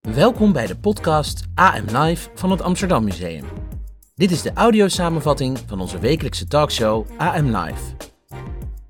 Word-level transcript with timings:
Welkom 0.00 0.52
bij 0.52 0.66
de 0.66 0.76
podcast 0.76 1.44
AM 1.54 1.84
Live 1.96 2.28
van 2.34 2.50
het 2.50 2.62
Amsterdam 2.62 3.04
Museum. 3.04 3.44
Dit 4.14 4.30
is 4.30 4.42
de 4.42 4.52
audiosamenvatting 4.52 5.58
van 5.66 5.80
onze 5.80 5.98
wekelijkse 5.98 6.46
talkshow 6.46 7.06
AM 7.16 7.56
Live. 7.56 7.82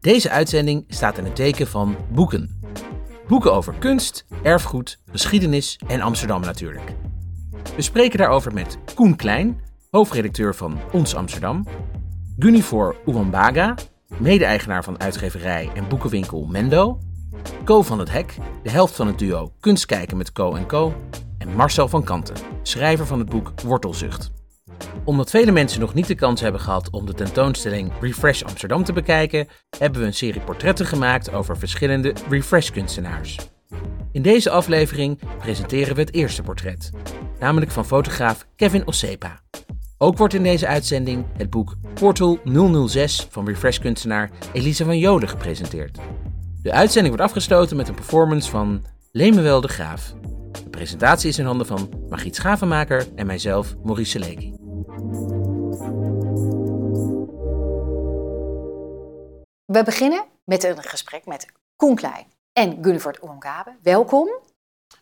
Deze 0.01 0.30
uitzending 0.30 0.84
staat 0.89 1.19
in 1.19 1.25
het 1.25 1.37
teken 1.37 1.66
van 1.66 1.97
boeken. 2.12 2.61
Boeken 3.29 3.53
over 3.53 3.75
kunst, 3.79 4.27
erfgoed, 4.43 5.01
geschiedenis 5.11 5.80
en 5.87 6.01
Amsterdam 6.01 6.41
natuurlijk. 6.41 6.95
We 7.77 7.82
spreken 7.82 8.19
daarover 8.19 8.55
met 8.55 8.79
Koen 8.95 9.16
Klein, 9.16 9.61
hoofdredacteur 9.91 10.55
van 10.55 10.79
Ons 10.93 11.14
Amsterdam, 11.14 11.66
Gunifor 12.39 12.96
Uwambaga, 13.07 13.74
mede-eigenaar 14.18 14.84
van 14.84 15.00
uitgeverij 15.00 15.70
en 15.74 15.88
boekenwinkel 15.88 16.46
Mendo, 16.50 16.98
Co 17.64 17.82
van 17.82 17.98
het 17.98 18.10
Hek, 18.10 18.37
de 18.62 18.70
helft 18.70 18.95
van 18.95 19.06
het 19.06 19.18
duo 19.18 19.52
Kunst 19.60 19.87
kijken 19.87 20.16
met 20.16 20.32
Co 20.32 20.54
en 20.54 20.66
Co, 20.66 20.95
en 21.38 21.54
Marcel 21.54 21.88
van 21.88 22.04
Kanten, 22.04 22.37
schrijver 22.62 23.06
van 23.06 23.18
het 23.18 23.28
boek 23.28 23.52
Wortelzucht. 23.64 24.32
Omdat 25.04 25.30
vele 25.30 25.52
mensen 25.52 25.80
nog 25.80 25.95
niet 25.95 26.06
de 26.06 26.14
kans 26.14 26.40
hebben 26.40 26.60
gehad 26.60 26.90
om 26.90 27.06
de 27.06 27.14
tentoonstelling 27.14 27.92
Refresh 28.00 28.42
Amsterdam 28.42 28.84
te 28.84 28.92
bekijken, 28.92 29.48
hebben 29.78 30.00
we 30.00 30.06
een 30.06 30.15
serie 30.15 30.40
portretten 30.40 30.87
gemaakt 30.87 31.32
over 31.32 31.59
verschillende 31.59 32.15
Refresh-kunstenaars. 32.28 33.38
In 34.12 34.23
deze 34.23 34.51
aflevering 34.51 35.18
presenteren 35.38 35.95
we 35.95 36.01
het 36.01 36.15
eerste 36.15 36.42
portret, 36.42 36.90
namelijk 37.38 37.70
van 37.70 37.87
fotograaf 37.87 38.46
Kevin 38.56 38.87
Osepa. 38.87 39.40
Ook 40.05 40.19
wordt 40.19 40.35
in 40.35 40.43
deze 40.43 40.67
uitzending 40.67 41.27
het 41.37 41.51
boek 41.51 41.75
Portal 41.95 42.39
006 42.89 43.27
van 43.31 43.47
Refresh-kunstenaar 43.47 44.30
Elisa 44.53 44.85
van 44.85 44.99
Joden 44.99 45.29
gepresenteerd. 45.29 45.99
De 46.63 46.73
uitzending 46.73 47.15
wordt 47.15 47.30
afgesloten 47.30 47.77
met 47.77 47.88
een 47.88 47.95
performance 47.95 48.51
van 48.51 48.85
Lemuel 49.13 49.61
de 49.61 49.69
Graaf. 49.69 50.15
De 50.52 50.71
presentatie 50.71 51.29
is 51.29 51.38
in 51.38 51.45
handen 51.45 51.66
van 51.66 52.07
Margriet 52.09 52.37
Schavenmaker 52.37 53.07
en 53.15 53.27
mijzelf, 53.27 53.74
Maurice 53.83 54.11
Seleki. 54.11 54.55
We 59.65 59.83
beginnen 59.85 60.24
met 60.45 60.65
een 60.65 60.83
gesprek 60.83 61.27
met 61.27 61.46
Koen 61.77 61.95
Klein 61.95 62.27
en 62.52 62.79
Gunnevert 62.83 63.23
Oemgabe. 63.23 63.77
Welkom. 63.83 64.28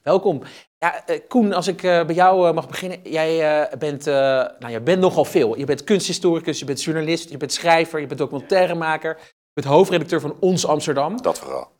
Welkom. 0.03 0.43
Ja, 0.79 1.11
uh, 1.11 1.21
Koen, 1.29 1.53
als 1.53 1.67
ik 1.67 1.83
uh, 1.83 2.05
bij 2.05 2.15
jou 2.15 2.49
uh, 2.49 2.55
mag 2.55 2.69
beginnen. 2.69 3.01
Jij, 3.03 3.69
bent, 3.79 4.05
nou, 4.05 4.69
jij 4.69 4.83
bent 4.83 5.01
nogal 5.01 5.25
veel. 5.25 5.59
Je 5.59 5.65
bent 5.65 5.85
kunsthistoricus, 5.85 6.59
je 6.59 6.65
bent 6.65 6.83
journalist, 6.83 7.31
je 7.31 7.37
bent 7.37 7.53
schrijver, 7.53 8.01
je 8.01 8.07
bent 8.07 8.19
documentairemaker. 8.19 9.19
Je 9.21 9.61
bent 9.61 9.75
hoofdredacteur 9.75 10.21
van 10.21 10.37
Ons 10.41 10.67
Amsterdam. 10.67 11.23
Dat 11.23 11.39
vooral. 11.39 11.71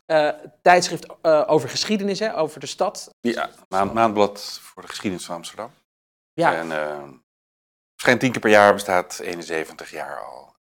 tijdschrift 0.61 1.23
over 1.47 1.69
geschiedenis, 1.69 2.19
hè, 2.19 2.37
over 2.37 2.59
de 2.59 2.65
stad. 2.65 3.09
Ja, 3.19 3.49
maand, 3.67 3.93
maandblad 3.93 4.59
voor 4.61 4.81
de 4.81 4.87
geschiedenis 4.87 5.25
van 5.25 5.35
Amsterdam. 5.35 5.71
Ja. 6.33 6.55
En 6.55 6.67
verschijnt 7.93 8.19
tien 8.19 8.31
keer 8.31 8.41
per 8.41 8.49
jaar, 8.49 8.73
bestaat 8.73 9.19
71 9.19 9.91
jaar 9.91 10.19
al. 10.19 10.55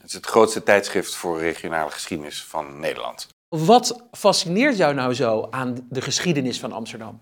het 0.00 0.04
is 0.04 0.12
het 0.12 0.26
grootste 0.26 0.62
tijdschrift 0.62 1.14
voor 1.14 1.38
regionale 1.38 1.90
geschiedenis 1.90 2.44
van 2.44 2.80
Nederland. 2.80 3.28
Wat 3.56 4.06
fascineert 4.12 4.76
jou 4.76 4.94
nou 4.94 5.14
zo 5.14 5.46
aan 5.50 5.86
de 5.88 6.00
geschiedenis 6.00 6.60
van 6.60 6.72
Amsterdam? 6.72 7.20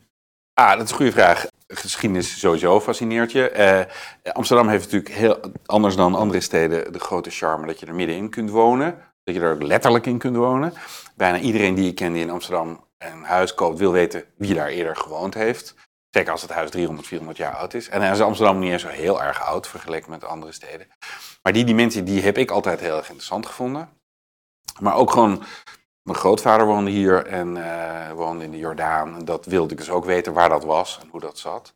Ah, 0.54 0.72
dat 0.72 0.84
is 0.84 0.90
een 0.90 0.96
goede 0.96 1.12
vraag. 1.12 1.46
Geschiedenis 1.66 2.38
sowieso 2.38 2.80
fascineert 2.80 3.32
je. 3.32 3.50
Eh, 3.50 4.32
Amsterdam 4.32 4.68
heeft 4.68 4.84
natuurlijk 4.84 5.14
heel 5.14 5.40
anders 5.66 5.96
dan 5.96 6.14
andere 6.14 6.40
steden 6.40 6.92
de 6.92 6.98
grote 6.98 7.30
charme 7.30 7.66
dat 7.66 7.80
je 7.80 7.86
er 7.86 7.94
middenin 7.94 8.30
kunt 8.30 8.50
wonen. 8.50 8.98
Dat 9.24 9.34
je 9.34 9.40
er 9.40 9.54
ook 9.54 9.62
letterlijk 9.62 10.06
in 10.06 10.18
kunt 10.18 10.36
wonen. 10.36 10.72
Bijna 11.16 11.38
iedereen 11.38 11.74
die 11.74 11.88
ik 11.88 11.94
ken 11.94 12.12
die 12.12 12.22
in 12.22 12.30
Amsterdam 12.30 12.84
een 12.98 13.22
huis 13.22 13.54
koopt, 13.54 13.78
wil 13.78 13.92
weten 13.92 14.24
wie 14.36 14.54
daar 14.54 14.68
eerder 14.68 14.96
gewoond 14.96 15.34
heeft. 15.34 15.74
Zeker 16.10 16.32
als 16.32 16.42
het 16.42 16.50
huis 16.50 16.70
300, 16.70 17.06
400 17.06 17.38
jaar 17.38 17.54
oud 17.54 17.74
is. 17.74 17.88
En 17.88 18.00
dan 18.00 18.10
is 18.10 18.20
Amsterdam 18.20 18.58
niet 18.58 18.72
eens 18.72 18.82
zo 18.82 18.88
heel 18.88 19.22
erg 19.22 19.42
oud 19.42 19.66
vergeleken 19.66 20.10
met 20.10 20.24
andere 20.24 20.52
steden. 20.52 20.86
Maar 21.42 21.52
die 21.52 21.64
dimensie 21.64 22.02
die 22.02 22.22
heb 22.22 22.38
ik 22.38 22.50
altijd 22.50 22.80
heel 22.80 22.96
erg 22.96 23.06
interessant 23.06 23.46
gevonden. 23.46 23.88
Maar 24.80 24.94
ook 24.94 25.10
gewoon 25.10 25.42
mijn 26.08 26.20
grootvader 26.20 26.66
woonde 26.66 26.90
hier 26.90 27.26
en 27.26 27.56
uh, 27.56 28.10
woonde 28.10 28.44
in 28.44 28.50
de 28.50 28.58
Jordaan. 28.58 29.16
En 29.16 29.24
dat 29.24 29.46
wilde 29.46 29.72
ik 29.72 29.78
dus 29.78 29.90
ook 29.90 30.04
weten 30.04 30.32
waar 30.32 30.48
dat 30.48 30.64
was 30.64 30.98
en 31.02 31.08
hoe 31.10 31.20
dat 31.20 31.38
zat. 31.38 31.74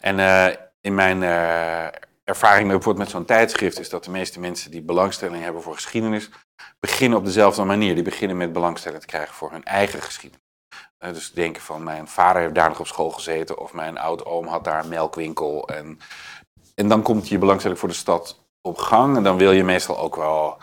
En 0.00 0.18
uh, 0.18 0.46
in 0.80 0.94
mijn 0.94 1.22
uh, 1.22 1.84
ervaring 2.24 2.68
bijvoorbeeld 2.68 2.98
met 3.04 3.10
zo'n 3.10 3.24
tijdschrift 3.24 3.78
is 3.78 3.88
dat 3.88 4.04
de 4.04 4.10
meeste 4.10 4.40
mensen 4.40 4.70
die 4.70 4.82
belangstelling 4.82 5.42
hebben 5.42 5.62
voor 5.62 5.74
geschiedenis, 5.74 6.30
beginnen 6.80 7.18
op 7.18 7.24
dezelfde 7.24 7.64
manier. 7.64 7.94
Die 7.94 8.04
beginnen 8.04 8.36
met 8.36 8.52
belangstelling 8.52 9.00
te 9.00 9.06
krijgen 9.06 9.34
voor 9.34 9.50
hun 9.50 9.64
eigen 9.64 10.02
geschiedenis. 10.02 10.46
dus 10.98 11.32
denken 11.32 11.62
van 11.62 11.82
mijn 11.82 12.08
vader 12.08 12.42
heeft 12.42 12.54
daar 12.54 12.68
nog 12.68 12.80
op 12.80 12.86
school 12.86 13.10
gezeten 13.10 13.58
of 13.58 13.72
mijn 13.72 13.98
oud-oom 13.98 14.46
had 14.46 14.64
daar 14.64 14.82
een 14.82 14.88
melkwinkel. 14.88 15.68
En, 15.68 15.98
en 16.74 16.88
dan 16.88 17.02
komt 17.02 17.28
je 17.28 17.38
belangstelling 17.38 17.78
voor 17.80 17.88
de 17.88 17.94
stad 17.94 18.41
op 18.62 18.78
gang. 18.78 19.16
En 19.16 19.22
dan 19.22 19.36
wil 19.36 19.52
je 19.52 19.64
meestal 19.64 19.98
ook 19.98 20.16
wel, 20.16 20.56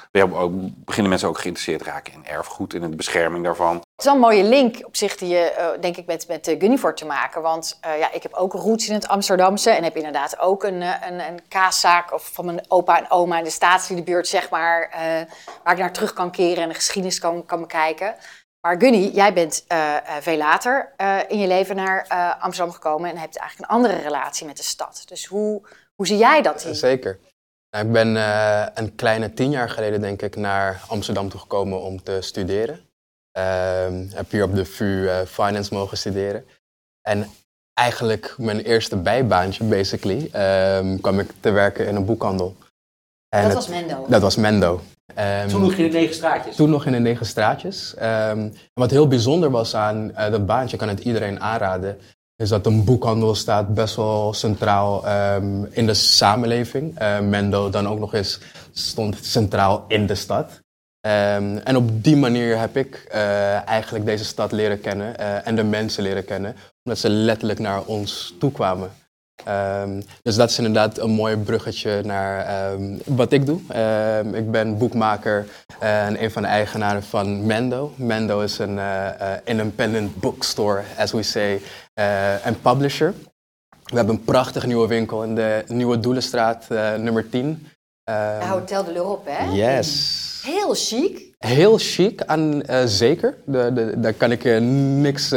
beginnen 0.86 1.10
mensen 1.10 1.28
ook 1.28 1.40
geïnteresseerd 1.40 1.82
raken 1.82 2.14
in 2.14 2.26
erfgoed 2.26 2.74
en 2.74 2.84
in 2.84 2.90
de 2.90 2.96
bescherming 2.96 3.44
daarvan. 3.44 3.76
Het 3.76 3.86
is 3.98 4.06
wel 4.06 4.14
een 4.14 4.20
mooie 4.20 4.44
link 4.44 4.86
op 4.86 4.96
zich 4.96 5.18
die 5.18 5.30
je, 5.30 5.56
uh, 5.60 5.82
denk 5.82 5.98
ik, 5.98 6.06
met, 6.06 6.28
met 6.28 6.48
uh, 6.48 6.60
Gunnivoort 6.60 6.98
te 6.98 7.06
maken. 7.06 7.42
Want 7.42 7.80
uh, 7.86 8.00
ja, 8.00 8.12
ik 8.12 8.24
heb 8.24 8.34
ook 8.34 8.54
roots 8.54 8.88
in 8.88 8.94
het 8.94 9.08
Amsterdamse 9.08 9.70
en 9.70 9.84
heb 9.84 9.96
inderdaad 9.96 10.40
ook 10.40 10.64
een, 10.64 10.82
een, 10.82 11.20
een 11.20 11.48
kaaszaak 11.48 12.14
of 12.14 12.30
van 12.34 12.46
mijn 12.46 12.62
opa 12.68 12.98
en 12.98 13.12
oma 13.12 13.38
in 13.38 13.44
de 13.44 13.50
staatsliedenbuurt, 13.50 14.28
zeg 14.28 14.50
maar, 14.50 14.90
waar 15.64 15.74
ik 15.74 15.80
naar 15.80 15.94
terug 15.94 16.14
kan 16.14 16.32
keren 16.32 16.64
en 16.64 16.70
de 16.70 16.76
geschiedenis 16.76 17.20
kan, 17.20 17.46
kan 17.46 17.60
bekijken. 17.60 18.16
Maar 18.62 18.80
Gunny, 18.80 19.10
jij 19.14 19.34
bent 19.34 19.66
veel 20.20 20.38
later 20.38 20.94
in 21.28 21.40
je 21.40 21.48
leven 21.48 21.76
naar 21.76 22.08
Amsterdam 22.40 22.74
gekomen 22.74 23.10
en 23.10 23.18
hebt 23.18 23.38
eigenlijk 23.38 23.72
een 23.72 23.78
andere 23.78 23.96
relatie 23.96 24.46
met 24.46 24.58
de 24.58 24.64
stad. 24.64 25.04
Dus 25.06 25.26
hoe, 25.26 25.62
hoe 25.96 26.08
zie 26.08 26.18
jij 26.18 26.42
dat? 26.42 26.64
Hier? 26.64 26.76
Zeker. 26.76 27.20
Nou, 27.72 27.86
ik 27.86 27.92
ben 27.92 28.16
uh, 28.16 28.66
een 28.74 28.96
kleine 28.96 29.34
tien 29.34 29.50
jaar 29.52 29.70
geleden, 29.70 30.02
denk 30.02 30.22
ik, 30.22 30.36
naar 30.36 30.82
Amsterdam 30.88 31.30
toegekomen 31.30 31.82
om 31.82 32.04
te 32.04 32.18
studeren. 32.22 32.80
Uh, 33.38 33.88
heb 34.14 34.32
hier 34.32 34.44
op 34.44 34.56
de 34.56 34.66
VU 34.66 35.04
uh, 35.04 35.20
finance 35.22 35.74
mogen 35.74 35.98
studeren. 35.98 36.46
En 37.02 37.28
eigenlijk 37.74 38.36
mijn 38.38 38.60
eerste 38.60 38.98
bijbaantje, 38.98 39.64
basically, 39.64 40.30
um, 40.78 41.02
kwam 41.02 41.20
ik 41.20 41.32
te 41.40 41.50
werken 41.50 41.88
in 41.88 41.96
een 41.96 42.06
boekhandel. 42.06 42.56
En 43.30 43.44
dat 43.44 43.54
was 43.54 43.68
Mendo? 43.68 44.06
Dat 44.08 44.22
was 44.22 44.36
Mendo. 44.36 44.82
Um, 45.18 45.48
toen 45.48 45.62
nog 45.62 45.74
in 45.74 45.92
de 45.92 45.98
negen 45.98 46.16
straatjes? 46.16 46.56
Toen 46.56 46.70
nog 46.70 46.86
in 46.86 46.92
de 46.92 47.00
negen 47.00 47.26
straatjes. 47.26 47.96
Um, 48.02 48.54
wat 48.74 48.92
heel 48.92 49.08
bijzonder 49.08 49.52
was 49.52 49.76
aan 49.76 50.10
uh, 50.10 50.32
dat 50.32 50.46
baantje, 50.46 50.78
kan 50.78 50.88
het 50.88 51.00
iedereen 51.00 51.42
aanraden, 51.42 52.00
is 52.40 52.50
dat 52.50 52.66
een 52.66 52.84
boekhandel 52.84 53.36
staat 53.36 53.74
best 53.74 53.96
wel 53.96 54.34
centraal 54.34 55.08
um, 55.36 55.68
in 55.72 55.86
de 55.86 55.94
samenleving. 55.94 57.02
Uh, 57.02 57.20
Mendo 57.20 57.70
dan 57.70 57.88
ook 57.88 58.00
nog 58.00 58.14
eens 58.14 58.40
stond 58.72 59.18
centraal 59.22 59.86
in 59.88 60.06
de 60.06 60.16
stad. 60.16 60.62
Um, 61.08 61.58
en 61.58 61.76
op 61.76 62.04
die 62.04 62.16
manier 62.16 62.60
heb 62.60 62.78
ik 62.78 63.10
uh, 63.14 63.68
eigenlijk 63.68 64.06
deze 64.06 64.26
stad 64.26 64.52
leren 64.52 64.82
kennen 64.82 65.16
uh, 65.20 65.48
en 65.48 65.56
de 65.56 65.64
mensen 65.64 66.04
leren 66.04 66.26
kennen, 66.26 66.56
omdat 66.84 67.00
ze 67.00 67.10
letterlijk 67.10 67.60
naar 67.60 67.82
ons 67.84 68.36
toe 68.40 68.52
kwamen. 68.52 68.92
Um, 69.48 70.04
dus 70.22 70.36
dat 70.36 70.50
is 70.50 70.58
inderdaad 70.58 70.98
een 70.98 71.10
mooi 71.10 71.38
bruggetje 71.38 72.02
naar 72.04 72.72
um, 72.72 73.00
wat 73.06 73.32
ik 73.32 73.46
doe. 73.46 73.60
Um, 73.76 74.34
ik 74.34 74.52
ben 74.52 74.78
boekmaker 74.78 75.48
en 75.80 76.24
een 76.24 76.32
van 76.32 76.42
de 76.42 76.48
eigenaren 76.48 77.04
van 77.04 77.46
Mendo. 77.46 77.94
Mendo 77.96 78.42
is 78.42 78.60
een 78.60 78.78
uh, 78.78 79.06
uh, 79.22 79.32
independent 79.44 80.16
bookstore, 80.16 80.84
as 80.98 81.12
we 81.12 81.24
say, 81.24 81.62
uh, 82.00 82.46
en 82.46 82.62
publisher. 82.62 83.14
We 83.84 83.96
hebben 83.96 84.16
een 84.16 84.24
prachtige 84.24 84.68
nieuwe 84.68 84.88
winkel 84.88 85.24
in 85.24 85.36
de 85.36 85.64
Nieuwe 85.68 86.00
Doelenstraat, 86.00 86.66
nummer 86.98 87.30
10. 87.30 87.68
Hotel 88.40 88.84
de 88.84 88.92
l'Europe, 88.92 89.30
hè? 89.30 89.52
Yes. 89.52 90.42
Heel 90.46 90.74
chic. 90.74 91.36
Heel 91.38 91.78
chic, 91.78 92.20
en, 92.22 92.64
zeker. 92.86 93.38
De, 93.46 93.74
de, 93.74 94.00
daar 94.00 94.14
kan 94.14 94.32
ik 94.32 94.44
niks, 94.62 95.34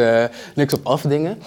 niks 0.55 0.75
op 0.75 0.87
afdingen. 0.87 1.43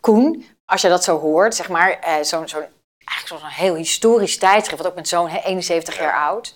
Koen, 0.00 0.44
als 0.68 0.80
je 0.80 0.88
dat 0.88 1.04
zo 1.04 1.18
hoort, 1.18 1.54
zeg 1.54 1.68
maar, 1.68 1.90
uh, 1.90 2.22
zo'n 2.22 2.48
zo, 2.48 2.56
eigenlijk 3.04 3.42
zo'n 3.42 3.50
heel 3.50 3.74
historisch 3.74 4.38
tijdschrift, 4.38 4.82
wat 4.82 4.90
ook 4.90 4.96
met 4.96 5.08
zo'n 5.08 5.28
71 5.28 5.98
jaar 5.98 6.14
oud. 6.14 6.54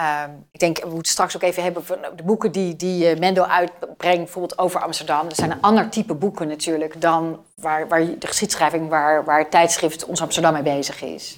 Um, 0.00 0.46
ik 0.50 0.60
denk, 0.60 0.78
we 0.78 0.90
moeten 0.90 1.12
straks 1.12 1.36
ook 1.36 1.42
even 1.42 1.62
hebben 1.62 1.84
van 1.84 1.98
de 2.16 2.22
boeken 2.22 2.52
die, 2.52 2.76
die 2.76 3.12
uh, 3.12 3.18
Mendo 3.18 3.42
uitbrengt, 3.42 4.16
bijvoorbeeld 4.16 4.58
over 4.58 4.80
Amsterdam. 4.80 5.28
Dat 5.28 5.36
zijn 5.36 5.50
een 5.50 5.60
ander 5.60 5.88
type 5.88 6.14
boeken 6.14 6.48
natuurlijk 6.48 7.00
dan 7.00 7.44
waar, 7.54 7.88
waar 7.88 8.18
de 8.18 8.26
geschiedschrijving, 8.26 8.88
waar, 8.88 9.24
waar 9.24 9.38
het 9.38 9.50
tijdschrift 9.50 10.04
Ons 10.04 10.20
Amsterdam 10.20 10.52
mee 10.52 10.62
bezig 10.62 11.02
is. 11.02 11.36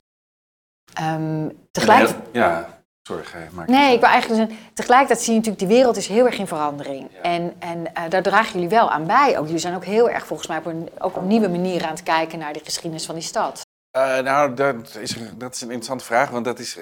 Um, 1.01 1.59
tegelijk... 1.71 2.11
Ja, 2.33 2.78
Sorry, 3.09 3.25
Nee, 3.67 3.95
ik 3.95 4.01
wil 4.01 4.09
eigenlijk 4.09 4.53
tegelijkertijd 4.75 5.21
zie 5.21 5.33
je 5.33 5.39
natuurlijk, 5.39 5.69
die 5.69 5.77
wereld 5.77 5.97
is 5.97 6.07
heel 6.07 6.27
erg 6.27 6.39
in 6.39 6.47
verandering. 6.47 7.09
Ja. 7.13 7.21
En, 7.21 7.55
en 7.59 7.79
uh, 7.79 8.03
daar 8.09 8.23
dragen 8.23 8.53
jullie 8.53 8.69
wel 8.69 8.91
aan 8.91 9.07
bij. 9.07 9.39
Ook 9.39 9.45
jullie 9.45 9.61
zijn 9.61 9.75
ook 9.75 9.85
heel 9.85 10.11
erg 10.11 10.27
volgens 10.27 10.49
mij 10.49 10.59
op 10.59 10.67
een, 10.67 10.89
ook 10.99 11.17
op 11.17 11.23
nieuwe 11.23 11.49
manier 11.49 11.85
aan 11.85 11.91
het 11.91 12.03
kijken 12.03 12.39
naar 12.39 12.53
de 12.53 12.61
geschiedenis 12.65 13.07
van 13.07 13.15
die 13.15 13.25
stad. 13.25 13.67
Uh, 13.97 14.19
nou, 14.19 14.55
dat 14.55 14.97
is, 15.01 15.17
dat 15.37 15.55
is 15.55 15.61
een 15.61 15.69
interessante 15.69 16.05
vraag, 16.05 16.31
want 16.31 16.45
dat 16.45 16.59
is 16.59 16.75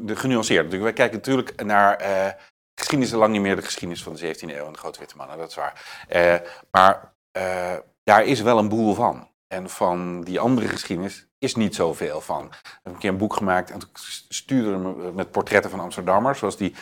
de 0.00 0.16
genuanceerd. 0.16 0.78
Wij 0.78 0.92
kijken 0.92 1.16
natuurlijk 1.16 1.64
naar 1.64 2.02
uh, 2.02 2.26
geschiedenis 2.74 3.12
is 3.12 3.18
lang 3.18 3.32
niet 3.32 3.42
meer 3.42 3.56
de 3.56 3.62
geschiedenis 3.62 4.02
van 4.02 4.14
de 4.14 4.34
17e 4.34 4.40
eeuw 4.40 4.66
en 4.66 4.72
de 4.72 4.78
grote 4.78 4.98
witte 4.98 5.16
mannen, 5.16 5.38
dat 5.38 5.48
is 5.48 5.54
waar. 5.54 6.04
Eh, 6.08 6.34
maar 6.70 7.14
eh, 7.32 7.76
daar 8.04 8.24
is 8.24 8.40
wel 8.40 8.58
een 8.58 8.68
boel 8.68 8.94
van. 8.94 9.28
En 9.54 9.70
van 9.70 10.20
die 10.22 10.40
andere 10.40 10.68
geschiedenis 10.68 11.26
is 11.38 11.54
niet 11.54 11.74
zoveel 11.74 12.20
van. 12.20 12.44
Ik 12.44 12.78
heb 12.82 12.92
een 12.92 12.98
keer 12.98 13.10
een 13.10 13.16
boek 13.16 13.36
gemaakt 13.36 13.70
en 13.70 13.78
toen 13.78 13.88
stuurde 14.28 14.76
me 14.76 15.12
met 15.12 15.30
portretten 15.30 15.70
van 15.70 15.80
Amsterdammers, 15.80 16.38
zoals 16.38 16.56
die 16.56 16.74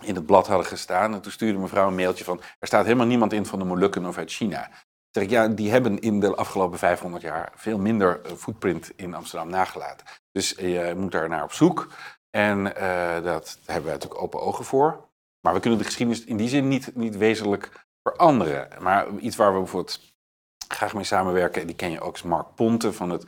in 0.00 0.14
het 0.14 0.26
blad 0.26 0.46
hadden 0.46 0.66
gestaan. 0.66 1.14
En 1.14 1.20
toen 1.20 1.32
stuurde 1.32 1.58
mevrouw 1.58 1.86
een 1.88 1.94
mailtje 1.94 2.24
van, 2.24 2.40
er 2.58 2.66
staat 2.66 2.84
helemaal 2.84 3.06
niemand 3.06 3.32
in 3.32 3.46
van 3.46 3.58
de 3.58 3.64
Molukken 3.64 4.06
of 4.06 4.18
uit 4.18 4.30
China. 4.30 4.70
Zeg 5.10 5.24
ik, 5.24 5.30
ja, 5.30 5.48
die 5.48 5.70
hebben 5.70 5.98
in 5.98 6.20
de 6.20 6.34
afgelopen 6.34 6.78
500 6.78 7.22
jaar 7.22 7.52
veel 7.54 7.78
minder 7.78 8.20
eh, 8.22 8.32
footprint 8.32 8.92
in 8.96 9.14
Amsterdam 9.14 9.48
nagelaten. 9.48 10.06
Dus 10.32 10.50
je 10.50 10.94
moet 10.96 11.12
daar 11.12 11.28
naar 11.28 11.42
op 11.42 11.52
zoek. 11.52 11.88
En 12.30 12.76
eh, 12.76 13.22
dat 13.22 13.58
hebben 13.64 13.84
wij 13.84 13.92
natuurlijk 13.92 14.22
open 14.22 14.40
ogen 14.40 14.64
voor. 14.64 15.08
Maar 15.40 15.54
we 15.54 15.60
kunnen 15.60 15.78
de 15.78 15.84
geschiedenis 15.84 16.24
in 16.24 16.36
die 16.36 16.48
zin 16.48 16.68
niet, 16.68 16.96
niet 16.96 17.16
wezenlijk 17.16 17.86
veranderen. 18.02 18.68
Maar 18.80 19.08
iets 19.18 19.36
waar 19.36 19.52
we 19.52 19.58
bijvoorbeeld 19.58 20.15
graag 20.68 20.94
mee 20.94 21.04
samenwerken, 21.04 21.66
die 21.66 21.76
ken 21.76 21.90
je 21.90 22.00
ook, 22.00 22.14
is 22.14 22.22
Mark 22.22 22.46
Ponte 22.54 22.92
van 22.92 23.10
het 23.10 23.24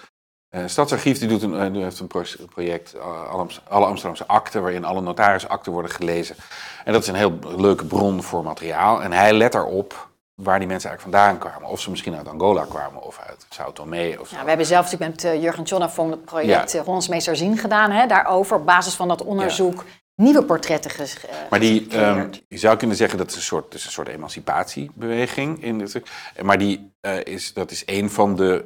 uh, 0.50 0.62
Stadsarchief. 0.66 1.18
Die, 1.18 1.28
doet 1.28 1.42
een, 1.42 1.54
uh, 1.54 1.72
die 1.72 1.82
heeft 1.82 2.00
een 2.00 2.06
pro 2.06 2.22
project, 2.50 2.94
uh, 2.94 3.32
alle, 3.68 3.86
Amsterdamse 3.86 4.26
akten, 4.26 4.62
waarin 4.62 4.84
alle 4.84 5.00
notarisakten 5.00 5.72
worden 5.72 5.90
gelezen. 5.90 6.36
En 6.84 6.92
dat 6.92 7.02
is 7.02 7.08
een 7.08 7.14
heel 7.14 7.38
leuke 7.56 7.84
bron 7.84 8.22
voor 8.22 8.42
materiaal. 8.42 9.02
En 9.02 9.12
hij 9.12 9.32
let 9.32 9.54
erop 9.54 10.08
waar 10.34 10.58
die 10.58 10.68
mensen 10.68 10.88
eigenlijk 10.90 11.18
vandaan 11.18 11.50
kwamen. 11.50 11.68
Of 11.68 11.80
ze 11.80 11.90
misschien 11.90 12.16
uit 12.16 12.28
Angola 12.28 12.64
kwamen 12.64 13.02
of 13.02 13.20
uit 13.26 13.46
Sao 13.48 13.72
Tome. 13.72 14.16
Of 14.20 14.30
ja, 14.30 14.42
we 14.42 14.48
hebben 14.48 14.66
zelf 14.66 14.90
natuurlijk 14.90 15.22
met 15.22 15.42
Jurgen 15.42 15.64
Tjonna 15.64 15.90
het 15.96 16.24
project 16.24 16.72
ja. 16.72 16.82
Hollands 16.82 17.24
Zien 17.32 17.58
gedaan. 17.58 17.90
Hè, 17.90 18.06
daarover, 18.06 18.56
op 18.56 18.66
basis 18.66 18.94
van 18.94 19.08
dat 19.08 19.22
onderzoek, 19.22 19.74
ja. 19.74 19.92
Nieuwe 20.18 20.44
portretten 20.44 20.90
ges, 20.90 21.16
Maar 21.50 21.60
die, 21.60 21.98
um, 21.98 22.30
je 22.48 22.58
zou 22.58 22.76
kunnen 22.76 22.96
zeggen 22.96 23.18
dat 23.18 23.30
is 23.30 23.36
een 23.36 23.42
soort, 23.42 23.74
is 23.74 23.84
een 23.84 23.90
soort 23.90 24.08
emancipatiebeweging. 24.08 25.62
In 25.62 25.80
het, 25.80 26.02
maar 26.42 26.58
die, 26.58 26.92
uh, 27.00 27.24
is, 27.24 27.52
dat 27.52 27.70
is 27.70 27.82
een 27.86 28.10
van 28.10 28.36
de 28.36 28.64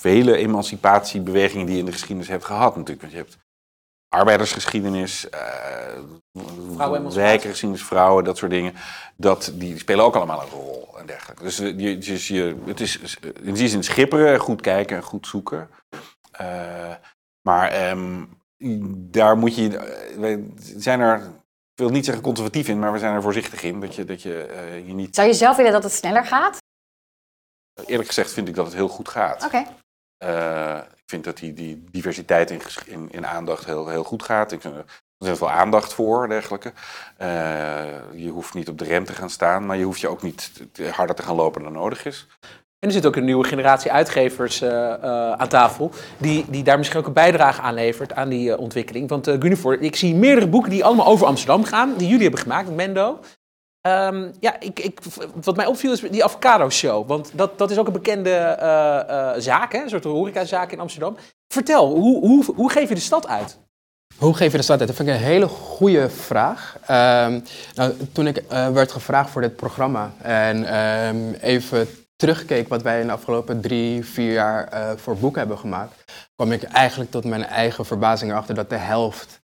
vele 0.00 0.36
emancipatiebewegingen 0.36 1.66
die 1.66 1.74
je 1.74 1.80
in 1.80 1.86
de 1.86 1.92
geschiedenis 1.92 2.28
hebt 2.28 2.44
gehad 2.44 2.76
natuurlijk. 2.76 3.00
Want 3.00 3.12
je 3.12 3.18
hebt 3.18 3.38
arbeidersgeschiedenis, 4.08 5.26
uh, 6.34 7.14
wijkengeschiedenis, 7.14 7.84
vrouwen, 7.84 8.24
dat 8.24 8.36
soort 8.36 8.50
dingen. 8.50 8.74
Dat, 9.16 9.52
die 9.54 9.78
spelen 9.78 10.04
ook 10.04 10.16
allemaal 10.16 10.42
een 10.42 10.48
rol 10.48 10.98
en 10.98 11.06
dergelijke. 11.06 11.42
Dus, 11.42 11.56
je, 11.56 11.98
dus 11.98 12.28
je, 12.28 12.56
het 12.66 12.80
is 12.80 13.18
in 13.42 13.54
die 13.54 13.68
zin 13.68 13.84
schipperen, 13.84 14.38
goed 14.38 14.60
kijken 14.60 14.96
en 14.96 15.02
goed 15.02 15.26
zoeken. 15.26 15.68
Uh, 16.40 16.94
maar 17.42 17.90
um, 17.90 18.28
daar 18.96 19.36
moet 19.36 19.56
je, 19.56 19.68
we 20.18 20.52
zijn 20.76 21.00
er, 21.00 21.16
ik 21.72 21.80
wil 21.80 21.90
niet 21.90 22.04
zeggen 22.04 22.22
conservatief 22.22 22.68
in, 22.68 22.78
maar 22.78 22.92
we 22.92 22.98
zijn 22.98 23.14
er 23.14 23.22
voorzichtig 23.22 23.62
in. 23.62 23.80
Dat 23.80 23.94
je, 23.94 24.04
dat 24.04 24.22
je, 24.22 24.48
uh, 24.50 24.86
je 24.86 24.92
niet... 24.92 25.14
Zou 25.14 25.28
je 25.28 25.34
zelf 25.34 25.56
willen 25.56 25.72
dat 25.72 25.82
het 25.82 25.92
sneller 25.92 26.24
gaat? 26.24 26.62
Eerlijk 27.86 28.08
gezegd 28.08 28.32
vind 28.32 28.48
ik 28.48 28.54
dat 28.54 28.66
het 28.66 28.74
heel 28.74 28.88
goed 28.88 29.08
gaat. 29.08 29.44
Oké. 29.44 29.64
Okay. 30.18 30.78
ik 30.78 31.02
vind 31.06 31.24
dat 31.24 31.36
die, 31.36 31.52
die 31.52 31.84
diversiteit 31.90 32.50
in, 32.50 32.60
in, 32.86 33.08
in 33.10 33.26
aandacht 33.26 33.64
heel, 33.64 33.88
heel 33.88 34.04
goed 34.04 34.22
gaat. 34.22 34.52
Ik 34.52 34.60
vind, 34.60 34.74
er 35.18 35.30
is 35.30 35.38
veel 35.38 35.50
aandacht 35.50 35.92
voor, 35.92 36.28
dergelijke. 36.28 36.72
Uh, 37.18 38.12
je 38.12 38.30
hoeft 38.30 38.54
niet 38.54 38.68
op 38.68 38.78
de 38.78 38.84
rem 38.84 39.04
te 39.04 39.12
gaan 39.12 39.30
staan, 39.30 39.66
maar 39.66 39.76
je 39.76 39.84
hoeft 39.84 40.00
je 40.00 40.08
ook 40.08 40.22
niet 40.22 40.52
harder 40.90 41.16
te 41.16 41.22
gaan 41.22 41.34
lopen 41.34 41.62
dan 41.62 41.72
nodig 41.72 42.04
is. 42.04 42.26
En 42.84 42.90
er 42.90 42.96
zit 42.96 43.06
ook 43.06 43.16
een 43.16 43.24
nieuwe 43.24 43.44
generatie 43.44 43.92
uitgevers 43.92 44.62
uh, 44.62 44.70
uh, 44.70 45.32
aan 45.32 45.48
tafel, 45.48 45.90
die, 46.18 46.44
die 46.48 46.62
daar 46.62 46.78
misschien 46.78 47.00
ook 47.00 47.06
een 47.06 47.12
bijdrage 47.12 47.60
aan 47.60 47.74
levert 47.74 48.14
aan 48.14 48.28
die 48.28 48.58
ontwikkeling. 48.58 49.08
Want 49.08 49.26
Gunnifor, 49.26 49.80
ik 49.80 49.96
zie 49.96 50.14
meerdere 50.14 50.46
boeken 50.46 50.70
die 50.70 50.84
allemaal 50.84 51.06
over 51.06 51.26
Amsterdam 51.26 51.64
gaan, 51.64 51.94
die 51.96 52.06
jullie 52.08 52.22
hebben 52.22 52.40
gemaakt, 52.40 52.74
Mendo. 52.74 53.20
Um, 53.88 54.32
ja, 54.40 54.60
ik, 54.60 54.80
ik, 54.80 54.98
wat 55.42 55.56
mij 55.56 55.66
opviel 55.66 55.92
is 55.92 56.00
die 56.00 56.24
Avocado 56.24 56.70
Show. 56.70 57.08
Want 57.08 57.30
dat, 57.34 57.58
dat 57.58 57.70
is 57.70 57.78
ook 57.78 57.86
een 57.86 57.92
bekende 57.92 58.56
zaak, 59.38 59.72
hè? 59.72 59.82
een 59.82 59.88
soort 59.88 60.04
horecazaak 60.04 60.72
in 60.72 60.80
Amsterdam. 60.80 61.16
Vertel, 61.54 61.88
hoe, 61.94 62.26
hoe, 62.26 62.44
hoe 62.54 62.70
geef 62.70 62.88
je 62.88 62.94
de 62.94 63.00
stad 63.00 63.28
uit? 63.28 63.58
Hoe 64.18 64.34
geef 64.34 64.50
je 64.50 64.56
de 64.56 64.62
stad 64.62 64.78
uit? 64.78 64.88
Dat 64.88 64.96
vind 64.96 65.08
ik 65.08 65.14
een 65.14 65.20
hele 65.20 65.48
goede 65.48 66.10
vraag. 66.10 66.76
Um, 66.80 67.42
nou, 67.74 67.92
toen 68.12 68.26
ik 68.26 68.42
werd 68.48 68.92
gevraagd 68.92 69.30
voor 69.30 69.40
dit 69.40 69.56
programma 69.56 70.12
en 70.22 70.78
um, 70.78 71.32
even 71.32 71.88
terugkeek 72.16 72.68
wat 72.68 72.82
wij 72.82 73.00
in 73.00 73.06
de 73.06 73.12
afgelopen 73.12 73.60
drie, 73.60 74.04
vier 74.04 74.32
jaar 74.32 74.96
voor 74.98 75.16
boeken 75.16 75.40
hebben 75.40 75.58
gemaakt, 75.58 76.12
kwam 76.34 76.52
ik 76.52 76.62
eigenlijk 76.62 77.10
tot 77.10 77.24
mijn 77.24 77.44
eigen 77.44 77.86
verbazing 77.86 78.30
erachter 78.30 78.54
dat 78.54 78.70
de 78.70 78.76
helft 78.76 79.42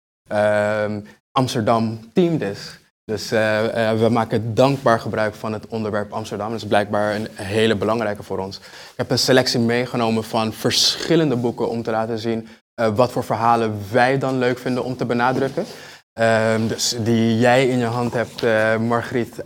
Amsterdam 1.33 2.11
teamed 2.13 2.43
is. 2.43 2.79
Dus 3.05 3.33
uh, 3.33 3.65
uh, 3.65 3.93
we 3.93 4.09
maken 4.09 4.55
dankbaar 4.55 5.01
gebruik 5.01 5.35
van 5.35 5.53
het 5.53 5.67
onderwerp 5.67 6.13
Amsterdam. 6.13 6.51
Dat 6.51 6.61
is 6.61 6.67
blijkbaar 6.67 7.15
een 7.15 7.29
hele 7.35 7.77
belangrijke 7.77 8.23
voor 8.23 8.39
ons. 8.39 8.57
Ik 8.57 8.97
heb 8.97 9.11
een 9.11 9.19
selectie 9.19 9.61
meegenomen 9.61 10.25
van 10.25 10.53
verschillende 10.53 11.37
boeken 11.37 11.69
om 11.69 11.83
te 11.83 11.91
laten 11.91 12.19
zien 12.19 12.49
wat 12.95 13.13
voor 13.13 13.25
verhalen 13.25 13.81
wij 13.93 14.19
dan 14.19 14.39
leuk 14.39 14.59
vinden 14.59 14.85
om 14.85 14.97
te 14.97 15.05
benadrukken. 15.05 15.65
Ehm, 16.13 16.67
dus 16.67 16.97
die 16.99 17.39
jij 17.39 17.69
in 17.69 17.79
je 17.79 17.85
hand 17.85 18.13
hebt, 18.13 18.43
Margriet. 18.81 19.43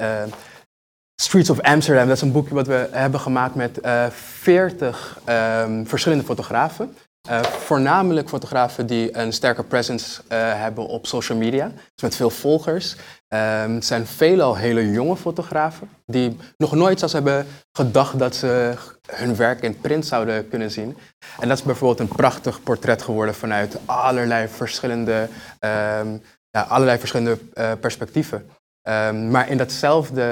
Streets 1.22 1.50
of 1.50 1.60
Amsterdam, 1.60 2.06
dat 2.06 2.16
is 2.16 2.22
een 2.22 2.32
boekje 2.32 2.54
wat 2.54 2.66
we 2.66 2.88
hebben 2.90 3.20
gemaakt 3.20 3.54
met 3.54 3.78
40 4.10 5.18
um, 5.28 5.86
verschillende 5.86 6.24
fotografen. 6.24 6.96
Uh, 7.30 7.42
voornamelijk 7.42 8.28
fotografen 8.28 8.86
die 8.86 9.16
een 9.16 9.32
sterke 9.32 9.62
presence 9.62 10.20
uh, 10.22 10.28
hebben 10.38 10.86
op 10.86 11.06
social 11.06 11.38
media, 11.38 11.68
dus 11.68 12.02
met 12.02 12.16
veel 12.16 12.30
volgers. 12.30 12.92
Um, 13.28 13.74
het 13.74 13.84
zijn 13.84 14.06
veelal 14.06 14.56
hele 14.56 14.90
jonge 14.90 15.16
fotografen 15.16 15.90
die 16.06 16.36
nog 16.56 16.74
nooit 16.74 16.98
zelfs 16.98 17.14
hebben 17.14 17.46
gedacht 17.72 18.18
dat 18.18 18.34
ze 18.34 18.74
hun 19.06 19.36
werk 19.36 19.62
in 19.62 19.80
print 19.80 20.06
zouden 20.06 20.48
kunnen 20.48 20.70
zien. 20.70 20.96
En 21.40 21.48
dat 21.48 21.58
is 21.58 21.64
bijvoorbeeld 21.64 22.00
een 22.00 22.16
prachtig 22.16 22.62
portret 22.62 23.02
geworden 23.02 23.34
vanuit 23.34 23.78
allerlei 23.84 24.48
verschillende, 24.48 25.28
um, 26.00 26.22
ja, 26.50 26.60
allerlei 26.68 26.98
verschillende 26.98 27.38
perspectieven. 27.80 28.50
Um, 28.88 29.30
maar 29.30 29.50
in 29.50 29.56
datzelfde. 29.56 30.22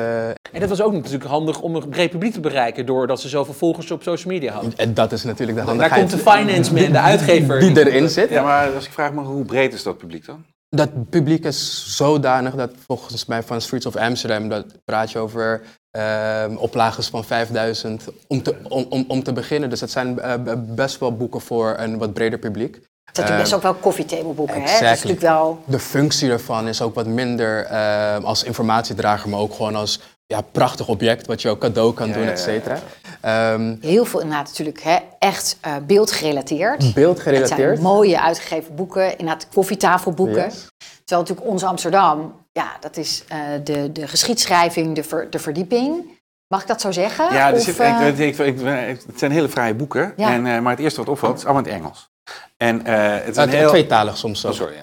En 0.52 0.60
dat 0.60 0.68
was 0.68 0.80
ook 0.80 0.92
natuurlijk 0.92 1.24
handig 1.24 1.60
om 1.60 1.74
een 1.74 1.88
breed 1.88 2.10
publiek 2.10 2.32
te 2.32 2.40
bereiken, 2.40 2.86
doordat 2.86 3.20
ze 3.20 3.28
zoveel 3.28 3.54
volgers 3.54 3.90
op 3.90 4.02
social 4.02 4.32
media 4.32 4.52
hadden. 4.52 4.72
En 4.76 4.94
dat 4.94 5.12
is 5.12 5.24
natuurlijk 5.24 5.58
de 5.58 5.64
handigheid. 5.64 6.10
Daar 6.10 6.10
komt 6.10 6.24
de 6.24 6.30
finance 6.30 6.74
man, 6.74 6.92
de 6.92 7.00
uitgever. 7.00 7.60
Die, 7.60 7.72
die 7.72 7.86
erin 7.86 8.08
zit. 8.08 8.30
Ja, 8.30 8.42
maar 8.42 8.70
als 8.74 8.86
ik 8.86 8.92
vraag 8.92 9.12
me, 9.12 9.22
hoe 9.22 9.44
breed 9.44 9.74
is 9.74 9.82
dat 9.82 9.98
publiek 9.98 10.26
dan? 10.26 10.44
Dat 10.68 11.10
publiek 11.10 11.44
is 11.44 11.84
zodanig 11.96 12.54
dat 12.54 12.70
volgens 12.86 13.26
mij 13.26 13.42
van 13.42 13.60
Streets 13.60 13.86
of 13.86 13.96
Amsterdam, 13.96 14.48
dat 14.48 14.64
praat 14.84 15.10
je 15.10 15.18
over 15.18 15.62
uh, 15.96 16.44
oplages 16.56 17.08
van 17.08 17.24
5000 17.24 18.04
om 18.26 18.42
te, 18.42 18.54
om, 18.68 18.86
om, 18.88 19.04
om 19.08 19.22
te 19.22 19.32
beginnen. 19.32 19.70
Dus 19.70 19.80
dat 19.80 19.90
zijn 19.90 20.18
uh, 20.18 20.34
best 20.56 20.98
wel 20.98 21.16
boeken 21.16 21.40
voor 21.40 21.74
een 21.78 21.98
wat 21.98 22.14
breder 22.14 22.38
publiek. 22.38 22.80
Het 23.12 23.26
zijn 23.26 23.38
best 23.38 23.54
ook 23.54 23.62
wel 23.62 23.74
koffietableboeken, 23.74 24.54
exactly. 24.54 24.86
hè? 24.86 24.88
Dat 24.88 24.96
is 24.96 25.02
natuurlijk 25.04 25.34
wel... 25.34 25.62
De 25.64 25.78
functie 25.78 26.30
ervan 26.30 26.68
is 26.68 26.82
ook 26.82 26.94
wat 26.94 27.06
minder 27.06 27.70
uh, 27.70 28.24
als 28.24 28.42
informatiedrager, 28.42 29.28
maar 29.28 29.40
ook 29.40 29.54
gewoon 29.54 29.74
als 29.74 30.00
ja, 30.26 30.40
prachtig 30.40 30.88
object 30.88 31.26
wat 31.26 31.42
je 31.42 31.48
ook 31.48 31.60
cadeau 31.60 31.94
kan 31.94 32.12
doen, 32.12 32.26
et 32.26 32.40
cetera. 32.40 32.78
Ja, 33.22 33.52
um, 33.52 33.78
Heel 33.80 34.04
veel 34.04 34.20
inderdaad 34.20 34.46
natuurlijk 34.46 34.82
hè, 34.82 34.96
echt 35.18 35.58
uh, 35.66 35.76
beeldgerelateerd. 35.86 36.94
Beeldgerelateerd. 36.94 37.50
Het 37.50 37.58
zijn 37.58 37.80
mooie 37.80 38.20
uitgegeven 38.20 38.74
boeken, 38.74 39.10
inderdaad 39.10 39.48
koffietafelboeken. 39.54 40.44
Yes. 40.44 40.66
Terwijl 41.04 41.20
natuurlijk 41.20 41.46
ons 41.46 41.64
Amsterdam, 41.64 42.34
ja, 42.52 42.76
dat 42.80 42.96
is 42.96 43.24
uh, 43.32 43.38
de, 43.64 43.92
de 43.92 44.08
geschiedschrijving, 44.08 44.94
de, 44.94 45.02
ver, 45.02 45.30
de 45.30 45.38
verdieping. 45.38 46.14
Mag 46.48 46.60
ik 46.60 46.68
dat 46.68 46.80
zo 46.80 46.92
zeggen? 46.92 47.34
Ja, 47.34 47.52
dus 47.52 47.68
of, 47.68 47.80
uh... 47.80 48.08
ik, 48.08 48.18
ik, 48.18 48.38
ik, 48.38 48.58
het 49.06 49.18
zijn 49.18 49.30
hele 49.30 49.48
fraaie 49.48 49.74
boeken. 49.74 50.12
Ja. 50.16 50.32
En, 50.32 50.46
uh, 50.46 50.58
maar 50.58 50.72
het 50.72 50.80
eerste 50.80 51.00
wat 51.00 51.08
opvalt, 51.08 51.38
is 51.38 51.44
allemaal 51.44 51.62
in 51.64 51.68
het 51.68 51.80
Engels. 51.80 52.14
En, 52.56 52.76
uh, 52.86 53.14
het 53.14 53.28
is 53.28 53.36
een 53.36 53.48
heel... 53.48 53.68
Tweetalig 53.68 54.16
soms 54.16 54.40
zo. 54.40 54.48
Oh, 54.48 54.54
sorry. 54.54 54.74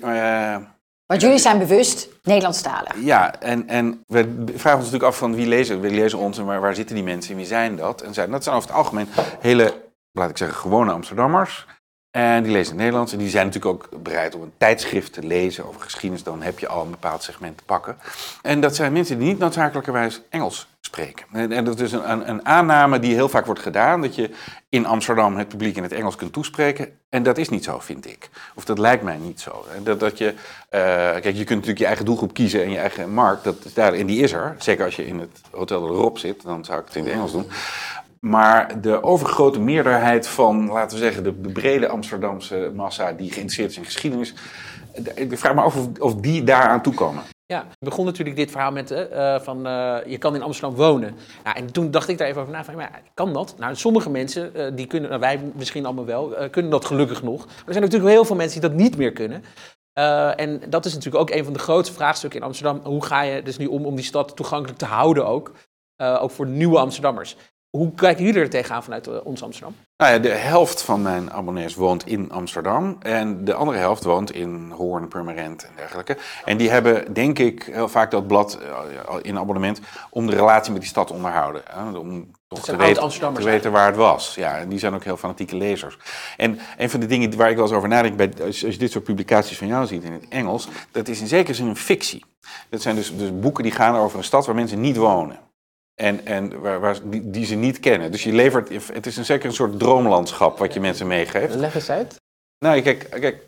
Ja. 0.00 0.76
Want 1.06 1.20
jullie 1.20 1.38
zijn 1.38 1.58
bewust 1.58 2.08
Nederlandstalig. 2.22 2.94
Ja, 3.00 3.40
en, 3.40 3.68
en 3.68 4.04
we 4.06 4.44
vragen 4.46 4.78
ons 4.78 4.84
natuurlijk 4.84 5.02
af 5.02 5.18
van 5.18 5.34
wie 5.34 5.46
lezen, 5.46 5.80
wie 5.80 5.90
lezen 5.90 6.18
ons 6.18 6.38
en 6.38 6.44
waar, 6.44 6.60
waar 6.60 6.74
zitten 6.74 6.94
die 6.94 7.04
mensen 7.04 7.30
en 7.30 7.36
wie 7.36 7.46
zijn 7.46 7.76
dat? 7.76 8.00
En 8.00 8.14
zijn, 8.14 8.30
dat 8.30 8.44
zijn 8.44 8.56
over 8.56 8.68
het 8.68 8.78
algemeen 8.78 9.08
hele, 9.40 9.74
laat 10.12 10.30
ik 10.30 10.36
zeggen, 10.36 10.56
gewone 10.56 10.92
Amsterdammers. 10.92 11.66
En 12.10 12.42
die 12.42 12.52
lezen 12.52 12.72
het 12.72 12.82
Nederlands. 12.82 13.12
En 13.12 13.18
die 13.18 13.28
zijn 13.28 13.46
natuurlijk 13.46 13.74
ook 13.74 14.02
bereid 14.02 14.34
om 14.34 14.42
een 14.42 14.52
tijdschrift 14.56 15.12
te 15.12 15.22
lezen 15.22 15.66
over 15.66 15.80
geschiedenis. 15.80 16.22
Dan 16.22 16.42
heb 16.42 16.58
je 16.58 16.68
al 16.68 16.82
een 16.82 16.90
bepaald 16.90 17.22
segment 17.22 17.58
te 17.58 17.64
pakken. 17.64 17.98
En 18.42 18.60
dat 18.60 18.76
zijn 18.76 18.92
mensen 18.92 19.18
die 19.18 19.28
niet 19.28 19.38
noodzakelijkerwijs 19.38 20.20
Engels 20.28 20.66
spreken. 20.88 21.50
En 21.50 21.64
dat 21.64 21.80
is 21.80 21.92
een, 21.92 22.28
een, 22.28 22.46
aanname 22.46 22.98
die 22.98 23.14
heel 23.14 23.28
vaak 23.28 23.46
wordt 23.46 23.60
gedaan. 23.60 24.00
Dat 24.00 24.14
je 24.14 24.30
in 24.68 24.86
Amsterdam 24.86 25.36
het 25.36 25.48
publiek 25.48 25.76
in 25.76 25.82
het 25.82 25.92
Engels 25.92 26.16
kunt 26.16 26.32
toespreken. 26.32 26.88
En 27.08 27.22
dat 27.22 27.38
is 27.38 27.48
niet 27.48 27.64
zo, 27.64 27.78
vind 27.78 28.06
ik. 28.06 28.30
Of 28.54 28.64
dat 28.64 28.78
lijkt 28.78 29.02
mij 29.02 29.16
niet 29.16 29.40
zo. 29.40 29.64
Dat, 29.82 30.00
dat 30.00 30.18
je, 30.18 30.26
uh, 30.34 30.34
kijk, 30.70 31.24
je 31.24 31.32
kunt 31.32 31.48
natuurlijk 31.48 31.78
je 31.78 31.86
eigen 31.86 32.04
doelgroep 32.04 32.34
kiezen 32.34 32.62
en 32.62 32.70
je 32.70 32.78
eigen 32.78 33.14
markt. 33.14 33.44
Dat 33.44 33.64
is 33.64 33.74
daar, 33.74 33.92
en 33.92 34.06
die 34.06 34.22
is 34.22 34.32
er. 34.32 34.54
Zeker 34.58 34.84
als 34.84 34.96
je 34.96 35.06
in 35.06 35.18
het 35.18 35.40
hotel 35.50 35.88
erop 35.88 36.18
zit. 36.18 36.42
Dan 36.42 36.64
zou 36.64 36.80
ik 36.80 36.86
het 36.86 36.96
in 36.96 37.04
het 37.04 37.12
Engels 37.12 37.32
doen. 37.32 37.46
Maar 38.20 38.80
de 38.80 39.02
overgrote 39.02 39.60
meerderheid 39.60 40.28
van, 40.28 40.66
laten 40.66 40.98
we 40.98 41.04
zeggen, 41.04 41.22
de, 41.24 41.40
de 41.40 41.52
brede 41.52 41.88
Amsterdamse 41.88 42.72
massa 42.74 43.12
die 43.12 43.32
geïnteresseerd 43.32 43.70
is 43.70 43.76
in 43.76 43.84
geschiedenis. 43.84 44.34
Ik 45.14 45.38
vraag 45.38 45.54
me 45.54 45.60
af 45.60 45.76
of, 45.76 45.98
of 45.98 46.14
die 46.14 46.44
daaraan 46.44 46.82
toekomen. 46.82 47.22
Ja, 47.52 47.66
begon 47.78 48.04
natuurlijk 48.04 48.36
dit 48.36 48.50
verhaal 48.50 48.72
met 48.72 48.90
eh, 48.90 49.40
van 49.40 49.66
eh, 49.66 49.96
je 50.06 50.18
kan 50.18 50.34
in 50.34 50.42
Amsterdam 50.42 50.76
wonen. 50.76 51.16
En 51.54 51.72
toen 51.72 51.90
dacht 51.90 52.08
ik 52.08 52.18
daar 52.18 52.28
even 52.28 52.40
over 52.40 52.52
na 52.52 52.64
van, 52.64 52.74
maar 52.74 53.02
kan 53.14 53.32
dat? 53.32 53.54
Nou, 53.58 53.76
sommige 53.76 54.10
mensen, 54.10 54.54
eh, 54.54 54.72
die 54.74 54.86
kunnen, 54.86 55.08
nou, 55.08 55.20
wij 55.20 55.40
misschien 55.54 55.84
allemaal 55.84 56.04
wel, 56.04 56.34
kunnen 56.50 56.70
dat 56.70 56.84
gelukkig 56.84 57.22
nog. 57.22 57.46
Maar 57.46 57.64
er 57.66 57.72
zijn 57.72 57.84
natuurlijk 57.84 58.10
heel 58.10 58.24
veel 58.24 58.36
mensen 58.36 58.60
die 58.60 58.70
dat 58.70 58.78
niet 58.78 58.96
meer 58.96 59.12
kunnen. 59.12 59.44
En 60.36 60.60
dat 60.70 60.84
is 60.84 60.94
natuurlijk 60.94 61.22
ook 61.22 61.30
een 61.30 61.44
van 61.44 61.52
de 61.52 61.58
grootste 61.58 61.94
vraagstukken 61.94 62.40
in 62.40 62.46
Amsterdam. 62.46 62.80
Hoe 62.84 63.04
ga 63.04 63.22
je 63.22 63.42
dus 63.42 63.58
nu 63.58 63.66
om 63.66 63.86
om 63.86 63.94
die 63.94 64.04
stad 64.04 64.36
toegankelijk 64.36 64.78
te 64.78 64.84
houden 64.84 65.26
ook? 65.26 65.52
Ook 65.96 66.30
voor 66.30 66.46
nieuwe 66.46 66.78
Amsterdammers. 66.78 67.36
Hoe 67.70 67.94
kijken 67.94 68.24
jullie 68.24 68.40
er 68.40 68.50
tegenaan 68.50 68.82
vanuit 68.82 69.06
eh, 69.06 69.14
ons 69.24 69.42
Amsterdam? 69.42 69.74
Nou 69.96 70.12
ja, 70.12 70.18
de 70.18 70.28
helft 70.28 70.82
van 70.82 71.02
mijn 71.02 71.32
abonnees 71.32 71.74
woont 71.74 72.06
in 72.06 72.30
Amsterdam. 72.30 72.96
En 73.00 73.44
de 73.44 73.54
andere 73.54 73.78
helft 73.78 74.04
woont 74.04 74.32
in 74.32 74.70
Hoorn, 74.70 75.08
Purmerend 75.08 75.64
en 75.64 75.70
dergelijke. 75.76 76.16
En 76.44 76.56
die 76.56 76.70
hebben, 76.70 77.12
denk 77.12 77.38
ik, 77.38 77.62
heel 77.72 77.88
vaak 77.88 78.10
dat 78.10 78.26
blad 78.26 78.58
eh, 78.58 79.16
in 79.22 79.38
abonnement 79.38 79.80
om 80.10 80.26
de 80.26 80.36
relatie 80.36 80.72
met 80.72 80.80
die 80.80 80.90
stad 80.90 81.06
te 81.06 81.12
onderhouden. 81.12 81.62
hè, 81.70 81.98
Om 81.98 82.30
toch 82.48 82.64
te 82.64 82.76
weten, 82.76 83.08
te 83.34 83.42
weten 83.42 83.72
waar 83.72 83.86
het 83.86 83.96
was. 83.96 84.34
Ja, 84.34 84.58
en 84.58 84.68
die 84.68 84.78
zijn 84.78 84.94
ook 84.94 85.04
heel 85.04 85.16
fanatieke 85.16 85.56
lezers. 85.56 85.98
En 86.36 86.58
een 86.76 86.90
van 86.90 87.00
de 87.00 87.06
dingen 87.06 87.36
waar 87.36 87.50
ik 87.50 87.56
wel 87.56 87.64
eens 87.64 87.74
over 87.74 87.88
nadenk, 87.88 88.16
bij, 88.16 88.32
als, 88.46 88.64
als 88.64 88.72
je 88.72 88.78
dit 88.78 88.92
soort 88.92 89.04
publicaties 89.04 89.58
van 89.58 89.66
jou 89.66 89.86
ziet 89.86 90.04
in 90.04 90.12
het 90.12 90.26
Engels, 90.28 90.68
dat 90.90 91.08
is 91.08 91.20
in 91.20 91.26
zekere 91.26 91.54
zin 91.54 91.66
een 91.66 91.76
fictie. 91.76 92.24
Dat 92.70 92.82
zijn 92.82 92.94
dus, 92.94 93.16
dus 93.16 93.40
boeken 93.40 93.62
die 93.62 93.72
gaan 93.72 93.96
over 93.96 94.18
een 94.18 94.24
stad 94.24 94.46
waar 94.46 94.54
mensen 94.54 94.80
niet 94.80 94.96
wonen. 94.96 95.46
En, 95.98 96.26
en 96.26 96.60
waar, 96.60 96.80
waar, 96.80 96.98
die, 97.04 97.30
die 97.30 97.46
ze 97.46 97.54
niet 97.54 97.80
kennen. 97.80 98.10
Dus 98.10 98.22
je 98.22 98.32
levert, 98.32 98.68
het 98.92 99.06
is 99.06 99.16
een 99.16 99.24
zeker 99.24 99.48
een 99.48 99.54
soort 99.54 99.78
droomlandschap 99.78 100.58
wat 100.58 100.74
je 100.74 100.80
mensen 100.80 101.06
meegeeft. 101.06 101.54
Leg 101.54 101.74
eens 101.74 101.90
uit. 101.90 102.20
Nou, 102.58 102.80
kijk, 102.80 103.06
kijk 103.10 103.46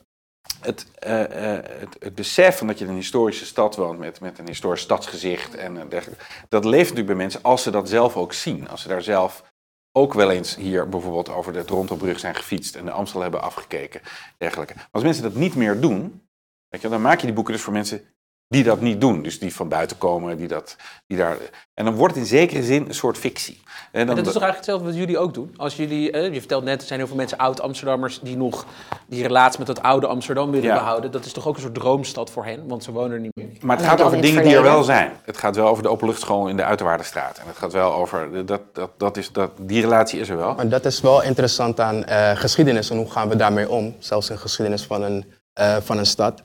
het, 0.61 0.87
eh, 0.99 1.55
eh, 1.55 1.65
het, 1.81 1.97
het 1.99 2.15
besef 2.15 2.59
van 2.59 2.67
dat 2.67 2.79
je 2.79 2.85
in 2.85 2.91
een 2.91 2.97
historische 2.97 3.47
stad 3.47 3.77
woont 3.77 3.99
met, 3.99 4.21
met 4.21 4.39
een 4.39 4.47
historisch 4.47 4.81
stadsgezicht 4.81 5.55
en 5.55 5.89
dergelijke, 5.89 6.25
dat 6.49 6.65
leeft 6.65 6.81
natuurlijk 6.81 7.07
bij 7.07 7.17
mensen 7.17 7.43
als 7.43 7.63
ze 7.63 7.71
dat 7.71 7.89
zelf 7.89 8.17
ook 8.17 8.33
zien. 8.33 8.69
Als 8.69 8.83
ze 8.83 8.89
daar 8.89 9.03
zelf 9.03 9.45
ook 9.93 10.15
wel 10.15 10.31
eens 10.31 10.57
hier 10.57 10.89
bijvoorbeeld 10.89 11.29
over 11.29 11.53
de 11.53 11.65
Torontobrug 11.65 12.19
zijn 12.19 12.35
gefietst 12.35 12.77
en 12.77 12.85
de 12.85 12.91
Amstel 12.91 13.21
hebben 13.21 13.43
afgekeken, 13.43 14.01
dergelijke. 14.39 14.75
Maar 14.75 14.89
als 14.91 15.03
mensen 15.03 15.23
dat 15.23 15.35
niet 15.35 15.55
meer 15.55 15.81
doen, 15.81 16.29
weet 16.69 16.81
je, 16.81 16.89
dan 16.89 17.03
maak 17.03 17.21
je 17.21 17.27
die 17.27 17.35
boeken 17.35 17.53
dus 17.53 17.63
voor 17.63 17.73
mensen 17.73 18.15
die 18.51 18.63
dat 18.65 18.81
niet 18.81 19.01
doen. 19.01 19.23
Dus 19.23 19.39
die 19.39 19.55
van 19.55 19.69
buiten 19.69 19.99
komen, 19.99 20.37
die 20.37 20.49
dat, 20.49 20.77
die 21.07 21.19
daar... 21.19 21.37
En 21.75 21.85
dan 21.85 21.95
wordt 21.95 22.15
het 22.15 22.23
in 22.23 22.29
zekere 22.29 22.63
zin 22.63 22.85
een 22.89 22.95
soort 22.95 23.19
fictie. 23.19 23.61
En 23.93 24.07
dat 24.07 24.17
is 24.17 24.23
toch 24.23 24.43
eigenlijk 24.43 24.57
hetzelfde 24.57 24.87
wat 24.87 24.95
jullie 24.95 25.19
ook 25.19 25.35
doen? 25.35 25.55
Als 25.57 25.77
jullie, 25.77 26.11
eh, 26.11 26.33
je 26.33 26.39
vertelt 26.39 26.65
net, 26.65 26.81
er 26.81 26.87
zijn 26.87 26.99
heel 26.99 27.09
veel 27.09 27.17
mensen, 27.17 27.39
oud-Amsterdammers, 27.39 28.21
die 28.23 28.37
nog 28.37 28.67
die 29.07 29.23
relatie 29.23 29.59
met 29.59 29.67
dat 29.67 29.83
oude 29.83 30.07
Amsterdam 30.07 30.51
willen 30.51 30.67
Ja. 30.69 30.75
behouden. 30.75 31.11
Dat 31.11 31.25
is 31.25 31.33
toch 31.33 31.47
ook 31.47 31.55
een 31.55 31.61
soort 31.61 31.75
droomstad 31.75 32.31
voor 32.31 32.45
hen, 32.45 32.69
want 32.69 32.85
ze 32.85 32.93
wonen 32.93 33.13
er 33.13 33.21
niet 33.21 33.35
meer. 33.35 33.49
Maar 33.61 33.77
het 33.77 33.87
gaat 33.87 34.01
over 34.01 34.21
dingen 34.21 34.43
die 34.43 34.55
er 34.55 34.63
wel 34.63 34.83
zijn. 34.83 35.13
Het 35.23 35.37
gaat 35.37 35.57
wel 35.57 35.69
over 35.69 35.83
de 35.83 35.89
openluchtschool 35.89 36.49
in 36.49 36.57
de 36.57 36.65
Uiterwaardenstraat. 36.65 37.39
En 37.39 37.47
het 37.47 37.57
gaat 37.57 37.73
wel 37.73 37.93
over, 37.93 38.47
dat, 38.47 38.61
dat, 38.73 38.91
dat 38.97 39.17
is, 39.17 39.33
dat, 39.33 39.51
die 39.61 39.81
relatie 39.81 40.21
is 40.21 40.29
er 40.29 40.37
wel. 40.37 40.55
Maar 40.55 40.69
dat 40.69 40.85
is 40.85 41.01
wel 41.01 41.23
interessant 41.23 41.81
aan 41.81 42.05
eh, 42.05 42.31
geschiedenis 42.37 42.91
en 42.91 42.97
hoe 42.97 43.11
gaan 43.11 43.29
we 43.29 43.37
daarmee 43.37 43.69
om, 43.71 43.95
zelfs 43.99 44.31
in 44.31 44.39
geschiedenis 44.39 44.83
van 44.85 45.03
een, 45.03 45.33
eh, 45.53 45.77
van 45.77 45.99
een 45.99 46.07
stad. 46.07 46.43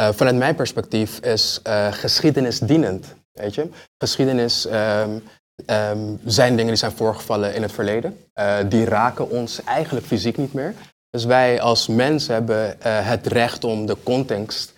Eh, 0.00 0.08
vanuit 0.12 0.36
mijn 0.36 0.54
perspectief 0.54 1.18
is 1.18 1.60
eh, 1.62 1.92
geschiedenis 1.92 2.58
dienend. 2.58 3.06
Weet 3.32 3.54
je? 3.54 3.68
Geschiedenis 3.98 4.66
ehm, 4.66 5.18
ehm, 5.66 5.98
zijn 6.24 6.50
dingen 6.50 6.66
die 6.66 6.76
zijn 6.76 6.92
voorgevallen 6.92 7.54
in 7.54 7.62
het 7.62 7.72
verleden. 7.72 8.18
Eh, 8.32 8.56
die 8.68 8.84
raken 8.84 9.30
ons 9.30 9.64
eigenlijk 9.64 10.06
fysiek 10.06 10.36
niet 10.36 10.52
meer. 10.52 10.74
Dus 11.10 11.24
wij 11.24 11.60
als 11.60 11.86
mens 11.86 12.26
hebben 12.26 12.76
het 12.82 13.26
recht 13.26 13.64
om 13.64 13.86
de 13.86 13.96
context 14.02 14.72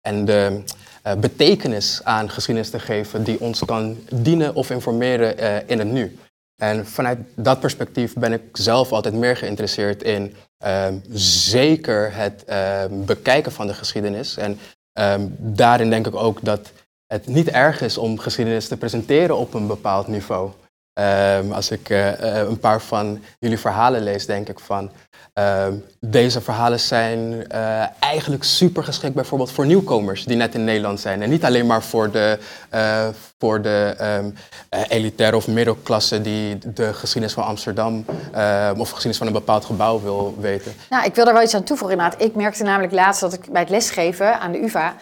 en 0.00 0.24
de 0.24 0.62
betekenis 1.18 2.00
aan 2.04 2.30
geschiedenis 2.30 2.70
te 2.70 2.78
geven 2.78 3.24
die 3.24 3.40
ons 3.40 3.64
kan 3.64 3.98
dienen 4.14 4.54
of 4.54 4.70
informeren 4.70 5.68
in 5.68 5.78
het 5.78 5.88
nu. 5.88 6.18
En 6.56 6.86
vanuit 6.86 7.18
dat 7.34 7.60
perspectief 7.60 8.14
ben 8.14 8.32
ik 8.32 8.42
zelf 8.52 8.92
altijd 8.92 9.14
meer 9.14 9.36
geïnteresseerd 9.36 10.02
in 10.02 10.34
ehm, 10.60 10.94
zeker 11.12 12.14
het 12.14 12.44
ehm, 12.44 13.04
bekijken 13.04 13.52
van 13.52 13.66
de 13.66 13.74
geschiedenis. 13.74 14.36
En 14.36 14.58
ehm, 14.92 15.26
daarin 15.38 15.90
denk 15.90 16.06
ik 16.06 16.14
ook 16.14 16.38
dat 16.42 16.72
het 17.06 17.26
niet 17.26 17.48
erg 17.48 17.80
is 17.80 17.98
om 17.98 18.18
geschiedenis 18.18 18.68
te 18.68 18.76
presenteren 18.76 19.36
op 19.36 19.54
een 19.54 19.66
bepaald 19.66 20.06
niveau. 20.06 20.50
Ehm, 20.92 21.52
als 21.52 21.70
ik 21.70 21.90
eh, 21.90 22.40
eh, 22.40 22.48
een 22.48 22.58
paar 22.58 22.80
van 22.80 23.22
jullie 23.38 23.58
verhalen 23.58 24.02
lees, 24.02 24.26
denk 24.26 24.48
ik 24.48 24.60
van 24.60 24.90
ehm, 25.34 25.74
deze 26.00 26.40
verhalen 26.40 26.80
zijn 26.80 27.48
eh, 27.48 27.84
eigenlijk 27.98 28.44
super 28.44 28.84
geschikt 28.84 29.14
bijvoorbeeld 29.14 29.50
voor 29.50 29.66
nieuwkomers 29.66 30.24
die 30.24 30.36
net 30.36 30.54
in 30.54 30.64
Nederland 30.64 31.00
zijn. 31.00 31.22
En 31.22 31.30
niet 31.30 31.44
alleen 31.44 31.66
maar 31.66 31.82
voor 31.82 32.10
de, 32.10 32.38
eh, 32.70 33.08
voor 33.38 33.62
de 33.62 33.94
ehm, 33.98 34.30
eh, 34.68 34.80
elitaire 34.88 35.36
of 35.36 35.48
middelklasse 35.48 36.20
die 36.20 36.58
de 36.74 36.94
geschiedenis 36.94 37.34
van 37.34 37.44
Amsterdam 37.44 38.04
of 38.76 38.88
geschiedenis 38.88 39.18
van 39.18 39.26
een 39.26 39.32
bepaald 39.32 39.64
gebouw 39.64 40.00
wil 40.00 40.36
weten. 40.38 40.72
Nou, 40.90 41.04
ik 41.04 41.14
wil 41.14 41.24
daar 41.24 41.34
wel 41.34 41.42
iets 41.42 41.54
aan 41.54 41.62
toevoegen 41.62 41.98
inderdaad. 41.98 42.22
Ik 42.22 42.34
merkte 42.34 42.62
namelijk 42.62 42.92
laatst 42.92 43.20
dat 43.20 43.32
ik 43.32 43.52
bij 43.52 43.60
het 43.60 43.70
lesgeven 43.70 44.40
aan 44.40 44.52
de 44.52 44.62
UvA... 44.62 44.94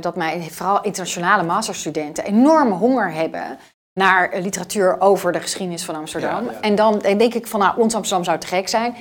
dat 0.00 0.16
mijn 0.16 0.50
vooral 0.50 0.82
internationale 0.82 1.42
masterstudenten 1.42 2.24
enorme 2.24 2.74
honger 2.74 3.12
hebben... 3.12 3.58
naar 3.94 4.30
literatuur 4.40 5.00
over 5.00 5.32
de 5.32 5.40
geschiedenis 5.40 5.84
van 5.84 5.94
Amsterdam. 5.94 6.44
Ja, 6.44 6.50
ja. 6.50 6.60
En 6.60 6.74
dan 6.74 6.98
denk 6.98 7.34
ik 7.34 7.46
van, 7.46 7.60
nou, 7.60 7.78
ons 7.80 7.94
Amsterdam 7.94 8.24
zou 8.24 8.38
te 8.38 8.46
gek 8.46 8.68
zijn... 8.68 8.94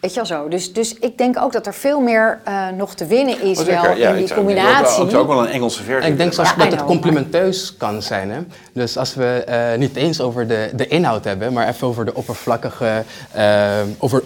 Weet 0.00 0.10
je 0.10 0.16
wel 0.16 0.26
zo. 0.26 0.48
Dus, 0.48 0.72
dus 0.72 0.94
ik 0.94 1.18
denk 1.18 1.38
ook 1.38 1.52
dat 1.52 1.66
er 1.66 1.74
veel 1.74 2.00
meer 2.00 2.40
eh, 2.44 2.68
nog 2.68 2.94
te 2.94 3.06
winnen 3.06 3.40
is 3.40 3.58
Oh, 3.58 3.64
wel. 3.64 3.96
Ja, 3.96 4.10
in 4.10 4.24
die 4.24 4.34
combinatie. 4.34 5.10
zou 5.10 5.16
ook 5.16 5.28
wel 5.28 5.40
een 5.40 5.50
Engelse 5.50 5.82
versie 5.82 6.04
En 6.04 6.12
ik 6.12 6.18
denk 6.18 6.32
zelfs 6.32 6.56
dat 6.56 6.66
het 6.66 6.74
know, 6.74 6.86
complementeus 6.86 7.76
kan 7.76 8.02
zijn. 8.02 8.30
Hè? 8.30 8.40
Dus 8.72 8.96
als 8.96 9.14
we 9.14 9.44
eh, 9.46 9.78
niet 9.78 9.96
eens 9.96 10.20
over 10.20 10.48
de, 10.48 10.70
de 10.74 10.86
inhoud 10.86 11.24
hebben, 11.24 11.52
maar 11.52 11.68
even 11.68 11.86
over 11.86 12.04
de 12.04 12.14
oppervlakkige, 12.14 13.04
eh, 13.32 13.80
over 13.98 14.22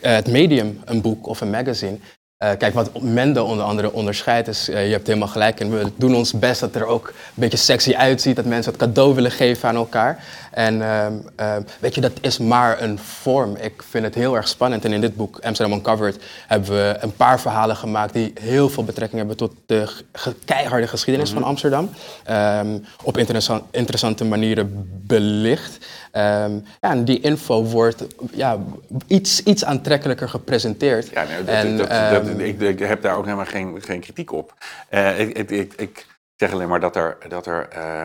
het 0.00 0.26
medium, 0.26 0.80
een 0.84 1.00
boek 1.00 1.26
of 1.26 1.40
een 1.40 1.50
magazine. 1.50 1.98
Eh, 2.38 2.50
kijk, 2.58 2.74
wat 2.74 3.00
Mende 3.02 3.42
onder 3.42 3.64
andere 3.64 3.92
onderscheidt 3.92 4.48
is, 4.48 4.68
eh, 4.68 4.86
je 4.86 4.92
hebt 4.92 5.06
helemaal 5.06 5.28
gelijk 5.28 5.60
in, 5.60 5.70
we 5.70 5.92
doen 5.96 6.14
ons 6.14 6.32
best 6.32 6.60
dat 6.60 6.74
er 6.74 6.86
ook 6.86 7.06
een 7.06 7.14
beetje 7.34 7.58
sexy 7.58 7.94
uitziet, 7.94 8.36
dat 8.36 8.44
mensen 8.44 8.72
het 8.72 8.80
cadeau 8.80 9.14
willen 9.14 9.30
geven 9.30 9.68
aan 9.68 9.76
elkaar. 9.76 10.24
En 10.58 10.82
ehm, 10.82 11.12
ehm, 11.36 11.62
weet 11.80 11.94
je, 11.94 12.00
dat 12.00 12.12
is 12.20 12.38
maar 12.38 12.82
een 12.82 12.98
vorm. 12.98 13.56
Ik 13.56 13.82
vind 13.82 14.04
het 14.04 14.14
heel 14.14 14.36
erg 14.36 14.48
spannend. 14.48 14.84
En 14.84 14.92
in 14.92 15.00
dit 15.00 15.16
boek, 15.16 15.38
Amsterdam 15.42 15.76
Uncovered, 15.78 16.24
hebben 16.46 16.70
we 16.70 16.96
een 17.00 17.12
paar 17.16 17.40
verhalen 17.40 17.76
gemaakt 17.76 18.12
die 18.12 18.32
heel 18.40 18.68
veel 18.68 18.84
betrekking 18.84 19.18
hebben 19.18 19.36
tot 19.36 19.54
de 19.66 19.86
ge- 20.12 20.34
keiharde 20.44 20.86
geschiedenis 20.86 21.30
van 21.30 21.42
Amsterdam. 21.42 21.90
Ehm, 22.24 22.78
op 23.02 23.16
interessant, 23.18 23.62
interessante 23.70 24.24
manieren 24.24 24.88
belicht. 25.06 25.86
Ja, 26.12 26.50
en 26.80 27.04
die 27.04 27.20
info 27.20 27.64
wordt 27.64 28.04
ja, 28.32 28.58
iets, 29.06 29.42
iets 29.42 29.64
aantrekkelijker 29.64 30.28
gepresenteerd. 30.28 31.08
Ja, 31.08 31.24
nee, 31.24 31.36
dat, 31.44 31.54
En, 31.54 31.76
dat, 31.76 31.88
dat, 31.90 32.38
ik, 32.38 32.60
ik 32.60 32.78
heb 32.78 33.02
daar 33.02 33.16
ook 33.16 33.24
helemaal 33.24 33.44
geen, 33.46 33.82
geen 33.82 34.00
kritiek 34.00 34.32
op. 34.32 34.54
Eh, 34.88 35.20
ik, 35.20 35.38
ik, 35.38 35.50
ik, 35.50 35.72
ik 35.76 36.06
zeg 36.36 36.52
alleen 36.52 36.68
maar 36.68 36.80
dat 36.80 36.96
er, 36.96 37.16
dat 37.28 37.46
er 37.46 37.68
eh, 37.68 38.04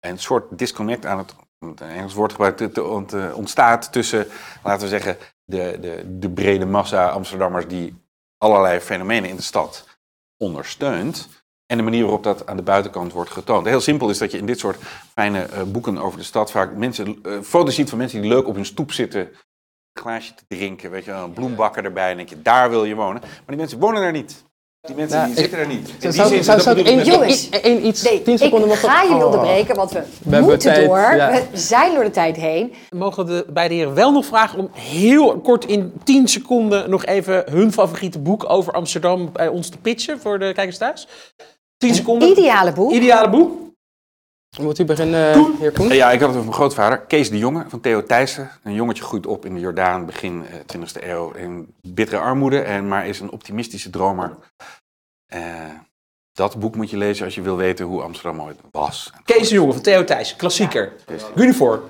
een 0.00 0.18
soort 0.18 0.58
disconnect 0.58 1.06
aan 1.06 1.18
het, 1.18 1.34
het 1.68 1.80
Engels 1.80 2.14
woord 2.14 2.32
gebruikt, 2.32 2.78
eh, 2.78 3.36
ontstaat 3.36 3.92
tussen, 3.92 4.26
laten 4.62 4.82
we 4.82 4.88
zeggen, 4.88 5.16
de, 5.44 5.78
de, 5.80 6.18
de 6.18 6.30
brede 6.30 6.64
massa 6.64 7.08
Amsterdammers 7.08 7.66
die 7.66 7.94
allerlei 8.38 8.80
fenomenen 8.80 9.30
in 9.30 9.36
de 9.36 9.42
stad 9.42 9.98
ondersteunt. 10.36 11.28
En 11.66 11.76
de 11.76 11.82
manier 11.82 12.02
waarop 12.02 12.22
dat 12.22 12.46
aan 12.46 12.56
de 12.56 12.62
buitenkant 12.62 13.12
wordt 13.12 13.30
getoond. 13.30 13.66
Heel 13.66 13.80
simpel 13.80 14.10
is 14.10 14.18
dat 14.18 14.30
je 14.30 14.38
in 14.38 14.46
dit 14.46 14.58
soort 14.58 14.76
fijne 15.14 15.42
eh, 15.42 15.62
boeken 15.62 15.98
over 15.98 16.18
de 16.18 16.24
stad 16.24 16.50
vaak 16.50 16.74
mensen, 16.74 17.18
eh, 17.22 17.40
foto's 17.40 17.74
ziet 17.74 17.88
van 17.88 17.98
mensen 17.98 18.20
die 18.20 18.30
leuk 18.30 18.46
op 18.46 18.54
hun 18.54 18.66
stoep 18.66 18.92
zitten 18.92 19.20
een 19.20 20.02
glaasje 20.02 20.34
te 20.34 20.44
drinken, 20.48 20.90
weet 20.90 21.04
je, 21.04 21.12
een 21.12 21.32
bloembakker 21.32 21.84
erbij 21.84 22.10
en 22.10 22.16
denk 22.16 22.28
je, 22.28 22.42
daar 22.42 22.70
wil 22.70 22.84
je 22.84 22.94
wonen. 22.94 23.20
Maar 23.20 23.42
die 23.46 23.56
mensen 23.56 23.78
wonen 23.78 24.00
daar 24.00 24.12
niet. 24.12 24.44
Die 24.86 24.94
mensen 24.96 25.18
Ja, 25.18 25.24
die 25.24 25.32
ik- 25.32 25.38
zitten 25.38 25.58
daar 25.58 25.66
niet. 25.66 25.88
In 25.88 25.94
die 26.00 26.12
Zou, 26.12 26.28
zin, 26.28 26.44
zou, 26.44 26.56
dat 26.56 26.64
zou 26.66 26.78
ik 26.78 26.84
bedoel 26.84 27.00
ik 27.00 27.06
één, 27.06 27.18
met- 27.20 27.28
Jongens. 27.28 27.48
één- 27.50 27.62
één 27.62 27.86
iets, 27.86 28.02
Nee, 28.02 28.22
tien 28.22 28.38
seconden 28.38 28.70
ik 28.70 28.74
ga 28.76 29.02
jullie 29.04 29.24
onderbreken, 29.24 29.74
want 29.76 29.90
we, 29.90 30.02
hebben 30.22 30.40
moeten 30.42 30.72
tijd, 30.72 30.86
door. 30.86 30.98
ja. 30.98 31.30
We 31.32 31.58
zijn 31.58 31.94
door 31.94 32.04
de 32.04 32.10
tijd 32.10 32.36
heen. 32.36 32.72
Mogen 32.96 33.26
de 33.26 33.46
beide 33.52 33.74
heren 33.74 33.94
wel 33.94 34.12
nog 34.12 34.24
vragen 34.26 34.58
om 34.58 34.70
heel 34.72 35.40
kort 35.40 35.64
in 35.64 35.92
10 36.04 36.28
seconden 36.28 36.90
nog 36.90 37.04
even 37.04 37.44
hun 37.50 37.72
favoriete 37.72 38.18
boek 38.18 38.50
over 38.50 38.72
Amsterdam 38.72 39.32
bij 39.32 39.48
ons 39.48 39.68
te 39.68 39.78
pitchen 39.78 40.20
voor 40.20 40.38
de 40.38 40.52
kijkers 40.52 40.78
thuis? 40.78 41.08
10 41.76 41.94
seconden. 41.94 42.28
Ideale 42.28 42.72
boek. 42.72 42.92
Ideale 42.92 43.30
boek. 43.30 43.69
Moet 44.58 44.78
u 44.78 44.84
beginnen, 44.84 45.56
heer 45.58 45.72
Koen? 45.72 45.88
Ja, 45.88 46.10
ik 46.10 46.20
had 46.20 46.28
het 46.28 46.38
over 46.38 46.48
mijn 46.48 46.52
grootvader, 46.52 47.00
Kees 47.00 47.30
de 47.30 47.38
Jonge 47.38 47.64
van 47.68 47.80
Theo 47.80 48.02
Thijssen. 48.02 48.50
Een 48.62 48.74
jongetje 48.74 49.02
groeit 49.02 49.26
op 49.26 49.44
in 49.44 49.54
de 49.54 49.60
Jordaan 49.60 50.06
begin 50.06 50.44
eh, 50.46 50.78
20e 50.78 51.04
eeuw 51.04 51.32
in 51.32 51.74
bittere 51.82 52.20
armoede, 52.20 52.60
en, 52.60 52.88
maar 52.88 53.06
is 53.06 53.20
een 53.20 53.30
optimistische 53.30 53.90
dromer. 53.90 54.36
Eh, 55.26 55.42
dat 56.32 56.58
boek 56.58 56.76
moet 56.76 56.90
je 56.90 56.96
lezen 56.96 57.24
als 57.24 57.34
je 57.34 57.42
wil 57.42 57.56
weten 57.56 57.86
hoe 57.86 58.02
Amsterdam 58.02 58.40
ooit 58.40 58.58
was. 58.70 59.12
Kees 59.24 59.48
de 59.48 59.54
Jonge 59.54 59.72
van 59.72 59.82
Theo 59.82 60.04
Thijs, 60.04 60.36
klassieker. 60.36 60.92
Uniform. 61.34 61.80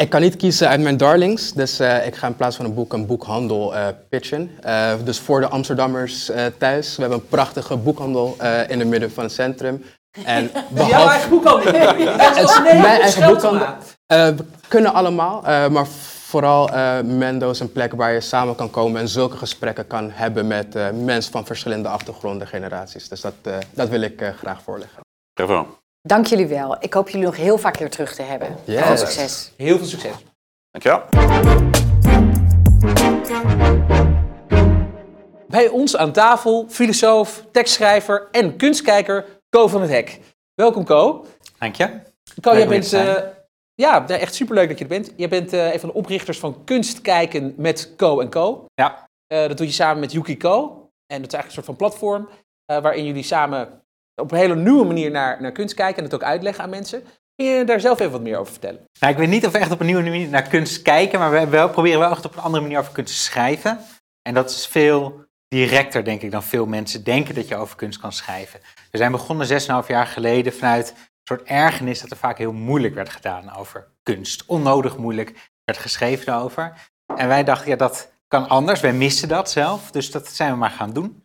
ik 0.00 0.10
kan 0.10 0.20
niet 0.20 0.36
kiezen 0.36 0.68
uit 0.68 0.80
mijn 0.80 0.96
darlings, 0.96 1.52
dus 1.52 1.78
eh, 1.78 2.06
ik 2.06 2.14
ga 2.14 2.26
in 2.26 2.36
plaats 2.36 2.56
van 2.56 2.64
een 2.64 2.74
boek 2.74 2.92
een 2.92 3.06
boekhandel 3.06 3.74
uh, 3.74 3.88
pitchen. 4.08 4.50
Uh, 4.64 4.94
dus 5.04 5.18
voor 5.18 5.40
de 5.40 5.48
Amsterdammers 5.48 6.30
thuis, 6.58 6.96
we 6.96 7.00
hebben 7.00 7.20
een 7.20 7.28
prachtige 7.28 7.76
boekhandel 7.76 8.36
in 8.68 8.78
het 8.78 8.88
midden 8.88 9.10
van 9.10 9.24
het 9.24 9.32
centrum. 9.32 9.84
En 10.24 10.50
behalve... 10.68 10.92
Jouw 10.92 11.08
eigen 11.08 11.30
boekhandel? 11.30 11.72
het 11.72 12.36
is 12.36 12.60
mijn 12.62 12.84
eigen 13.00 13.26
boekhandel. 13.26 13.66
we 14.06 14.44
kunnen 14.68 14.94
allemaal, 14.94 15.42
maar 15.70 15.86
vooral 16.26 16.70
Mendo 17.02 17.50
is 17.50 17.60
een 17.60 17.72
plek 17.72 17.92
waar 17.92 18.12
je 18.12 18.20
samen 18.20 18.54
kan 18.54 18.70
komen 18.70 19.00
en 19.00 19.08
zulke 19.08 19.36
gesprekken 19.36 19.86
kan 19.86 20.10
hebben 20.10 20.46
met 20.46 20.74
mensen 21.04 21.32
van 21.32 21.46
verschillende 21.46 21.88
achtergronden, 21.88 22.46
generaties. 22.46 23.08
Dus 23.08 23.20
dat, 23.20 23.34
dat 23.70 23.88
wil 23.88 24.00
ik 24.00 24.32
graag 24.36 24.62
voorleggen. 24.62 25.00
Bravo. 25.32 25.78
Dank 26.08 26.26
jullie 26.26 26.46
wel. 26.46 26.76
Ik 26.80 26.94
hoop 26.94 27.08
jullie 27.08 27.26
nog 27.26 27.36
heel 27.36 27.58
vaak 27.58 27.76
weer 27.76 27.90
terug 27.90 28.14
te 28.14 28.22
hebben. 28.22 28.56
Veel 28.66 28.96
succes. 28.96 29.52
Heel 29.56 29.76
veel 29.76 29.86
succes. 29.86 30.12
Dankjewel. 30.70 31.02
Bij 35.48 35.68
ons 35.68 35.96
aan 35.96 36.12
tafel 36.12 36.66
filosoof, 36.68 37.44
tekstschrijver 37.52 38.28
en 38.30 38.56
kunstkijker 38.56 39.24
Co 39.54 39.68
van 39.68 39.80
het 39.80 39.90
Hek. 39.90 40.20
Welkom 40.54 40.84
Co. 40.84 41.26
Dank 41.58 41.74
je. 41.74 42.00
Co, 42.40 42.56
jij 42.56 42.68
bent... 42.68 42.92
Uh, 42.92 43.14
ja, 43.74 44.08
echt 44.08 44.34
superleuk 44.34 44.68
dat 44.68 44.78
je 44.78 44.84
er 44.84 44.90
bent. 44.90 45.12
Je 45.16 45.28
bent 45.28 45.52
uh, 45.52 45.72
een 45.72 45.80
van 45.80 45.88
de 45.88 45.94
oprichters 45.94 46.38
van 46.38 46.64
Kunstkijken 46.64 47.54
met 47.56 47.92
Co 47.96 48.28
Co. 48.28 48.64
Ja. 48.74 49.08
Uh, 49.32 49.48
dat 49.48 49.56
doe 49.56 49.66
je 49.66 49.72
samen 49.72 50.00
met 50.00 50.12
Yuki 50.12 50.36
Co. 50.36 50.58
En 51.06 51.22
dat 51.22 51.32
is 51.32 51.38
eigenlijk 51.38 51.46
een 51.46 51.52
soort 51.52 51.66
van 51.66 51.76
platform 51.76 52.28
waarin 52.64 53.04
jullie 53.04 53.22
samen 53.22 53.82
op 54.14 54.32
een 54.32 54.38
hele 54.38 54.56
nieuwe 54.56 54.84
manier 54.84 55.10
naar, 55.10 55.42
naar 55.42 55.52
kunst 55.52 55.74
kijken 55.74 55.96
en 55.96 56.04
het 56.04 56.14
ook 56.14 56.22
uitleggen 56.22 56.64
aan 56.64 56.70
mensen. 56.70 57.04
Kun 57.34 57.46
je 57.46 57.64
daar 57.64 57.80
zelf 57.80 58.00
even 58.00 58.12
wat 58.12 58.20
meer 58.20 58.38
over 58.38 58.52
vertellen? 58.52 58.84
Nou, 59.00 59.12
ik 59.12 59.18
weet 59.18 59.28
niet 59.28 59.46
of 59.46 59.52
we 59.52 59.58
echt 59.58 59.72
op 59.72 59.80
een 59.80 59.86
nieuwe 59.86 60.02
manier 60.02 60.28
naar 60.28 60.48
kunst 60.48 60.82
kijken, 60.82 61.18
maar 61.18 61.30
we 61.30 61.48
wel, 61.48 61.68
proberen 61.68 61.98
wel 61.98 62.10
echt 62.10 62.24
op 62.24 62.36
een 62.36 62.42
andere 62.42 62.62
manier 62.62 62.78
over 62.78 62.92
kunst 62.92 63.14
te 63.14 63.20
schrijven. 63.20 63.78
En 64.22 64.34
dat 64.34 64.50
is 64.50 64.66
veel 64.66 65.23
directer, 65.54 66.04
denk 66.04 66.22
ik, 66.22 66.30
dan 66.30 66.42
veel 66.42 66.66
mensen 66.66 67.04
denken 67.04 67.34
dat 67.34 67.48
je 67.48 67.56
over 67.56 67.76
kunst 67.76 68.00
kan 68.00 68.12
schrijven. 68.12 68.60
We 68.90 68.98
zijn 68.98 69.12
begonnen 69.12 69.48
6,5 69.48 69.86
jaar 69.86 70.06
geleden 70.06 70.52
vanuit 70.52 70.90
een 70.90 70.96
soort 71.24 71.42
ergernis 71.42 72.00
dat 72.00 72.10
er 72.10 72.16
vaak 72.16 72.38
heel 72.38 72.52
moeilijk 72.52 72.94
werd 72.94 73.08
gedaan 73.08 73.56
over 73.56 73.88
kunst. 74.02 74.44
Onnodig 74.46 74.96
moeilijk 74.96 75.50
werd 75.64 75.78
geschreven 75.78 76.34
over. 76.34 76.90
En 77.16 77.28
wij 77.28 77.44
dachten, 77.44 77.68
ja, 77.68 77.76
dat 77.76 78.12
kan 78.28 78.48
anders. 78.48 78.80
Wij 78.80 78.92
missen 78.92 79.28
dat 79.28 79.50
zelf, 79.50 79.90
dus 79.90 80.10
dat 80.10 80.28
zijn 80.28 80.50
we 80.50 80.56
maar 80.56 80.70
gaan 80.70 80.92
doen. 80.92 81.24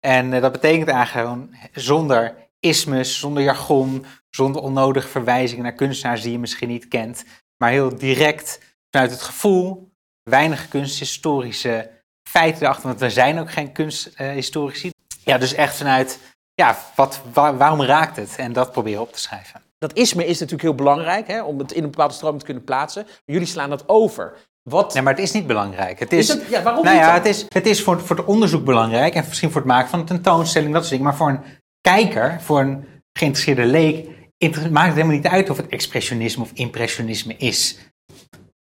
En 0.00 0.32
uh, 0.32 0.40
dat 0.40 0.52
betekent 0.52 0.88
eigenlijk 0.88 1.26
gewoon 1.26 1.56
zonder 1.72 2.50
ismes, 2.60 3.18
zonder 3.18 3.42
jargon, 3.42 4.04
zonder 4.30 4.62
onnodige 4.62 5.08
verwijzingen 5.08 5.62
naar 5.62 5.72
kunstenaars 5.72 6.22
die 6.22 6.32
je 6.32 6.38
misschien 6.38 6.68
niet 6.68 6.88
kent, 6.88 7.24
maar 7.56 7.70
heel 7.70 7.96
direct 7.96 8.76
vanuit 8.90 9.10
het 9.10 9.22
gevoel, 9.22 9.92
weinig 10.22 10.68
kunsthistorische 10.68 12.01
feiten 12.32 12.62
erachter, 12.62 12.86
want 12.86 13.00
we 13.00 13.10
zijn 13.10 13.38
ook 13.38 13.50
geen 13.50 13.72
kunsthistorici. 13.72 14.90
ja, 15.24 15.38
dus 15.38 15.54
echt 15.54 15.76
vanuit, 15.76 16.18
ja, 16.54 16.78
wat, 16.94 17.20
waarom 17.32 17.82
raakt 17.82 18.16
het? 18.16 18.36
En 18.36 18.52
dat 18.52 18.72
proberen 18.72 19.00
op 19.00 19.12
te 19.12 19.20
schrijven. 19.20 19.62
Dat 19.78 19.92
isme 19.92 20.22
is 20.26 20.32
natuurlijk 20.32 20.62
heel 20.62 20.74
belangrijk 20.74 21.26
hè, 21.26 21.42
om 21.42 21.58
het 21.58 21.72
in 21.72 21.82
een 21.82 21.90
bepaalde 21.90 22.14
stroom 22.14 22.38
te 22.38 22.44
kunnen 22.44 22.64
plaatsen. 22.64 23.06
jullie 23.24 23.46
slaan 23.46 23.70
dat 23.70 23.88
over. 23.88 24.34
Wat? 24.62 24.94
Nee, 24.94 25.02
maar 25.02 25.12
het 25.12 25.22
is 25.22 25.32
niet 25.32 25.46
belangrijk. 25.46 25.98
Het 25.98 26.12
is, 26.12 26.38
ja, 26.48 26.62
waarom 26.62 26.84
nou 26.84 26.96
ja, 26.96 27.14
het 27.14 27.26
is, 27.26 27.44
het 27.48 27.66
is 27.66 27.82
voor, 27.82 28.00
voor 28.00 28.16
het 28.16 28.26
onderzoek 28.26 28.64
belangrijk 28.64 29.14
en 29.14 29.24
misschien 29.28 29.50
voor 29.50 29.60
het 29.60 29.70
maken 29.70 29.90
van 29.90 29.98
een 29.98 30.04
tentoonstelling, 30.04 30.72
dat 30.72 30.80
soort 30.80 30.90
dingen. 30.90 31.06
Maar 31.06 31.16
voor 31.16 31.28
een 31.28 31.42
kijker, 31.80 32.40
voor 32.40 32.60
een 32.60 32.84
geïnteresseerde 33.12 33.64
leek, 33.64 34.08
maakt 34.70 34.86
het 34.86 34.94
helemaal 34.94 35.16
niet 35.16 35.26
uit 35.26 35.50
of 35.50 35.56
het 35.56 35.68
expressionisme 35.68 36.42
of 36.42 36.50
impressionisme 36.54 37.36
is. 37.36 37.78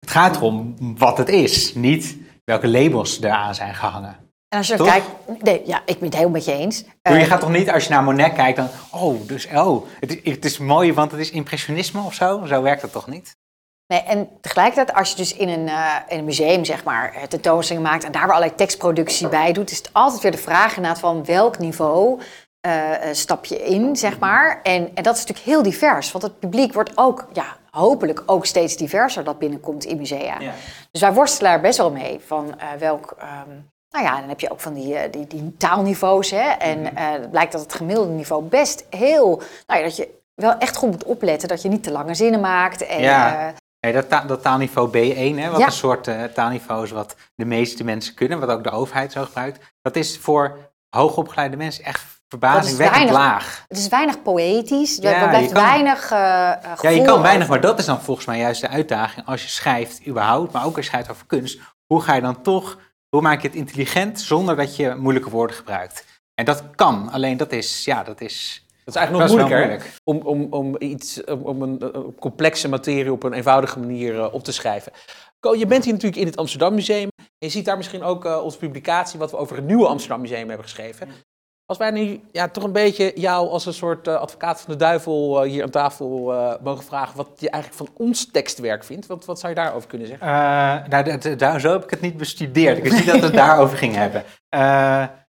Het 0.00 0.10
gaat 0.10 0.36
erom 0.36 0.74
wat 0.98 1.18
het 1.18 1.28
is, 1.28 1.74
niet 1.74 2.16
welke 2.48 2.68
labels 2.68 3.22
eraan 3.22 3.54
zijn 3.54 3.74
gehangen. 3.74 4.16
En 4.48 4.58
als 4.58 4.66
je 4.66 4.76
kijkt, 4.76 5.06
nee, 5.42 5.62
ja, 5.66 5.82
ik 5.84 5.98
ben 5.98 6.08
het 6.08 6.18
heel 6.18 6.28
met 6.28 6.44
je 6.44 6.52
eens. 6.52 6.84
je 7.02 7.10
uh, 7.10 7.22
gaat 7.22 7.40
toch 7.40 7.50
niet, 7.50 7.70
als 7.70 7.84
je 7.84 7.90
naar 7.90 8.02
Monet 8.02 8.32
kijkt, 8.32 8.56
dan, 8.56 8.68
oh, 8.92 9.26
dus, 9.26 9.48
oh, 9.54 9.86
het 10.00 10.22
is, 10.22 10.34
het 10.34 10.44
is 10.44 10.58
mooi, 10.58 10.92
want 10.92 11.10
het 11.10 11.20
is 11.20 11.30
impressionisme 11.30 12.02
of 12.02 12.14
zo? 12.14 12.44
Zo 12.44 12.62
werkt 12.62 12.80
dat 12.80 12.92
toch 12.92 13.06
niet? 13.06 13.36
Nee, 13.86 14.00
en 14.00 14.28
tegelijkertijd, 14.40 14.96
als 14.96 15.10
je 15.10 15.16
dus 15.16 15.36
in 15.36 15.48
een, 15.48 15.66
uh, 15.66 15.94
in 16.08 16.18
een 16.18 16.24
museum 16.24 16.64
zeg 16.64 16.84
maar, 16.84 17.28
tentoonstelling 17.28 17.86
maakt 17.86 18.04
en 18.04 18.12
daar 18.12 18.22
weer 18.22 18.32
allerlei 18.32 18.54
tekstproductie 18.54 19.28
bij 19.28 19.52
doet, 19.52 19.70
is 19.70 19.78
het 19.78 19.90
altijd 19.92 20.22
weer 20.22 20.32
de 20.32 20.38
vraag 20.38 20.76
inderdaad 20.76 21.00
van 21.00 21.24
welk 21.24 21.58
niveau 21.58 22.20
uh, 22.66 22.90
stap 23.12 23.44
je 23.44 23.64
in, 23.64 23.96
zeg 23.96 24.18
maar. 24.18 24.60
En, 24.62 24.90
en 24.94 25.02
dat 25.02 25.16
is 25.16 25.24
natuurlijk 25.24 25.46
heel 25.46 25.62
divers, 25.62 26.12
want 26.12 26.24
het 26.24 26.38
publiek 26.38 26.72
wordt 26.72 26.92
ook, 26.94 27.28
ja, 27.32 27.56
hopelijk 27.70 28.22
ook 28.26 28.46
steeds 28.46 28.76
diverser 28.76 29.24
dat 29.24 29.38
binnenkomt 29.38 29.84
in 29.84 29.96
musea. 29.96 30.40
Ja. 30.40 30.52
Dus 30.90 31.00
wij 31.00 31.12
worstelen 31.12 31.50
daar 31.50 31.60
best 31.60 31.78
wel 31.78 31.90
mee 31.90 32.20
van 32.26 32.54
welk. 32.78 33.16
Um, 33.46 33.70
nou 33.90 34.04
ja, 34.04 34.20
dan 34.20 34.28
heb 34.28 34.40
je 34.40 34.50
ook 34.50 34.60
van 34.60 34.74
die, 34.74 35.10
die, 35.10 35.26
die 35.26 35.56
taalniveaus. 35.56 36.30
Hè? 36.30 36.48
En 36.48 36.78
mm 36.78 36.96
het 36.96 37.30
blijkt 37.30 37.52
dat 37.52 37.60
het 37.60 37.74
gemiddelde 37.74 38.12
niveau 38.12 38.42
best 38.42 38.86
heel. 38.90 39.42
Nou 39.66 39.80
ja, 39.80 39.82
dat 39.82 39.96
je 39.96 40.08
wel 40.34 40.58
echt 40.58 40.76
goed 40.76 40.90
moet 40.90 41.04
opletten 41.04 41.48
dat 41.48 41.62
je 41.62 41.68
niet 41.68 41.82
te 41.82 41.90
lange 41.90 42.14
zinnen 42.14 42.40
maakt. 42.40 42.86
En, 42.86 43.00
ja. 43.00 43.52
Nee, 43.80 43.92
dat, 43.92 44.28
dat 44.28 44.42
taalniveau 44.42 44.88
B1, 44.88 45.38
hè, 45.38 45.50
wat 45.50 45.60
een 45.60 45.72
soort 45.72 46.34
taalniveau 46.34 46.84
is 46.84 46.90
wat 46.90 47.16
de 47.34 47.44
meeste 47.44 47.84
mensen 47.84 48.14
kunnen, 48.14 48.40
wat 48.40 48.48
ook 48.48 48.64
de 48.64 48.70
overheid 48.70 49.12
zo 49.12 49.24
gebruikt, 49.24 49.74
dat 49.82 49.96
is 49.96 50.18
voor 50.18 50.58
hoogopgeleide 50.96 51.56
mensen 51.56 51.84
echt 51.84 52.17
verbazingwekkend 52.28 53.10
laag. 53.10 53.64
Het 53.68 53.78
is 53.78 53.88
weinig 53.88 54.22
poëtisch, 54.22 54.96
ja, 54.96 55.22
er 55.22 55.28
blijft 55.28 55.52
weinig 55.52 56.04
uh, 56.04 56.18
Ja, 56.80 56.88
je 56.88 57.02
kan 57.02 57.22
weinig, 57.22 57.48
maar 57.48 57.60
dat 57.60 57.78
is 57.78 57.84
dan 57.84 58.00
volgens 58.00 58.26
mij 58.26 58.38
juist 58.38 58.60
de 58.60 58.68
uitdaging 58.68 59.26
als 59.26 59.42
je 59.42 59.48
schrijft 59.48 60.06
überhaupt, 60.06 60.52
maar 60.52 60.64
ook 60.64 60.76
als 60.76 60.84
je 60.84 60.90
schrijft 60.90 61.10
over 61.10 61.26
kunst. 61.26 61.60
Hoe 61.86 62.02
ga 62.02 62.14
je 62.14 62.20
dan 62.20 62.42
toch, 62.42 62.78
hoe 63.08 63.20
maak 63.20 63.40
je 63.42 63.48
het 63.48 63.56
intelligent 63.56 64.20
zonder 64.20 64.56
dat 64.56 64.76
je 64.76 64.94
moeilijke 64.94 65.30
woorden 65.30 65.56
gebruikt? 65.56 66.04
En 66.34 66.44
dat 66.44 66.62
kan, 66.74 67.10
alleen 67.10 67.36
dat 67.36 67.52
is, 67.52 67.84
ja, 67.84 68.02
dat 68.02 68.20
is 68.20 68.66
dat 68.88 68.96
is 68.96 69.02
eigenlijk 69.02 69.30
nog 69.30 69.48
moeilijker 69.48 69.86
om, 70.04 70.20
om, 70.20 70.46
om, 70.50 70.76
iets, 70.78 71.24
om 71.24 71.62
een, 71.62 71.92
complexe 72.20 72.68
materie 72.68 73.12
op 73.12 73.22
een 73.22 73.32
eenvoudige 73.32 73.78
manier 73.78 74.14
uh, 74.14 74.34
op 74.34 74.44
te 74.44 74.52
schrijven. 74.52 74.92
je 75.58 75.66
bent 75.66 75.84
hier 75.84 75.92
natuurlijk 75.92 76.20
in 76.20 76.26
het 76.26 76.36
Amsterdam 76.36 76.74
Museum. 76.74 77.08
Je 77.38 77.48
ziet 77.48 77.64
daar 77.64 77.76
misschien 77.76 78.02
ook 78.02 78.24
uh, 78.24 78.40
onze 78.44 78.58
publicatie 78.58 79.18
wat 79.18 79.30
we 79.30 79.36
over 79.36 79.56
het 79.56 79.64
nieuwe 79.64 79.86
Amsterdam 79.86 80.20
Museum 80.20 80.48
hebben 80.48 80.66
geschreven. 80.66 81.08
Als 81.68 81.78
wij 81.78 81.90
nu 81.90 82.20
ja, 82.32 82.48
toch 82.48 82.64
een 82.64 82.72
beetje 82.72 83.12
jou 83.14 83.48
als 83.48 83.66
een 83.66 83.72
soort 83.72 84.08
uh, 84.08 84.14
advocaat 84.14 84.60
van 84.60 84.72
de 84.72 84.78
duivel 84.78 85.42
hier 85.42 85.62
aan 85.62 85.70
tafel 85.70 86.08
mogen 86.62 86.84
vragen 86.84 87.16
wat 87.16 87.28
je 87.36 87.50
eigenlijk 87.50 87.84
van 87.84 88.06
ons 88.06 88.30
tekstwerk 88.30 88.84
vindt, 88.84 89.06
wat, 89.06 89.24
wat 89.24 89.38
zou 89.38 89.52
je 89.54 89.60
daarover 89.60 89.88
kunnen 89.88 90.06
zeggen? 90.06 90.26
nou, 90.88 91.36
daar, 91.36 91.60
zo 91.60 91.72
heb 91.72 91.84
ik 91.84 91.90
het 91.90 92.00
niet 92.00 92.16
bestudeerd. 92.16 92.76
Ik 92.76 92.82
wist 92.82 92.96
niet 92.96 93.06
dat 93.06 93.20
we 93.20 93.26
het 93.26 93.34
daarover 93.46 93.78
gingen 93.78 94.00
hebben. 94.00 94.24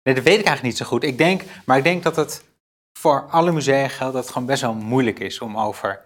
nee, 0.04 0.16
dat 0.16 0.24
weet 0.24 0.40
ik 0.40 0.46
eigenlijk 0.46 0.62
niet 0.62 0.78
zo 0.78 0.86
goed. 0.86 1.04
Ik 1.04 1.18
denk, 1.18 1.44
maar 1.66 1.78
ik 1.78 1.84
denk 1.84 2.04
dat 2.04 2.16
het 2.16 2.44
voor 3.00 3.28
alle 3.30 3.52
musea 3.52 3.88
geldt 3.88 4.14
dat 4.14 4.24
het 4.24 4.32
gewoon 4.32 4.48
best 4.48 4.62
wel 4.62 4.74
moeilijk 4.74 5.20
is 5.20 5.40
om 5.40 5.58
over 5.58 6.06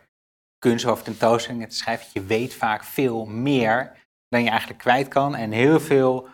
kunst 0.59 0.85
of 0.85 1.03
tentoonstellingen 1.03 1.69
te 1.69 1.75
schrijven. 1.75 2.07
Je 2.13 2.23
weet 2.23 2.53
vaak 2.53 2.83
veel 2.83 3.25
meer 3.25 3.91
dan 4.29 4.43
je 4.43 4.49
eigenlijk 4.49 4.79
kwijt 4.79 5.07
kan. 5.07 5.35
En 5.35 5.51
heel 5.51 5.79
veel 5.79 6.27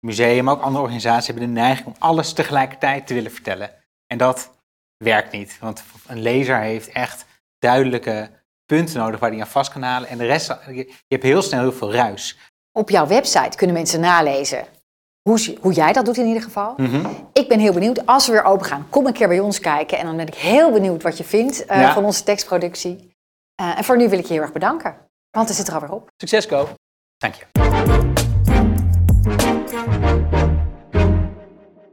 musea, 0.00 0.42
maar 0.42 0.54
ook 0.54 0.62
andere 0.62 0.82
organisaties 0.82 1.26
hebben 1.26 1.46
de 1.46 1.52
neiging 1.52 1.86
om 1.86 1.94
alles 1.98 2.32
tegelijkertijd 2.32 3.06
te 3.06 3.14
willen 3.14 3.32
vertellen. 3.32 3.70
En 4.06 4.18
dat 4.18 4.50
werkt 4.96 5.32
niet, 5.32 5.58
want 5.60 5.82
een 6.06 6.22
lezer 6.22 6.60
heeft 6.60 6.88
echt 6.88 7.26
duidelijke 7.58 8.30
punten 8.66 8.98
nodig 8.98 9.20
waar 9.20 9.30
hij 9.30 9.40
aan 9.40 9.46
vast 9.46 9.72
kan 9.72 9.82
halen. 9.82 10.08
En 10.08 10.18
de 10.18 10.26
rest, 10.26 10.46
je 10.66 10.94
hebt 11.08 11.22
heel 11.22 11.42
snel 11.42 11.60
heel 11.60 11.72
veel 11.72 11.92
ruis. 11.92 12.38
Op 12.72 12.90
jouw 12.90 13.06
website 13.06 13.56
kunnen 13.56 13.76
mensen 13.76 14.00
nalezen 14.00 14.66
hoe, 15.22 15.56
hoe 15.60 15.72
jij 15.72 15.92
dat 15.92 16.04
doet 16.04 16.16
in 16.16 16.26
ieder 16.26 16.42
geval. 16.42 16.74
Mhm. 16.76 17.06
Ik 17.32 17.48
ben 17.48 17.58
heel 17.58 17.72
benieuwd. 17.72 18.06
Als 18.06 18.26
we 18.26 18.32
weer 18.32 18.44
open 18.44 18.66
gaan, 18.66 18.86
kom 18.90 19.06
een 19.06 19.12
keer 19.12 19.28
bij 19.28 19.40
ons 19.40 19.60
kijken. 19.60 19.98
En 19.98 20.06
dan 20.06 20.16
ben 20.16 20.26
ik 20.26 20.34
heel 20.34 20.72
benieuwd 20.72 21.02
wat 21.02 21.18
je 21.18 21.24
vindt 21.24 21.70
uh, 21.70 21.94
van 21.94 22.04
onze 22.04 22.22
tekstproductie. 22.22 23.14
Uh, 23.60 23.78
en 23.78 23.84
voor 23.84 23.96
nu 23.96 24.08
wil 24.08 24.18
ik 24.18 24.26
je 24.26 24.32
heel 24.32 24.42
erg 24.42 24.52
bedanken. 24.52 24.96
Want 25.30 25.48
het 25.48 25.56
zit 25.56 25.68
er 25.68 25.74
alweer 25.74 25.92
op. 25.92 26.10
Succes, 26.16 26.46
Ko. 26.46 26.68
Dank 27.16 27.34
je. 27.34 28.29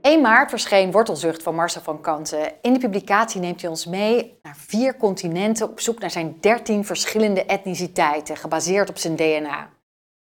1 0.08 0.22
maart 0.22 0.50
verscheen 0.50 0.92
Wortelzucht 0.92 1.44
van 1.44 1.56
Marcel 1.56 1.82
van 1.82 2.02
Kanten. 2.02 2.52
In 2.62 2.74
de 2.74 2.80
publicatie 2.80 3.42
neemt 3.42 3.62
hij 3.62 3.70
ons 3.70 3.86
mee 3.86 4.40
naar 4.42 4.56
vier 4.58 4.98
continenten 4.98 5.70
op 5.70 5.80
zoek 5.80 6.00
naar 6.00 6.12
zijn 6.12 6.38
13 6.40 6.86
verschillende 6.86 7.46
etniciteiten, 7.46 8.38
gebaseerd 8.38 8.90
op 8.90 8.98
zijn 8.98 9.16
DNA. 9.16 9.70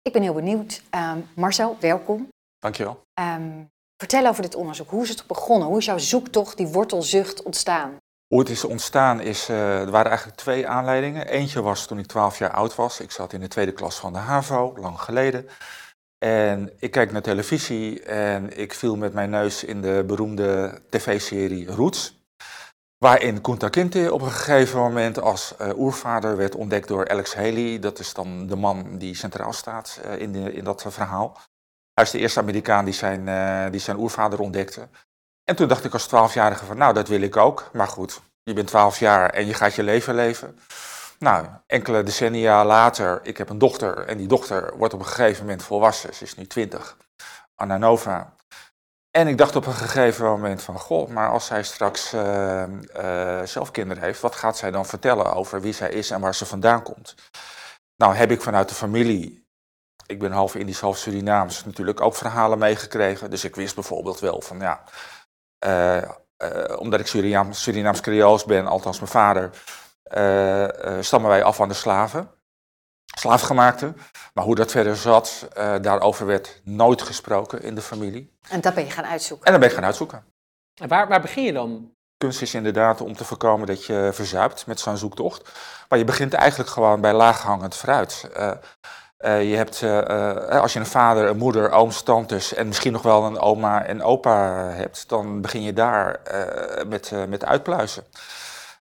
Ik 0.02 0.14
ben 0.14 0.22
heel 0.22 0.34
benieuwd. 0.34 0.82
Uh, 0.96 1.12
Marcel, 1.36 1.78
welkom. 1.80 2.28
Dankjewel. 2.60 3.02
Um, 3.20 3.70
vertel 3.98 4.28
over 4.28 4.42
dit 4.42 4.56
onderzoek. 4.56 4.90
Hoe 4.90 5.04
is 5.04 5.10
het 5.10 5.28
begonnen? 5.28 5.68
Hoe 5.68 5.78
is 5.78 5.86
jouw 5.86 5.98
zoektocht, 5.98 6.58
die 6.58 6.68
wortelzucht, 6.68 7.44
ontstaan? 7.44 7.98
Hoe 8.28 8.40
het 8.40 8.50
is 8.50 8.64
ontstaan 8.64 9.20
is, 9.20 9.50
uh, 9.50 9.80
er 9.80 9.92
waren 9.92 10.10
eigenlijk 10.10 10.38
twee 10.40 10.68
aanleidingen. 10.68 11.28
Eentje 11.28 11.62
was 11.62 11.88
toen 11.88 12.00
ik 12.00 12.06
12 12.06 12.38
jaar 12.38 12.52
oud 12.52 12.76
was. 12.76 13.00
Ik 13.00 13.12
zat 13.12 13.34
in 13.34 13.40
de 13.40 13.48
tweede 13.48 13.72
klas 13.72 14.00
van 14.00 14.14
de 14.14 14.20
HAVO, 14.20 14.74
lang 14.78 15.02
geleden. 15.02 15.50
En 16.18 16.74
ik 16.80 16.92
kijk 16.92 17.12
naar 17.12 17.22
televisie 17.22 18.04
en 18.04 18.58
ik 18.58 18.74
viel 18.74 18.96
met 18.96 19.14
mijn 19.14 19.30
neus 19.30 19.64
in 19.64 19.82
de 19.82 20.04
beroemde 20.08 20.82
tv-serie 20.90 21.68
Roots. 21.68 22.16
Waarin 22.98 23.42
Kunta 23.42 23.70
Kinte 23.70 24.14
op 24.14 24.22
een 24.22 24.32
gegeven 24.32 24.80
moment 24.80 25.20
als 25.20 25.58
eh, 25.58 25.78
oervader 25.78 26.38
werd 26.38 26.56
ontdekt 26.56 26.88
door 26.88 27.10
Alex 27.10 27.36
Haley. 27.36 27.80
Dat 27.80 28.00
is 28.00 28.14
dan 28.14 28.48
de 28.48 28.56
man 28.56 28.98
die 28.98 29.16
centraal 29.16 29.54
staat 29.54 30.00
eh, 30.04 30.20
in, 30.20 30.32
de, 30.32 30.54
in 30.54 30.64
dat 30.64 30.86
eh, 30.86 30.92
verhaal. 30.92 31.38
Hij 31.94 32.04
is 32.04 32.12
de 32.12 32.20
eerste 32.20 32.40
Amerikaan 32.40 32.86
die 32.86 32.94
zijn, 32.94 33.72
die 33.72 33.80
zijn 33.80 33.98
oervader 33.98 34.40
ontdekte. 34.40 34.88
En 35.44 35.56
toen 35.56 35.68
dacht 35.68 35.86
ik 35.86 35.94
als 35.94 36.08
twaalfjarige 36.08 36.66
van, 36.66 36.78
nou 36.78 36.94
dat 36.94 37.08
wil 37.08 37.22
ik 37.22 37.38
ook. 37.38 37.70
Maar 37.74 37.88
goed, 37.88 38.22
je 38.44 38.54
bent 38.54 38.68
twaalf 38.68 39.00
jaar 39.00 39.30
en 39.30 39.46
je 39.46 39.54
gaat 39.54 39.76
je 39.76 39.84
leven 39.84 40.16
leven. 40.16 40.60
Nou, 41.20 41.48
enkele 41.68 42.04
decennia 42.04 42.66
later, 42.66 43.20
ik 43.24 43.38
heb 43.38 43.50
een 43.50 43.58
dochter 43.58 44.08
en 44.08 44.18
die 44.18 44.28
dochter 44.28 44.78
wordt 44.78 44.94
op 44.94 45.00
een 45.00 45.06
gegeven 45.06 45.44
moment 45.46 45.64
volwassen. 45.64 46.14
Ze 46.14 46.24
is 46.24 46.36
nu 46.36 46.48
twintig, 46.48 46.98
Anna 47.56 47.78
Nova. 47.78 48.34
En 49.12 49.28
ik 49.28 49.38
dacht 49.38 49.56
op 49.56 49.66
een 49.66 49.74
gegeven 49.74 50.26
moment 50.26 50.64
van, 50.64 50.80
goh, 50.80 51.10
maar 51.10 51.30
als 51.30 51.46
zij 51.46 51.64
straks 51.64 52.14
eh, 52.14 52.64
eh, 52.64 53.48
zelf 53.48 53.72
kinderen 53.72 54.04
heeft, 54.04 54.22
wat 54.22 54.36
gaat 54.36 54.58
zij 54.58 54.72
dan 54.72 54.86
vertellen 54.86 55.34
over 55.34 55.62
wie 55.62 55.74
zij 55.74 55.90
is 55.90 56.12
en 56.12 56.22
waar 56.22 56.36
ze 56.36 56.46
vandaan 56.46 56.84
komt? 56.84 57.16
Nou, 57.96 58.16
heb 58.16 58.32
ik 58.32 58.42
vanuit 58.42 58.70
de 58.70 58.76
familie, 58.76 59.48
ik 60.06 60.20
ben 60.20 60.32
half 60.32 60.56
Indisch, 60.56 60.80
half 60.80 60.98
Surinaams, 60.98 61.66
natuurlijk 61.66 62.02
ook 62.02 62.16
verhalen 62.16 62.58
meegekregen. 62.58 63.30
Dus 63.30 63.44
ik 63.44 63.56
wist 63.56 63.76
bijvoorbeeld 63.76 64.20
wel 64.20 64.42
van, 64.42 64.60
ja, 64.60 64.84
eh, 65.60 66.78
omdat 66.78 67.00
ik 67.00 67.08
Surinaams, 67.08 67.62
Surinaams 67.62 68.46
ben, 68.46 68.68
althans 68.68 69.00
mijn 69.00 69.12
vader, 69.12 69.50
stammen 71.00 71.30
wij 71.30 71.44
af 71.44 71.56
van 71.56 71.68
de 71.68 71.74
slaven, 71.74 72.30
slaafgemaakten. 73.18 73.98
Maar 74.34 74.44
hoe 74.44 74.56
dat 74.56 74.72
verder 74.72 74.96
zat, 74.96 75.48
eh, 75.54 75.76
daarover 75.82 76.26
werd 76.26 76.62
nooit 76.64 77.02
gesproken 77.02 77.62
in 77.62 77.76
de 77.76 77.82
familie. 77.82 78.38
En 78.50 78.62
dat 78.62 78.74
ben 78.74 78.86
je 78.86 78.92
gaan 78.92 79.06
uitzoeken. 79.06 79.46
En 79.46 79.52
dan 79.52 79.62
ben 79.62 79.70
ik 79.70 79.76
gaan 79.76 79.86
uitzoeken. 79.86 80.24
En 80.82 80.88
waar, 80.88 81.08
waar 81.08 81.22
begin 81.22 81.44
je 81.44 81.54
dan? 81.54 81.94
Kunst 82.18 82.42
is 82.42 82.54
inderdaad 82.54 83.02
om 83.02 83.16
te 83.16 83.26
voorkomen 83.26 83.68
dat 83.68 83.86
je 83.86 84.10
verzuipt 84.14 84.66
met 84.66 84.80
zo'n 84.80 84.98
zoektocht. 84.98 85.52
Maar 85.90 86.00
je 86.00 86.06
begint 86.06 86.34
eigenlijk 86.34 86.70
gewoon 86.70 87.02
bij 87.02 87.14
laaghangend 87.14 87.76
fruit. 87.76 88.30
Eh, 88.34 88.52
eh, 89.18 89.50
je 89.50 89.56
hebt, 89.56 89.82
eh, 89.82 90.00
eh, 90.50 90.62
als 90.62 90.74
je 90.74 90.80
een 90.80 90.86
vader, 90.86 91.30
een 91.30 91.38
moeder, 91.38 91.72
ooms, 91.72 92.02
tantes 92.02 92.54
en 92.54 92.68
misschien 92.68 92.92
nog 92.92 93.02
wel 93.02 93.24
een 93.24 93.40
oma 93.40 93.86
en 93.86 94.04
opa 94.04 94.70
hebt, 94.70 95.10
dan 95.10 95.42
begin 95.42 95.62
je 95.62 95.74
daar 95.74 96.16
eh, 96.24 96.86
met, 96.86 97.12
eh, 97.12 97.26
met 97.26 97.46
uitpluizen. 97.46 98.04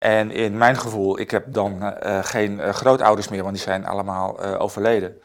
En 0.03 0.31
in 0.31 0.57
mijn 0.57 0.77
gevoel, 0.77 1.19
ik 1.19 1.31
heb 1.31 1.45
dan 1.53 1.83
eh, 1.83 2.25
geen 2.25 2.61
eh, 2.61 2.73
grootouders 2.73 3.29
meer, 3.29 3.43
want 3.43 3.55
die 3.55 3.65
zijn 3.65 3.87
allemaal 3.87 4.43
eh, 4.43 4.61
overleden. 4.61 5.23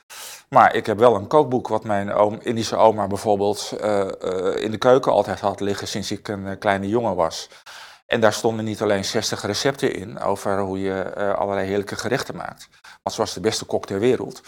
Maar 0.50 0.76
ik 0.76 0.86
heb 0.86 0.98
wel 0.98 1.16
een 1.16 1.28
kookboek 1.28 1.68
wat 1.68 1.84
mijn 1.84 2.14
oom, 2.14 2.40
Indische 2.42 2.76
oma 2.76 3.08
bijvoorbeeld 3.08 3.74
eh, 3.82 4.02
eh, 4.02 4.64
in 4.64 4.72
de 4.72 4.78
keuken 4.78 5.12
altijd 5.12 5.40
had 5.40 5.60
liggen 5.60 5.88
sinds 5.88 6.12
ik 6.12 6.28
een 6.28 6.48
eh, 6.48 6.60
kleine 6.60 6.88
jongen 6.88 7.16
was. 7.16 7.50
En 8.06 8.20
daar 8.22 8.34
stonden 8.34 8.66
niet 8.66 8.82
alleen 8.82 9.06
60 9.06 9.42
recepten 9.42 9.94
in 9.94 10.20
over 10.20 10.60
hoe 10.60 10.80
je 10.80 11.02
eh, 11.02 11.34
allerlei 11.34 11.68
heerlijke 11.68 11.96
gerechten 11.96 12.36
maakt. 12.36 12.70
Want 13.04 13.16
ze 13.16 13.22
was 13.22 13.34
de 13.34 13.40
beste 13.40 13.66
kok 13.66 13.86
ter 13.86 14.00
wereld. 14.00 14.42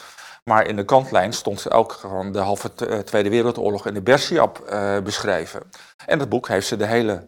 Maar 0.43 0.67
in 0.67 0.75
de 0.75 0.85
kantlijn 0.85 1.33
stond 1.33 1.71
ook 1.71 1.91
gewoon 1.91 2.31
de 2.31 2.39
halve 2.39 2.71
eh, 2.75 2.99
Tweede 2.99 3.29
Wereldoorlog 3.29 3.85
en 3.85 3.93
de 3.93 4.01
Bersiap 4.01 4.59
eh, 4.59 4.99
beschreven. 4.99 5.61
En 6.05 6.19
dat 6.19 6.29
boek 6.29 6.47
heeft 6.47 6.67
ze 6.67 6.77
de 6.77 6.85
hele, 6.85 7.13
eh, 7.13 7.21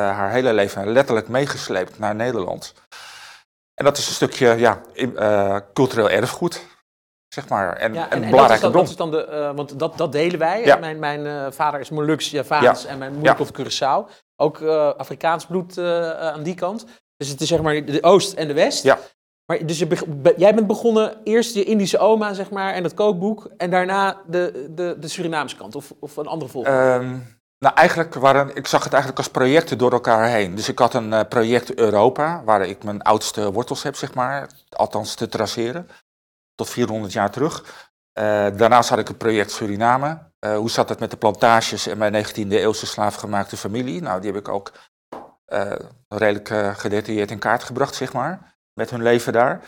haar 0.00 0.30
hele 0.30 0.52
leven 0.52 0.92
letterlijk 0.92 1.28
meegesleept 1.28 1.98
naar 1.98 2.14
Nederland. 2.14 2.74
En 3.74 3.84
dat 3.84 3.96
is 3.98 4.06
een 4.08 4.14
stukje 4.14 4.48
ja, 4.48 4.80
eh, 4.94 5.56
cultureel 5.72 6.10
erfgoed, 6.10 6.60
zeg 7.28 7.48
maar. 7.48 7.76
En, 7.76 7.94
Ja, 7.94 8.10
en 8.10 8.22
en, 8.22 8.30
dat, 8.30 8.50
is 8.50 8.60
dan, 8.60 8.70
bron. 8.70 8.82
dat 8.82 8.90
is 8.90 8.96
dan 8.96 9.10
de, 9.10 9.24
eh, 9.24 9.54
want 9.54 9.78
dat, 9.78 9.98
dat 9.98 10.12
delen 10.12 10.38
wij. 10.38 10.64
Ja. 10.64 10.76
Mijn, 10.76 10.98
mijn 10.98 11.26
eh, 11.26 11.46
vader 11.50 11.80
is 11.80 11.90
Molux, 11.90 12.30
Javaans 12.30 12.82
Ja. 12.82 12.88
en 12.88 12.98
mijn 12.98 13.12
moeder 13.14 13.34
komt 13.34 13.52
Curaçao. 13.60 14.10
Ook 14.36 14.60
eh, 14.60 14.88
Afrikaans 14.96 15.46
bloed 15.46 15.78
eh, 15.78 16.10
eh, 16.10 16.18
aan 16.18 16.42
die 16.42 16.54
kant. 16.54 16.84
Dus 17.16 17.28
het 17.28 17.40
is 17.40 17.48
zeg 17.48 17.60
maar 17.62 17.84
de 17.84 18.02
Oost 18.02 18.32
en 18.32 18.48
de 18.48 18.54
West. 18.54 18.82
Ja. 18.82 18.98
Maar 19.46 19.66
dus 19.66 19.78
je 19.78 19.86
be- 19.86 20.34
jij 20.36 20.54
bent 20.54 20.66
begonnen 20.66 21.16
eerst 21.24 21.54
je 21.54 21.64
Indische 21.64 21.98
oma, 21.98 22.32
zeg 22.32 22.50
maar, 22.50 22.74
en 22.74 22.82
het 22.84 22.94
kookboek. 22.94 23.50
En 23.56 23.70
daarna 23.70 24.20
de, 24.26 24.66
de, 24.70 24.96
de 25.00 25.08
Surinaamse 25.08 25.56
kant, 25.56 25.74
of, 25.74 25.92
of 26.00 26.16
een 26.16 26.26
andere 26.26 26.50
volgorde. 26.50 26.78
Ehm, 26.78 27.16
nou, 27.62 27.74
eigenlijk 27.74 28.14
waren, 28.14 28.56
ik 28.56 28.66
zag 28.66 28.84
het 28.84 28.92
eigenlijk 28.92 29.22
als 29.22 29.32
projecten 29.32 29.78
door 29.78 29.92
elkaar 29.92 30.28
heen. 30.28 30.54
Dus 30.54 30.68
ik 30.68 30.78
had 30.78 30.94
een 30.94 31.12
eh, 31.12 31.28
project 31.28 31.74
Europa, 31.74 32.42
waar 32.44 32.66
ik 32.66 32.84
mijn 32.84 33.02
oudste 33.02 33.52
wortels 33.52 33.82
heb, 33.82 33.96
zeg 33.96 34.14
maar. 34.14 34.48
Althans 34.68 35.14
te 35.14 35.28
traceren, 35.28 35.88
tot 36.54 36.70
400 36.70 37.12
jaar 37.12 37.30
terug. 37.30 37.64
Eh, 38.12 38.46
daarnaast 38.56 38.88
had 38.88 38.98
ik 38.98 39.08
een 39.08 39.16
project 39.16 39.50
Suriname. 39.50 40.18
Eh, 40.38 40.56
hoe 40.56 40.70
zat 40.70 40.88
het 40.88 40.98
met 40.98 41.10
de 41.10 41.16
plantages 41.16 41.86
en 41.86 41.98
mijn 41.98 42.12
19e 42.12 42.58
eeuwse 42.58 42.86
slaafgemaakte 42.86 43.56
familie? 43.56 44.02
Nou, 44.02 44.20
die 44.20 44.30
heb 44.30 44.40
ik 44.40 44.48
ook 44.48 44.72
redelijk 46.08 46.78
gedetailleerd 46.78 47.30
in 47.30 47.38
kaart 47.38 47.62
gebracht, 47.62 47.94
zeg 47.94 48.12
maar. 48.12 48.56
Met 48.74 48.90
hun 48.90 49.02
leven 49.02 49.32
daar. 49.32 49.60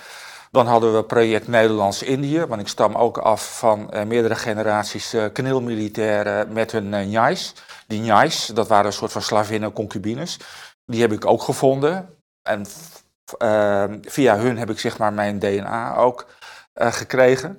Dan 0.54 0.66
hadden 0.66 0.94
we 0.94 1.04
project 1.04 1.48
Nederlands-Indië, 1.48 2.44
want 2.46 2.60
ik 2.60 2.68
stam 2.68 2.94
ook 2.94 3.18
af 3.18 3.58
van 3.58 3.90
eh, 3.90 4.04
meerdere 4.04 4.34
generaties 4.34 5.12
eh 5.12 5.24
kneelmilitairen 5.32 6.52
met 6.52 6.72
hun 6.72 6.88
njais. 6.88 7.54
Die 7.86 8.00
njais, 8.00 8.46
dat 8.46 8.68
waren 8.68 8.86
een 8.86 8.92
soort 8.92 9.12
van 9.12 9.22
slavinnen, 9.22 9.72
concubines. 9.72 10.38
Die 10.86 11.00
heb 11.00 11.12
ik 11.12 11.24
ook 11.26 11.42
gevonden. 11.42 12.16
En 12.42 12.66
f- 12.66 13.04
eh, 13.38 13.84
via 14.02 14.36
hun 14.36 14.58
heb 14.58 14.70
ik 14.70 14.78
zeg 14.78 14.98
maar 14.98 15.12
mijn 15.12 15.38
DNA 15.38 15.96
ook 15.96 16.26
gekregen. 16.74 17.58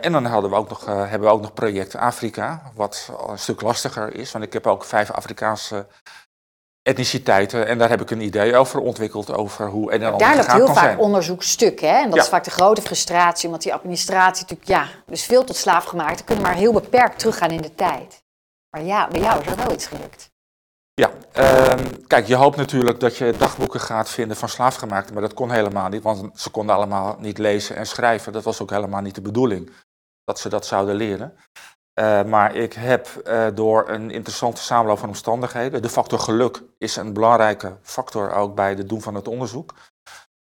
En 0.00 0.12
dan 0.12 0.24
hadden 0.24 0.50
we 0.50 0.56
ook 0.56 0.68
nog, 0.68 0.84
hebben 0.86 1.20
we 1.20 1.34
ook 1.34 1.40
nog 1.40 1.52
project 1.54 1.96
Afrika, 1.96 2.62
wat 2.74 3.12
een 3.28 3.38
stuk 3.38 3.60
lastiger 3.60 4.14
is. 4.14 4.32
Want 4.32 4.44
ik 4.44 4.52
heb 4.52 4.66
ook 4.66 4.84
vijf 4.84 5.10
Afrikaanse 5.10 5.86
etniciteiten 6.88 7.66
en 7.66 7.78
daar 7.78 7.88
heb 7.88 8.00
ik 8.00 8.10
een 8.10 8.20
idee 8.20 8.56
over 8.56 8.80
ontwikkeld 8.80 9.32
over 9.32 9.68
hoe 9.68 9.90
en 9.92 10.02
ander 10.02 10.18
Daar 10.18 10.36
loopt 10.36 10.52
heel 10.52 10.66
vaak 10.66 10.76
zijn. 10.84 10.98
onderzoek 10.98 11.42
stuk. 11.42 11.80
Hè? 11.80 11.86
En 12.02 12.04
dat 12.06 12.14
Ja. 12.14 12.22
is 12.22 12.28
vaak 12.28 12.44
de 12.44 12.50
grote 12.50 12.82
frustratie, 12.82 13.46
omdat 13.46 13.62
die 13.62 13.74
administratie 13.74 14.42
natuurlijk, 14.42 14.68
ja, 14.68 14.86
dus 15.06 15.24
veel 15.24 15.44
tot 15.44 15.56
slaafgemaakte 15.56 16.24
kunnen 16.24 16.44
maar 16.44 16.54
heel 16.54 16.72
beperkt 16.72 17.18
teruggaan 17.18 17.50
in 17.50 17.60
de 17.62 17.74
tijd. 17.74 18.22
Maar 18.70 18.82
ja, 18.84 19.08
bij 19.08 19.20
jou 19.20 19.40
is 19.40 19.46
er 19.46 19.56
wel 19.56 19.72
iets 19.72 19.86
gelukt. 19.86 20.30
Ja, 20.94 21.10
ehm, 21.32 21.84
kijk, 22.06 22.26
je 22.26 22.34
hoopt 22.34 22.56
natuurlijk 22.56 23.00
dat 23.00 23.16
je 23.16 23.34
dagboeken 23.38 23.80
gaat 23.80 24.08
vinden 24.10 24.36
van 24.36 24.48
slaafgemaakten, 24.48 25.12
maar 25.14 25.22
dat 25.22 25.34
kon 25.34 25.50
helemaal 25.50 25.88
niet, 25.88 26.02
want 26.02 26.40
ze 26.40 26.50
konden 26.50 26.74
allemaal 26.74 27.16
niet 27.18 27.38
lezen 27.38 27.76
en 27.76 27.86
schrijven. 27.86 28.32
Dat 28.32 28.44
was 28.44 28.60
ook 28.62 28.70
helemaal 28.70 29.00
niet 29.00 29.14
de 29.14 29.20
bedoeling, 29.20 29.70
dat 30.24 30.38
ze 30.38 30.48
dat 30.48 30.66
zouden 30.66 30.94
leren. 30.94 31.36
Eh, 31.98 32.24
maar 32.24 32.54
ik 32.54 32.72
heb 32.72 33.06
eh, 33.06 33.46
door 33.54 33.88
een 33.88 34.10
interessante 34.10 34.62
samenloop 34.62 34.98
van 34.98 35.08
omstandigheden, 35.08 35.82
de 35.82 35.88
factor 35.88 36.18
geluk 36.18 36.62
is 36.78 36.96
een 36.96 37.12
belangrijke 37.12 37.76
factor 37.82 38.32
ook 38.32 38.54
bij 38.54 38.74
het 38.74 38.88
doen 38.88 39.02
van 39.02 39.14
het 39.14 39.28
onderzoek. 39.28 39.74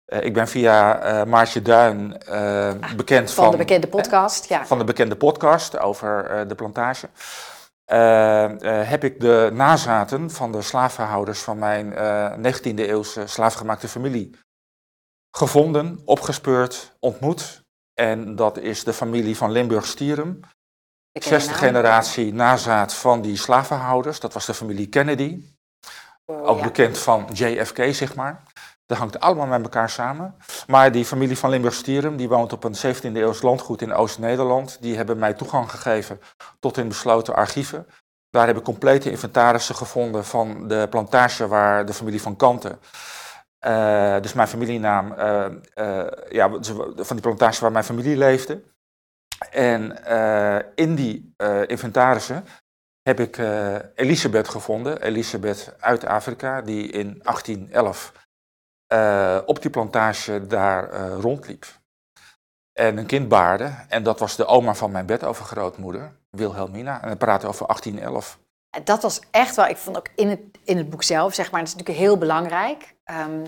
Eh, 0.04 0.22
ik 0.22 0.34
ben 0.34 0.48
via 0.48 1.24
Maartje 1.24 1.62
Duin 1.62 2.22
eh, 2.22 2.74
bekend 2.96 3.32
Van, 3.32 3.50
de 3.50 3.56
bekende 3.56 3.88
podcast, 3.88 4.48
ja. 4.48 4.66
van 4.66 4.78
de 4.78 4.84
bekende 4.84 5.16
podcast 5.16 5.78
over 5.78 6.44
de 6.48 6.54
plantage. 6.54 7.08
heb 8.86 9.04
ik 9.04 9.20
de 9.20 9.50
nazaten 9.52 10.30
van 10.30 10.52
de 10.52 10.62
slavenhouders 10.62 11.40
van 11.40 11.58
mijn 11.58 11.94
eh 11.94 12.54
19e 12.54 12.74
eeuwse 12.74 13.26
slaafgemaakte 13.26 13.88
familie 13.88 14.38
gevonden, 15.30 16.00
opgespeurd, 16.04 16.96
ontmoet. 17.00 17.64
En 17.94 18.36
dat 18.36 18.58
is 18.58 18.84
de 18.84 18.92
familie 18.92 19.36
van 19.36 19.50
Limburg-Stierum. 19.50 20.40
Zesde 21.24 21.54
generatie 21.54 22.34
nazaat 22.34 22.94
van 22.94 23.20
die 23.20 23.36
slavenhouders. 23.36 24.20
Dat 24.20 24.32
was 24.32 24.46
de 24.46 24.54
familie 24.54 24.88
Kennedy. 24.88 25.40
Oh, 26.24 26.48
Ook 26.48 26.58
ja. 26.58 26.64
bekend 26.64 26.98
van 26.98 27.28
JFK, 27.32 27.94
zeg 27.94 28.14
maar. 28.14 28.42
Dat 28.86 28.98
hangt 28.98 29.20
allemaal 29.20 29.46
met 29.46 29.62
elkaar 29.62 29.90
samen. 29.90 30.34
Maar 30.66 30.92
die 30.92 31.04
familie 31.04 31.38
van 31.38 31.50
Limburg-Stierum, 31.50 32.16
die 32.16 32.28
woont 32.28 32.52
op 32.52 32.64
een 32.64 32.76
17e 32.76 33.00
eeuws 33.00 33.42
landgoed 33.42 33.82
in 33.82 33.92
Oost-Nederland. 33.92 34.78
Die 34.80 34.96
hebben 34.96 35.18
mij 35.18 35.34
toegang 35.34 35.70
gegeven 35.70 36.20
tot 36.60 36.76
hun 36.76 36.88
besloten 36.88 37.34
archieven. 37.34 37.86
Daar 38.30 38.46
heb 38.46 38.56
ik 38.56 38.62
complete 38.64 39.10
inventarissen 39.10 39.74
gevonden 39.74 40.24
van 40.24 40.68
de 40.68 40.86
plantage 40.90 41.48
waar 41.48 41.86
de 41.86 41.94
familie 41.94 42.22
van 42.22 42.36
Kanten... 42.36 42.80
eh, 43.58 44.20
dus 44.20 44.32
mijn 44.32 44.48
familienaam, 44.48 45.12
eh, 45.12 45.46
eh, 45.74 46.06
ja, 46.28 46.50
van 46.96 47.16
die 47.16 47.20
plantage 47.20 47.60
waar 47.60 47.72
mijn 47.72 47.84
familie 47.84 48.16
leefde. 48.16 48.62
En 49.50 50.04
eh, 50.04 50.58
in 50.74 50.94
die 50.94 51.34
eh, 51.36 51.68
inventarissen 51.68 52.44
heb 53.02 53.20
ik 53.20 53.38
eh, 53.38 53.74
Elisabeth 53.94 54.48
gevonden. 54.48 55.02
Elisabeth 55.02 55.74
uit 55.80 56.04
Afrika, 56.04 56.62
die 56.62 56.90
in 56.90 57.20
1811 57.22 58.12
eh, 58.86 59.38
op 59.46 59.62
die 59.62 59.70
plantage 59.70 60.46
daar 60.46 61.10
rondliep. 61.10 61.66
En 62.72 62.96
een 62.96 63.06
kind 63.06 63.28
baarde. 63.28 63.74
En 63.88 64.02
dat 64.02 64.18
was 64.18 64.36
de 64.36 64.46
oma 64.46 64.74
van 64.74 64.90
mijn 64.90 65.06
bedovergrootmoeder, 65.06 66.12
Wilhelmina. 66.30 67.02
En 67.02 67.08
we 67.08 67.16
praten 67.16 67.48
over 67.48 67.66
1811. 67.66 68.38
En 68.70 68.84
Dat 68.84 69.02
was 69.02 69.20
echt 69.30 69.56
wel, 69.56 69.66
ik 69.66 69.76
vond 69.76 69.96
ook 69.96 70.08
in 70.14 70.28
het, 70.28 70.40
in 70.64 70.76
het 70.76 70.90
boek 70.90 71.02
zelf, 71.02 71.34
zeg 71.34 71.50
maar, 71.50 71.60
dat 71.60 71.68
is 71.68 71.74
natuurlijk 71.74 72.04
heel 72.04 72.18
belangrijk. 72.18 72.94
Ehm, 73.04 73.44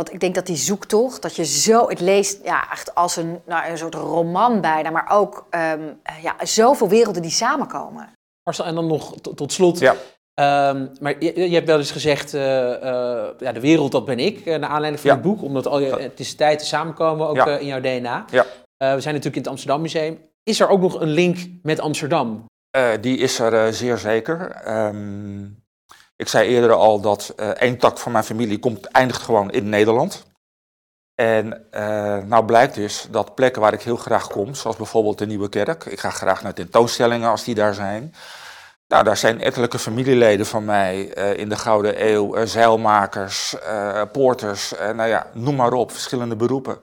want 0.00 0.12
ik 0.12 0.20
denk 0.20 0.34
dat 0.34 0.46
die 0.46 0.56
zoektocht, 0.56 1.22
dat 1.22 1.36
je 1.36 1.44
zo, 1.44 1.88
het 1.88 2.00
leest 2.00 2.44
ja, 2.44 2.70
echt 2.70 2.94
als 2.94 3.16
een, 3.16 3.40
nou, 3.46 3.70
een 3.70 3.78
soort 3.78 3.94
roman 3.94 4.60
bijna, 4.60 4.90
maar 4.90 5.10
ook 5.12 5.46
ehm, 5.50 5.80
ja, 6.22 6.36
zoveel 6.42 6.88
werelden 6.88 7.22
die 7.22 7.30
samenkomen. 7.30 8.08
Marcel, 8.42 8.64
en 8.64 8.74
dan 8.74 8.86
nog 8.86 9.14
tot, 9.20 9.52
slot. 9.52 9.78
Ja. 9.78 9.94
Ehm, 10.34 10.86
maar 11.00 11.14
je, 11.24 11.48
je 11.48 11.54
hebt 11.54 11.66
wel 11.66 11.78
eens 11.78 11.90
gezegd, 11.90 12.34
eh, 12.34 12.72
eh, 12.74 13.28
ja, 13.38 13.52
de 13.52 13.60
wereld 13.60 13.92
dat 13.92 14.04
ben 14.04 14.18
ik, 14.18 14.46
eh, 14.46 14.58
naar 14.58 14.70
aanleiding 14.70 15.00
van 15.00 15.10
Ja. 15.10 15.16
het 15.16 15.24
boek. 15.24 15.42
Omdat 15.42 15.66
al 15.66 15.78
je 15.80 15.96
etniciteiten 15.96 16.66
samenkomen, 16.66 17.28
ook 17.28 17.36
Ja. 17.36 17.46
eh, 17.46 17.60
in 17.60 17.66
jouw 17.66 17.80
DNA. 17.80 18.24
Ja. 18.30 18.44
Eh, 18.76 18.94
we 18.94 19.00
zijn 19.00 19.14
natuurlijk 19.14 19.26
in 19.36 19.42
het 19.42 19.48
Amsterdam 19.50 19.80
Museum. 19.80 20.18
Is 20.42 20.60
er 20.60 20.68
ook 20.68 20.80
nog 20.80 21.00
een 21.00 21.08
link 21.10 21.36
met 21.62 21.80
Amsterdam? 21.80 22.44
Eh, 22.70 22.88
die 23.00 23.18
is 23.18 23.38
er 23.38 23.54
eh, 23.66 23.72
zeer 23.72 23.98
zeker. 23.98 24.50
Ehm, 24.50 25.44
ik 26.20 26.28
zei 26.28 26.48
eerder 26.48 26.72
al 26.72 27.00
dat 27.00 27.32
eh 27.36 27.48
één 27.48 27.78
tak 27.78 27.98
van 27.98 28.12
mijn 28.12 28.24
familie 28.24 28.58
komt, 28.58 28.86
eindigt 28.86 29.22
gewoon 29.22 29.50
in 29.50 29.68
Nederland. 29.68 30.26
En 31.14 31.66
eh, 31.70 32.18
nou 32.18 32.44
blijkt 32.44 32.74
dus 32.74 33.06
dat 33.10 33.34
plekken 33.34 33.62
waar 33.62 33.72
ik 33.72 33.82
heel 33.82 33.96
graag 33.96 34.26
kom, 34.26 34.54
zoals 34.54 34.76
bijvoorbeeld 34.76 35.18
de 35.18 35.26
Nieuwe 35.26 35.48
Kerk, 35.48 35.84
ik 35.84 36.00
ga 36.00 36.10
graag 36.10 36.42
naar 36.42 36.54
tentoonstellingen 36.54 37.30
als 37.30 37.44
die 37.44 37.54
daar 37.54 37.74
zijn. 37.74 38.14
Nou, 38.88 39.04
daar 39.04 39.16
zijn 39.16 39.40
ettelijke 39.40 39.78
familieleden 39.78 40.46
van 40.46 40.64
mij 40.64 41.12
eh, 41.12 41.36
in 41.36 41.48
de 41.48 41.56
Gouden 41.56 42.06
Eeuw, 42.08 42.46
zeilmakers, 42.46 43.56
poorters, 44.12 44.72
nou 44.94 45.08
ja, 45.08 45.26
noem 45.32 45.56
maar 45.56 45.72
op, 45.72 45.92
verschillende 45.92 46.36
beroepen. 46.36 46.78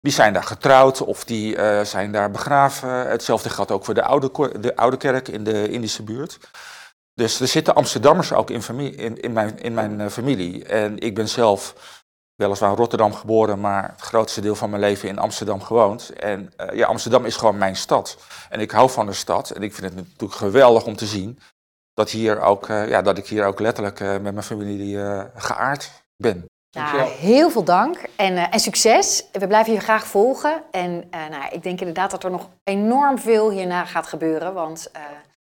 Die 0.00 0.12
zijn 0.12 0.32
daar 0.32 0.44
getrouwd 0.44 1.00
of 1.00 1.24
die 1.24 1.56
zijn 1.82 2.12
daar 2.12 2.30
begraven. 2.30 3.08
Hetzelfde 3.08 3.50
geldt 3.50 3.70
ook 3.70 3.84
voor 3.84 3.94
de 3.94 4.02
oude, 4.02 4.58
de 4.60 4.76
oude 4.76 4.96
kerk 4.96 5.28
in 5.28 5.44
de 5.44 5.68
Indische 5.70 6.02
buurt. 6.02 6.38
Dus 7.16 7.40
er 7.40 7.48
zitten 7.48 7.74
Amsterdammers 7.74 8.32
ook 8.32 8.50
in, 8.50 8.62
familie, 8.62 8.94
in, 8.94 9.20
in 9.20 9.32
mijn, 9.32 9.58
in 9.58 9.74
mijn 9.74 10.00
eh, 10.00 10.08
familie. 10.08 10.64
En 10.64 10.98
ik 10.98 11.14
ben 11.14 11.28
zelf 11.28 11.74
weliswaar 12.34 12.70
in 12.70 12.76
Rotterdam 12.76 13.14
geboren, 13.14 13.60
maar 13.60 13.90
het 13.90 14.00
grootste 14.00 14.40
deel 14.40 14.54
van 14.54 14.70
mijn 14.70 14.82
leven 14.82 15.08
in 15.08 15.18
Amsterdam 15.18 15.60
gewoond. 15.60 16.10
En 16.10 16.52
eh, 16.56 16.76
ja, 16.76 16.86
Amsterdam 16.86 17.24
is 17.24 17.36
gewoon 17.36 17.58
mijn 17.58 17.76
stad. 17.76 18.18
En 18.48 18.60
ik 18.60 18.70
hou 18.70 18.90
van 18.90 19.06
de 19.06 19.12
stad. 19.12 19.50
En 19.50 19.62
ik 19.62 19.74
vind 19.74 19.86
het 19.86 19.94
natuurlijk 19.94 20.38
geweldig 20.38 20.84
om 20.84 20.96
te 20.96 21.06
zien 21.06 21.38
dat, 21.94 22.10
hier 22.10 22.40
ook, 22.40 22.68
eh, 22.68 22.88
ja, 22.88 23.02
dat 23.02 23.18
ik 23.18 23.26
hier 23.26 23.44
ook 23.44 23.60
letterlijk 23.60 24.00
met 24.00 24.22
mijn 24.22 24.42
familie 24.42 24.98
geaard 25.34 25.90
ben. 26.16 26.44
Ja, 26.68 27.04
heel 27.04 27.50
veel 27.50 27.64
dank 27.64 27.98
en, 28.16 28.50
en 28.50 28.60
succes. 28.60 29.24
We 29.32 29.46
blijven 29.46 29.72
je 29.72 29.80
graag 29.80 30.06
volgen. 30.06 30.62
En 30.70 31.08
nou, 31.10 31.44
ik 31.50 31.62
denk 31.62 31.78
inderdaad 31.78 32.10
dat 32.10 32.24
er 32.24 32.30
nog 32.30 32.48
enorm 32.64 33.18
veel 33.18 33.50
hierna 33.50 33.84
gaat 33.84 34.06
gebeuren. 34.06 34.54
Want, 34.54 34.90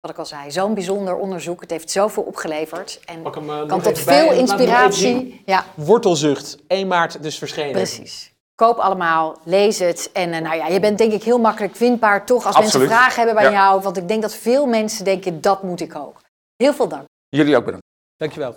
wat 0.01 0.11
ik 0.11 0.19
al 0.19 0.27
zei, 0.27 0.51
zo'n 0.51 0.75
bijzonder 0.75 1.17
onderzoek. 1.17 1.61
Het 1.61 1.71
heeft 1.71 1.91
zoveel 1.91 2.23
opgeleverd. 2.23 3.01
En 3.05 3.23
Pak 3.23 3.35
hem, 3.35 3.51
eh, 3.51 3.67
kan 3.67 3.81
tot 3.81 4.05
bij. 4.05 4.19
veel 4.27 4.33
inspiratie. 4.39 5.43
Ja, 5.47 5.65
Wortelzucht, 5.75 6.59
1 6.69 6.87
maart 6.87 7.23
dus 7.23 7.39
verschenen. 7.39 7.73
precies. 7.73 8.33
Koop 8.55 8.77
allemaal, 8.79 9.37
lees 9.45 9.79
het. 9.79 10.11
En 10.13 10.33
eh, 10.33 10.41
nou 10.41 10.57
ja, 10.57 10.67
je 10.67 10.81
bent 10.81 10.99
denk 10.99 11.13
ik 11.13 11.23
heel 11.23 11.39
makkelijk 11.39 11.77
vindbaar 11.77 12.27
toch 12.27 12.47
als 12.47 12.57
Absoluut. 12.57 12.73
mensen 12.89 12.89
vragen 12.99 13.17
hebben 13.17 13.35
bij 13.35 13.53
Ja. 13.53 13.59
jou. 13.67 13.81
Want 13.83 13.97
ik 13.97 14.09
denk 14.09 14.23
dat 14.23 14.35
veel 14.35 14.67
mensen 14.67 15.05
denken, 15.05 15.41
dat 15.41 15.63
moet 15.63 15.81
ik 15.81 15.97
ook. 15.97 16.21
Heel 16.57 16.73
veel 16.75 16.89
dank. 16.89 17.05
Jullie 17.29 17.57
ook 17.57 17.65
bedankt. 17.65 17.87
Dankjewel. 18.17 18.55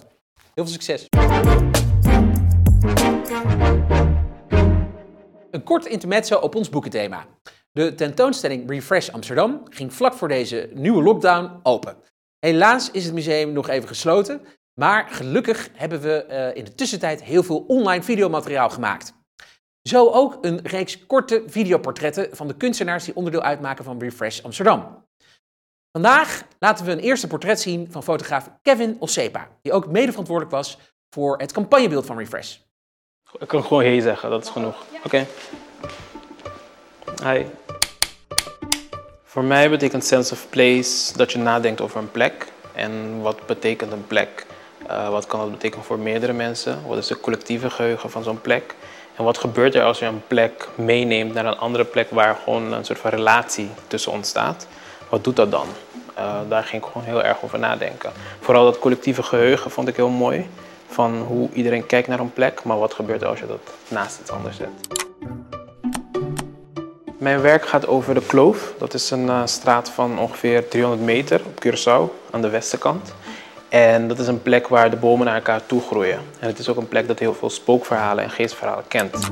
Heel 0.53 0.65
veel 0.65 0.73
succes. 0.73 1.05
Een 5.51 5.63
kort 5.63 5.85
intermezzo 5.85 6.35
op 6.37 6.55
ons 6.55 6.69
boekenthema. 6.69 7.25
De 7.73 7.95
tentoonstelling 7.95 8.69
Refresh 8.69 9.09
Amsterdam 9.09 9.61
ging 9.69 9.93
vlak 9.93 10.13
voor 10.13 10.27
deze 10.27 10.69
nieuwe 10.73 11.03
lockdown 11.03 11.59
open. 11.63 11.97
Helaas 12.39 12.91
is 12.91 13.05
het 13.05 13.13
museum 13.13 13.51
nog 13.51 13.69
even 13.69 13.87
gesloten, 13.87 14.41
maar 14.79 15.09
gelukkig 15.09 15.69
hebben 15.73 16.01
we 16.01 16.23
eh, 16.23 16.55
in 16.55 16.65
de 16.65 16.75
tussentijd 16.75 17.23
heel 17.23 17.43
veel 17.43 17.63
online 17.67 18.03
videomateriaal 18.03 18.69
gemaakt. 18.69 19.13
Zo 19.81 20.09
ook 20.09 20.37
een 20.41 20.59
reeks 20.63 21.05
korte 21.05 21.43
videoportretten 21.45 22.35
van 22.35 22.47
de 22.47 22.57
kunstenaars 22.57 23.03
die 23.03 23.15
onderdeel 23.15 23.41
uitmaken 23.41 23.83
van 23.83 23.99
Refresh 23.99 24.41
Amsterdam. 24.41 25.05
Vandaag 25.91 26.43
laten 26.59 26.85
we 26.85 26.91
een 26.91 26.99
eerste 26.99 27.27
portret 27.27 27.61
zien 27.61 27.91
van 27.91 28.03
fotograaf 28.03 28.49
Kevin 28.61 28.95
Ossepa, 28.99 29.47
die 29.61 29.73
ook 29.73 29.87
mede 29.87 30.09
verantwoordelijk 30.09 30.55
was 30.55 30.77
voor 31.09 31.37
het 31.37 31.51
campagnebeeld 31.51 32.05
van 32.05 32.17
Refresh. 32.17 32.57
Ik 33.39 33.47
kan 33.47 33.63
gewoon 33.63 33.83
hey 33.83 33.99
zeggen, 33.99 34.29
dat 34.29 34.43
is 34.43 34.49
genoeg. 34.49 34.85
Oké. 35.03 35.25
Hi. 37.23 37.45
Voor 39.33 39.43
mij 39.43 39.69
betekent 39.69 40.05
sense 40.05 40.33
of 40.33 40.49
place 40.49 41.17
dat 41.17 41.31
je 41.31 41.37
nadenkt 41.37 41.81
over 41.81 41.99
een 41.99 42.11
plek. 42.11 42.47
En 42.73 43.21
wat 43.21 43.45
betekent 43.45 43.91
een 43.91 44.07
plek? 44.07 44.45
Eh, 44.87 45.09
wat 45.09 45.25
kan 45.25 45.39
dat 45.39 45.51
betekenen 45.51 45.85
voor 45.85 45.99
meerdere 45.99 46.33
mensen? 46.33 46.79
Wat 46.87 46.97
is 46.97 47.09
het 47.09 47.19
collectieve 47.19 47.69
geheugen 47.69 48.09
van 48.09 48.23
zo'n 48.23 48.41
plek? 48.41 48.75
En 49.15 49.23
wat 49.23 49.37
gebeurt 49.37 49.75
er 49.75 49.83
als 49.83 49.99
je 49.99 50.05
een 50.05 50.21
plek 50.27 50.67
meeneemt 50.75 51.33
naar 51.33 51.45
een 51.45 51.57
andere 51.57 51.85
plek 51.85 52.09
waar 52.09 52.35
gewoon 52.43 52.73
een 52.73 52.85
soort 52.85 52.99
van 52.99 53.09
relatie 53.09 53.69
tussen 53.87 54.11
ontstaat? 54.11 54.67
Wat 55.09 55.23
doet 55.23 55.35
dat 55.35 55.51
dan? 55.51 55.67
Eh, 56.13 56.39
daar 56.49 56.63
ging 56.63 56.83
ik 56.83 56.87
gewoon 56.91 57.07
heel 57.07 57.23
erg 57.23 57.43
over 57.43 57.59
nadenken. 57.59 58.11
Vooral 58.39 58.63
dat 58.63 58.79
collectieve 58.79 59.23
geheugen 59.23 59.71
vond 59.71 59.87
ik 59.87 59.95
heel 59.95 60.09
mooi. 60.09 60.49
Van 60.87 61.21
hoe 61.21 61.49
iedereen 61.53 61.85
kijkt 61.85 62.07
naar 62.07 62.19
een 62.19 62.33
plek, 62.33 62.63
maar 62.63 62.79
wat 62.79 62.93
gebeurt 62.93 63.21
er 63.21 63.27
als 63.27 63.39
je 63.39 63.47
dat 63.47 63.73
naast 63.87 64.19
iets 64.19 64.31
anders 64.31 64.57
zet. 64.57 64.69
Mijn 67.23 67.41
werk 67.41 67.65
gaat 67.65 67.87
over 67.87 68.13
de 68.13 68.21
Kloof. 68.21 68.73
Dat 68.77 68.93
is 68.93 69.11
een 69.11 69.29
eh, 69.29 69.41
straat 69.45 69.89
van 69.89 70.19
ongeveer 70.19 70.67
300 70.67 71.01
meter 71.03 71.41
op 71.45 71.65
Curaçao 71.65 72.31
aan 72.31 72.41
de 72.41 72.49
westenkant. 72.49 73.13
En 73.69 74.07
dat 74.07 74.19
is 74.19 74.27
een 74.27 74.41
plek 74.41 74.67
waar 74.67 74.89
de 74.89 74.95
bomen 74.95 75.25
naar 75.25 75.35
elkaar 75.35 75.65
toe 75.65 75.81
groeien. 75.81 76.19
En 76.39 76.47
het 76.47 76.59
is 76.59 76.69
ook 76.69 76.77
een 76.77 76.87
plek 76.87 77.07
dat 77.07 77.19
heel 77.19 77.33
veel 77.33 77.49
spookverhalen 77.49 78.23
en 78.23 78.29
geestverhalen 78.29 78.83
kent. 78.87 79.31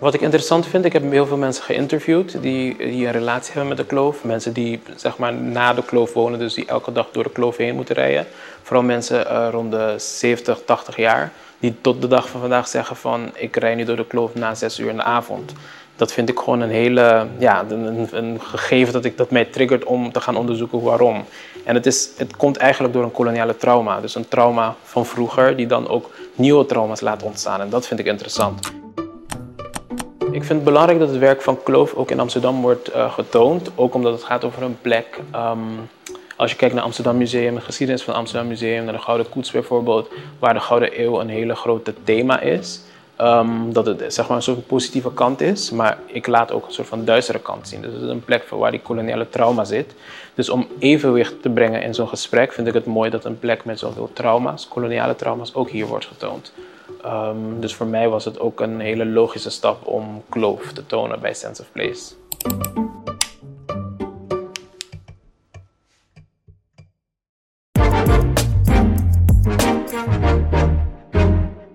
Wat 0.00 0.14
ik 0.14 0.20
interessant 0.20 0.66
vind, 0.66 0.84
ik 0.84 0.92
heb 0.92 1.10
heel 1.10 1.26
veel 1.26 1.36
mensen 1.36 1.64
geïnterviewd 1.64 2.42
die, 2.42 2.76
die 2.76 3.06
een 3.06 3.12
relatie 3.12 3.52
hebben 3.52 3.68
met 3.68 3.78
de 3.78 3.86
kloof. 3.86 4.24
Mensen 4.24 4.52
die 4.52 4.80
zeg 4.96 5.18
maar 5.18 5.34
na 5.34 5.74
de 5.74 5.84
kloof 5.84 6.12
wonen, 6.12 6.38
dus 6.38 6.54
die 6.54 6.66
elke 6.66 6.92
dag 6.92 7.08
door 7.12 7.24
de 7.24 7.30
kloof 7.30 7.56
heen 7.56 7.74
moeten 7.74 7.94
rijden. 7.94 8.26
Vooral 8.62 8.84
mensen 8.84 9.28
eh, 9.28 9.48
rond 9.50 9.70
de 9.70 9.94
70, 9.96 10.60
80 10.64 10.96
jaar, 10.96 11.32
die 11.58 11.74
tot 11.80 12.00
de 12.00 12.08
dag 12.08 12.28
van 12.28 12.40
vandaag 12.40 12.68
zeggen 12.68 12.96
van 12.96 13.30
ik 13.34 13.56
rij 13.56 13.74
nu 13.74 13.84
door 13.84 13.96
de 13.96 14.06
kloof 14.06 14.34
na 14.34 14.54
6 14.54 14.78
uur 14.78 14.88
in 14.88 14.96
de 14.96 15.02
avond. 15.02 15.52
Dat 15.96 16.12
vind 16.12 16.28
ik 16.28 16.38
gewoon 16.38 16.60
een 16.60 16.70
hele, 16.70 17.26
ja, 17.38 17.64
een, 17.68 18.08
een 18.10 18.40
gegeven 18.40 18.92
dat, 18.92 19.04
ik, 19.04 19.16
dat 19.16 19.30
mij 19.30 19.44
triggert 19.44 19.84
om 19.84 20.12
te 20.12 20.20
gaan 20.20 20.36
onderzoeken 20.36 20.82
waarom. 20.82 21.24
En 21.64 21.74
het, 21.74 21.86
is, 21.86 22.08
het 22.16 22.36
komt 22.36 22.56
eigenlijk 22.56 22.94
door 22.94 23.04
een 23.04 23.12
koloniale 23.12 23.56
trauma. 23.56 24.00
Dus 24.00 24.14
een 24.14 24.28
trauma 24.28 24.74
van 24.82 25.06
vroeger 25.06 25.56
die 25.56 25.66
dan 25.66 25.88
ook 25.88 26.10
nieuwe 26.34 26.66
trauma's 26.66 27.00
laat 27.00 27.22
ontstaan. 27.22 27.60
En 27.60 27.70
dat 27.70 27.86
vind 27.86 28.00
ik 28.00 28.06
interessant. 28.06 28.72
Ik 30.18 30.44
vind 30.44 30.48
het 30.48 30.64
belangrijk 30.64 30.98
dat 30.98 31.08
het 31.08 31.18
werk 31.18 31.42
van 31.42 31.62
Kloof 31.62 31.94
ook 31.94 32.10
in 32.10 32.20
Amsterdam 32.20 32.60
wordt 32.60 32.88
eh, 32.88 33.12
getoond. 33.12 33.70
Ook 33.74 33.94
omdat 33.94 34.12
het 34.12 34.24
gaat 34.24 34.44
over 34.44 34.62
een 34.62 34.78
plek. 34.80 35.20
ehm, 35.30 35.58
als 36.36 36.50
je 36.50 36.56
kijkt 36.56 36.74
naar 36.74 36.84
Amsterdam 36.84 37.16
Museum, 37.16 37.54
de 37.54 37.60
geschiedenis 37.60 38.02
van 38.02 38.14
Amsterdam 38.14 38.48
Museum, 38.48 38.84
naar 38.84 38.92
de 38.92 39.00
Gouden 39.00 39.28
Koets 39.28 39.50
bijvoorbeeld, 39.50 40.08
waar 40.38 40.54
de 40.54 40.60
Gouden 40.60 41.00
Eeuw 41.00 41.20
een 41.20 41.28
hele 41.28 41.54
grote 41.54 41.94
thema 42.04 42.40
is. 42.40 42.80
Ehm, 43.16 43.72
dat 43.72 43.86
het 43.86 44.14
zeg 44.14 44.28
maar 44.28 44.36
een 44.36 44.42
soort 44.42 44.66
positieve 44.66 45.12
kant 45.12 45.40
is, 45.40 45.70
maar 45.70 45.98
ik 46.06 46.26
laat 46.26 46.52
ook 46.52 46.66
een 46.66 46.72
soort 46.72 46.88
van 46.88 47.04
duistere 47.04 47.38
kant 47.38 47.68
zien. 47.68 47.80
Dus 47.80 47.92
het 47.92 48.02
is 48.02 48.08
een 48.08 48.24
plek 48.24 48.48
waar 48.48 48.70
die 48.70 48.80
koloniale 48.80 49.28
trauma 49.28 49.64
zit. 49.64 49.94
Dus 50.34 50.48
om 50.48 50.68
evenwicht 50.78 51.42
te 51.42 51.50
brengen 51.50 51.82
in 51.82 51.94
zo'n 51.94 52.08
gesprek 52.08 52.52
vind 52.52 52.66
ik 52.66 52.74
het 52.74 52.86
mooi 52.86 53.10
dat 53.10 53.24
een 53.24 53.38
plek 53.38 53.64
met 53.64 53.78
zoveel 53.78 54.10
trauma's, 54.12 54.68
koloniale 54.68 55.16
trauma's, 55.16 55.54
ook 55.54 55.70
hier 55.70 55.86
wordt 55.86 56.06
getoond. 56.06 56.52
Ehm, 57.02 57.60
dus 57.60 57.74
voor 57.74 57.86
mij 57.86 58.08
was 58.08 58.24
het 58.24 58.38
ook 58.40 58.60
een 58.60 58.80
hele 58.80 59.06
logische 59.06 59.50
stap 59.50 59.86
om 59.86 60.22
kloof 60.28 60.72
te 60.72 60.86
tonen 60.86 61.20
bij 61.20 61.34
Sense 61.34 61.62
of 61.62 61.68
Place. 61.72 62.14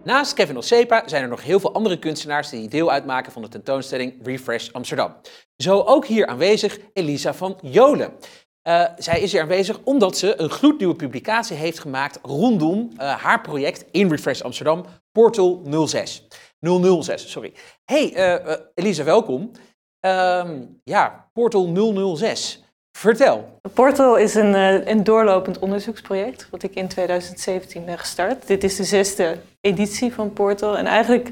Naast 0.03 0.33
Kevin 0.33 0.57
Ossepa 0.57 1.03
zijn 1.05 1.23
er 1.23 1.29
nog 1.29 1.43
heel 1.43 1.59
veel 1.59 1.73
andere 1.73 1.99
kunstenaars 1.99 2.49
die 2.49 2.69
deel 2.69 2.91
uitmaken 2.91 3.31
van 3.31 3.41
de 3.41 3.47
tentoonstelling 3.47 4.13
Refresh 4.23 4.69
Amsterdam. 4.71 5.15
Zo 5.57 5.81
ook 5.81 6.05
hier 6.05 6.27
aanwezig 6.27 6.79
Elisa 6.93 7.33
van 7.33 7.59
Jolen. 7.61 8.13
Eh, 8.61 8.85
zij 8.97 9.21
is 9.21 9.31
hier 9.31 9.41
aanwezig 9.41 9.79
omdat 9.83 10.17
ze 10.17 10.41
een 10.41 10.49
gloednieuwe 10.49 10.95
publicatie 10.95 11.57
heeft 11.57 11.79
gemaakt 11.79 12.19
rondom 12.21 12.89
eh, 12.97 13.15
haar 13.15 13.41
project 13.41 13.85
in 13.91 14.09
Refresh 14.09 14.41
Amsterdam, 14.41 14.85
Portal 15.11 15.61
06. 15.87 16.27
006, 16.59 17.31
sorry. 17.31 17.53
Hey 17.85 18.13
eh, 18.13 18.55
Elisa, 18.73 19.03
welkom. 19.03 19.51
Ehm, 19.99 20.65
ja, 20.83 21.29
Portal 21.33 21.95
006. 22.15 22.63
Vertel. 22.91 23.59
Portal 23.73 24.17
is 24.17 24.35
een, 24.35 24.55
eh, 24.55 24.87
een 24.87 25.03
doorlopend 25.03 25.59
onderzoeksproject, 25.59 26.47
wat 26.49 26.63
ik 26.63 26.75
in 26.75 26.87
2017 26.87 27.85
ben 27.85 27.97
gestart. 27.97 28.47
Dit 28.47 28.63
is 28.63 28.75
de 28.75 28.83
zesde 28.83 29.37
editie 29.61 30.13
van 30.13 30.33
Portal. 30.33 30.77
En 30.77 30.85
eigenlijk 30.85 31.29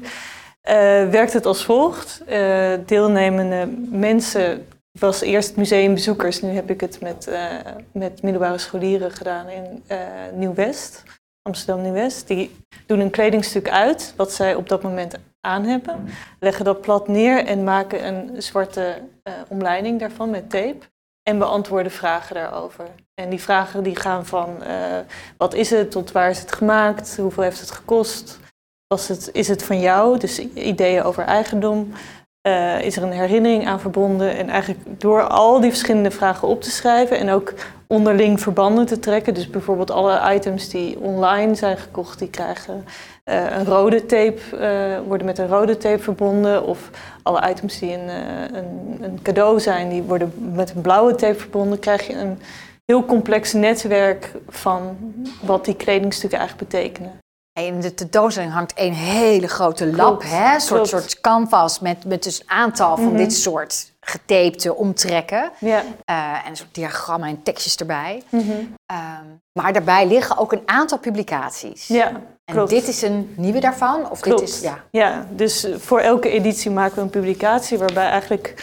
eh, 0.60 0.74
werkt 1.08 1.32
het 1.32 1.46
als 1.46 1.64
volgt. 1.64 2.22
Eh, 2.26 2.72
deelnemende 2.86 3.66
mensen, 3.90 4.66
was 4.98 5.20
eerst 5.20 5.56
museumbezoekers, 5.56 6.42
nu 6.42 6.48
heb 6.48 6.70
ik 6.70 6.80
het 6.80 7.00
met, 7.00 7.30
met 7.92 8.22
middelbare 8.22 8.58
scholieren 8.58 9.10
gedaan 9.10 9.48
in 9.48 9.82
Nieuw-West, 10.34 11.02
Amsterdam 11.42 11.82
Nieuw-West. 11.82 12.28
Die 12.28 12.56
doen 12.86 13.00
een 13.00 13.10
kledingstuk 13.10 13.68
uit, 13.68 14.14
wat 14.16 14.32
zij 14.32 14.54
op 14.54 14.68
dat 14.68 14.82
moment 14.82 15.14
aan 15.40 15.64
hebben, 15.64 16.08
leggen 16.40 16.64
dat 16.64 16.80
plat 16.80 17.08
neer 17.08 17.44
en 17.44 17.64
maken 17.64 18.06
een 18.06 18.42
zwarte 18.42 19.02
omleiding 19.48 20.00
daarvan 20.00 20.30
met 20.30 20.50
tape. 20.50 20.88
En 21.30 21.38
beantwoorden 21.38 21.92
vragen 21.92 22.34
daarover. 22.34 22.84
En 23.14 23.30
die 23.30 23.40
vragen 23.40 23.82
die 23.82 23.96
gaan 23.96 24.26
van 24.26 24.62
eh, 24.62 24.98
wat 25.36 25.54
is 25.54 25.70
het, 25.70 25.90
tot 25.90 26.12
waar 26.12 26.30
is 26.30 26.38
het 26.38 26.52
gemaakt, 26.52 27.16
hoeveel 27.16 27.42
heeft 27.42 27.60
het 27.60 27.70
gekost, 27.70 28.38
was 28.86 29.08
het, 29.08 29.30
is 29.32 29.48
het 29.48 29.62
van 29.62 29.80
jou, 29.80 30.18
dus 30.18 30.38
ideeën 30.54 31.02
over 31.02 31.24
eigendom. 31.24 31.92
Uh, 32.48 32.80
is 32.80 32.96
er 32.96 33.02
een 33.02 33.12
herinnering 33.12 33.66
aan 33.66 33.80
verbonden? 33.80 34.36
En 34.36 34.48
eigenlijk 34.48 35.00
door 35.00 35.22
al 35.22 35.60
die 35.60 35.70
verschillende 35.70 36.10
vragen 36.10 36.48
op 36.48 36.62
te 36.62 36.70
schrijven 36.70 37.18
en 37.18 37.30
ook 37.30 37.54
onderling 37.90 38.40
verbanden 38.40 38.86
te 38.86 38.98
trekken. 38.98 39.34
Dus 39.34 39.50
bijvoorbeeld 39.50 39.90
alle 39.90 40.34
items 40.34 40.68
die 40.68 40.98
online 40.98 41.54
zijn 41.54 41.76
gekocht, 41.76 42.18
die 42.18 42.28
krijgen 42.28 42.84
uh, 43.24 43.56
een 43.56 43.64
rode 43.64 44.06
tape, 44.06 44.38
uh, 44.54 45.06
worden 45.06 45.26
met 45.26 45.38
een 45.38 45.48
rode 45.48 45.76
tape 45.76 46.02
verbonden. 46.02 46.64
Of 46.64 46.90
alle 47.22 47.50
items 47.50 47.78
die 47.78 47.92
een, 47.92 48.08
een, 48.54 48.98
een, 49.00 49.18
cadeau 49.22 49.60
zijn, 49.60 49.88
die 49.88 50.02
worden 50.02 50.32
met 50.54 50.74
een 50.74 50.80
blauwe 50.80 51.14
tape 51.14 51.38
verbonden. 51.38 51.78
Krijg 51.78 52.06
je 52.06 52.14
een 52.14 52.38
heel 52.84 53.04
complex 53.04 53.52
netwerk 53.52 54.32
van 54.48 54.96
wat 55.42 55.64
die 55.64 55.76
kledingstukken 55.76 56.38
eigenlijk 56.38 56.70
betekenen. 56.70 57.18
In 57.60 57.80
de 57.80 57.94
tentoonstelling 57.94 58.52
hangt 58.52 58.72
een 58.74 58.94
hele 58.94 59.48
grote 59.48 59.92
lap, 59.92 60.22
hè? 60.24 60.54
Een 60.54 60.60
soort, 60.60 60.88
soort 60.88 61.20
canvas 61.20 61.80
met, 61.80 62.04
met 62.04 62.22
dus 62.22 62.40
een 62.40 62.50
aantal 62.50 62.96
van 62.96 63.16
dit 63.16 63.32
soort 63.32 63.89
getapte 64.00 64.74
omtrekken. 64.74 65.50
Ja. 65.58 65.82
Uh, 66.10 66.44
en 66.44 66.50
een 66.50 66.56
soort 66.56 66.74
diagrammen 66.74 67.28
en 67.28 67.42
tekstjes 67.42 67.76
erbij. 67.76 68.22
Um, 68.30 69.40
maar 69.52 69.72
daarbij 69.72 70.06
liggen 70.06 70.38
ook 70.38 70.52
een 70.52 70.62
aantal 70.64 70.98
publicaties. 70.98 71.86
Ja, 71.86 72.08
en 72.44 72.54
klopt. 72.54 72.70
dit 72.70 72.88
is 72.88 73.02
een 73.02 73.34
nieuwe 73.36 73.60
daarvan? 73.60 74.10
Of 74.10 74.20
Klopt. 74.20 74.40
dit 74.40 74.48
is, 74.48 74.60
ja. 74.60 74.84
ja, 74.90 75.26
dus 75.30 75.66
voor 75.76 76.00
elke 76.00 76.30
editie 76.30 76.70
maken 76.70 76.94
we 76.94 77.00
een 77.00 77.10
publicatie 77.10 77.78
waarbij 77.78 78.08
eigenlijk 78.08 78.54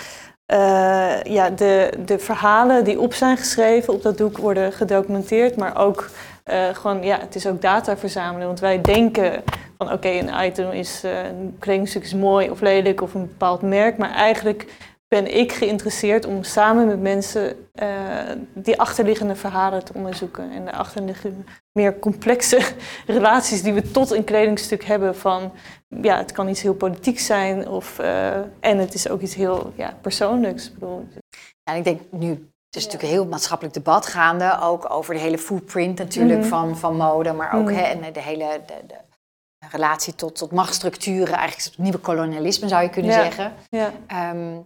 uh, 0.53 1.23
ja, 1.23 1.49
de, 1.49 1.93
de 2.05 2.19
verhalen 2.19 2.83
die 2.83 2.99
op 2.99 3.13
zijn 3.13 3.37
geschreven 3.37 3.93
op 3.93 4.01
dat 4.01 4.17
doek 4.17 4.37
worden 4.37 4.71
gedocumenteerd, 4.73 5.55
maar 5.55 5.77
ook 5.77 6.09
uh, 6.45 6.67
gewoon, 6.73 7.03
ja, 7.03 7.19
het 7.19 7.35
is 7.35 7.47
ook 7.47 7.61
data 7.61 7.97
verzamelen. 7.97 8.47
Want 8.47 8.59
wij 8.59 8.81
denken 8.81 9.43
van 9.77 9.87
oké, 9.87 9.95
okay, 9.95 10.19
een 10.19 10.45
item 10.45 10.71
is, 10.71 11.01
uh, 11.05 11.23
een 11.23 11.55
kledingstuk 11.59 12.03
is 12.03 12.13
mooi 12.13 12.49
of 12.49 12.61
lelijk 12.61 13.01
of 13.01 13.13
een 13.13 13.27
bepaald 13.27 13.61
merk. 13.61 13.97
Maar 13.97 14.11
eigenlijk 14.11 14.65
ben 15.07 15.35
ik 15.37 15.51
geïnteresseerd 15.51 16.25
om 16.25 16.43
samen 16.43 16.87
met 16.87 17.01
mensen 17.01 17.69
uh, 17.73 17.87
die 18.53 18.79
achterliggende 18.79 19.35
verhalen 19.35 19.85
te 19.85 19.93
onderzoeken. 19.93 20.51
En 20.51 20.65
de 20.65 20.73
achterliggende 20.73 21.43
meer 21.71 21.99
complexe 21.99 22.59
relaties 23.05 23.61
die 23.61 23.73
we 23.73 23.91
tot 23.91 24.11
een 24.11 24.23
kledingstuk 24.23 24.83
hebben 24.83 25.15
van, 25.15 25.51
ja, 26.01 26.17
het 26.17 26.31
kan 26.31 26.47
iets 26.47 26.61
heel 26.61 26.73
politieks 26.75 27.25
zijn 27.25 27.67
of, 27.67 27.99
en 28.59 28.77
het 28.77 28.93
is 28.93 29.09
ook 29.09 29.21
iets 29.21 29.35
heel 29.35 29.73
ja, 29.75 29.97
persoonlijks. 30.01 30.67
Ik 30.67 30.73
bedoel, 30.73 31.07
ja, 31.63 31.73
ik 31.73 31.83
denk 31.83 32.01
nu 32.11 32.29
het 32.29 32.75
is 32.75 32.83
natuurlijk 32.85 33.03
een 33.13 33.19
heel 33.19 33.29
maatschappelijk 33.31 33.75
debat 33.75 34.05
gaande, 34.05 34.57
ook 34.61 34.89
over 34.93 35.13
de 35.13 35.19
hele 35.19 35.37
footprint 35.37 35.97
natuurlijk 35.97 36.39
Mhm. 36.39 36.47
van, 36.47 36.77
van 36.77 36.95
mode, 36.95 37.33
maar 37.33 37.53
ook 37.53 37.65
Mhm. 37.69 37.73
hè, 37.73 37.81
en 37.81 38.13
de 38.13 38.21
hele 38.21 38.61
de, 38.65 38.73
de 38.87 38.95
relatie 39.71 40.15
tot, 40.15 40.35
tot 40.35 40.51
machtsstructuren, 40.51 41.33
eigenlijk 41.35 41.69
het 41.69 41.77
nieuwe 41.77 41.97
kolonialisme 41.97 42.67
zou 42.67 42.83
je 42.83 42.89
kunnen 42.89 43.11
Ja. 43.11 43.23
zeggen. 43.23 43.53
ja. 43.69 43.91
Ehm, 44.07 44.57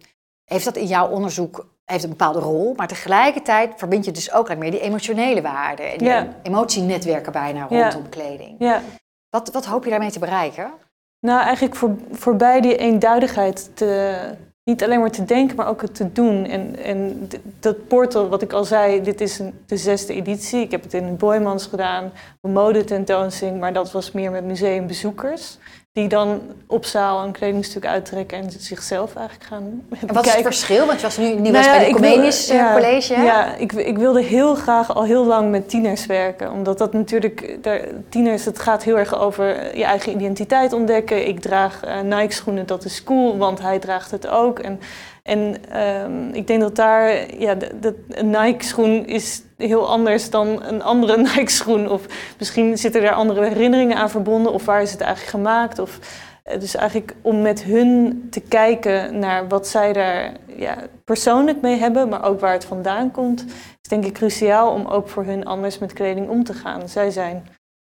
heeft 0.51 0.65
dat 0.65 0.75
in 0.75 0.85
jouw 0.85 1.07
onderzoek 1.09 1.67
heeft 1.85 2.03
een 2.03 2.09
bepaalde 2.09 2.39
rol, 2.39 2.73
maar 2.75 2.87
tegelijkertijd 2.87 3.73
verbind 3.77 4.05
je 4.05 4.11
dus 4.11 4.27
ook 4.31 4.47
eigenlijk 4.47 4.59
meer 4.59 4.71
die 4.71 4.89
emotionele 4.89 5.41
waarden 5.41 5.91
en 5.91 5.97
die 5.97 6.07
Ja. 6.07 6.27
emotienetwerken 6.43 7.31
bijna 7.31 7.65
Ja. 7.69 7.83
rondom 7.89 8.09
kleding. 8.09 8.55
ja. 8.59 8.81
Wat, 9.29 9.51
wat 9.51 9.65
hoop 9.65 9.83
je 9.83 9.89
daarmee 9.89 10.11
te 10.11 10.19
bereiken? 10.19 10.71
Nou, 11.19 11.41
eigenlijk 11.43 11.75
voor, 11.75 11.95
voorbij 12.11 12.61
die 12.61 12.77
eenduidigheid 12.77 13.69
te, 13.73 14.19
niet 14.63 14.83
alleen 14.83 14.99
maar 14.99 15.11
te 15.11 15.25
denken, 15.25 15.55
maar 15.55 15.67
ook 15.67 15.81
het 15.81 15.95
te 15.95 16.11
doen. 16.11 16.45
En, 16.45 16.75
en 16.83 17.27
dat 17.59 17.87
portal, 17.87 18.29
wat 18.29 18.41
ik 18.41 18.53
al 18.53 18.63
zei, 18.63 19.01
dit 19.01 19.21
is 19.21 19.39
een, 19.39 19.63
de 19.65 19.77
zesde 19.77 20.13
editie. 20.13 20.61
Ik 20.61 20.71
heb 20.71 20.83
het 20.83 20.93
in 20.93 21.17
Boymans 21.17 21.65
gedaan, 21.65 22.11
een 22.41 22.51
modetentoonstelling, 22.51 23.59
maar 23.59 23.73
dat 23.73 23.91
was 23.91 24.11
meer 24.11 24.31
met 24.31 24.43
museumbezoekers. 24.45 25.57
Die 25.93 26.07
dan 26.07 26.41
op 26.67 26.85
zaal 26.85 27.23
een 27.23 27.31
kledingstuk 27.31 27.85
uittrekken 27.85 28.37
en 28.37 28.51
zichzelf 28.57 29.15
eigenlijk 29.15 29.47
gaan 29.47 29.83
En 30.07 30.13
wat 30.13 30.25
is 30.25 30.33
het 30.33 30.41
verschil? 30.41 30.85
Want 30.85 30.99
je 30.99 31.05
was 31.05 31.17
nu, 31.17 31.25
nu 31.25 31.39
Nou 31.41 31.53
was 31.53 31.65
ja, 31.65 31.77
bij 31.77 31.87
de 31.87 31.93
Comenius 31.93 32.47
eh, 32.47 32.55
ja, 32.55 32.73
College. 32.73 33.13
hè? 33.13 33.23
Ja, 33.23 33.55
ik, 33.55 33.71
ik 33.71 33.97
wilde 33.97 34.21
heel 34.21 34.55
graag 34.55 34.95
al 34.95 35.03
heel 35.03 35.25
lang 35.25 35.51
met 35.51 35.69
tieners 35.69 36.05
werken. 36.05 36.51
Omdat 36.51 36.77
dat 36.77 36.93
natuurlijk, 36.93 37.57
daar, 37.61 37.81
tieners, 38.09 38.45
het 38.45 38.59
gaat 38.59 38.83
heel 38.83 38.97
erg 38.97 39.19
over 39.19 39.77
je 39.77 39.83
eigen 39.83 40.15
identiteit 40.15 40.73
ontdekken. 40.73 41.27
Ik 41.27 41.39
draag 41.39 41.83
eh, 41.83 41.99
Nike 42.01 42.33
schoenen, 42.33 42.65
dat 42.67 42.85
is 42.85 43.03
cool, 43.03 43.37
want 43.37 43.61
hij 43.61 43.79
draagt 43.79 44.11
het 44.11 44.27
ook. 44.27 44.59
En, 44.59 44.79
en 45.23 45.55
ehm, 45.69 46.29
ik 46.29 46.47
denk 46.47 46.61
dat 46.61 46.75
daar, 46.75 47.35
ja, 47.39 47.55
de- 47.55 48.03
een 48.09 48.29
Nike 48.29 48.65
schoen 48.65 49.05
is 49.07 49.41
heel 49.57 49.89
anders 49.89 50.29
dan 50.29 50.63
een 50.63 50.83
andere 50.83 51.17
Nike 51.35 51.51
schoen. 51.51 51.89
Of 51.89 52.05
misschien 52.37 52.77
zitten 52.77 53.03
er 53.03 53.11
andere 53.13 53.45
herinneringen 53.47 53.97
aan 53.97 54.09
verbonden. 54.09 54.53
Of 54.53 54.65
waar 54.65 54.81
is 54.81 54.91
het 54.91 55.01
eigenlijk 55.01 55.31
gemaakt? 55.31 55.79
Of, 55.79 55.99
eh, 56.43 56.59
dus 56.59 56.75
eigenlijk 56.75 57.15
om 57.21 57.41
met 57.41 57.63
hun 57.63 58.27
te 58.29 58.39
kijken 58.39 59.19
naar 59.19 59.47
wat 59.47 59.67
zij 59.67 59.93
daar 59.93 60.31
ja, 60.55 60.75
persoonlijk 61.05 61.61
mee 61.61 61.77
hebben, 61.77 62.09
maar 62.09 62.25
ook 62.25 62.39
waar 62.39 62.53
het 62.53 62.65
vandaan 62.65 63.11
komt, 63.11 63.45
is 63.81 63.89
denk 63.89 64.05
ik 64.05 64.13
cruciaal 64.13 64.71
om 64.71 64.85
ook 64.85 65.09
voor 65.09 65.23
hun 65.25 65.45
anders 65.45 65.77
met 65.77 65.93
kleding 65.93 66.29
om 66.29 66.43
te 66.43 66.53
gaan. 66.53 66.89
Zij 66.89 67.09
zijn 67.09 67.43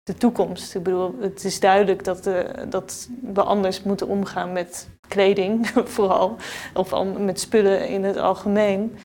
de 0.05 0.15
toekomst. 0.15 0.75
Ik 0.75 0.83
bedoel, 0.83 1.15
het 1.21 1.45
is 1.45 1.61
duidelijk 1.61 2.05
dat, 2.05 2.25
de, 2.25 2.47
dat 2.69 3.09
we 3.33 3.43
anders 3.43 3.83
moeten 3.83 4.09
omgaan 4.09 4.53
met 4.53 4.89
kleding, 5.09 5.71
vooral, 5.95 6.37
of 6.75 6.93
al- 6.93 7.05
met 7.05 7.41
spullen 7.41 7.89
in 7.89 8.05
het 8.05 8.17
algemeen. 8.17 8.99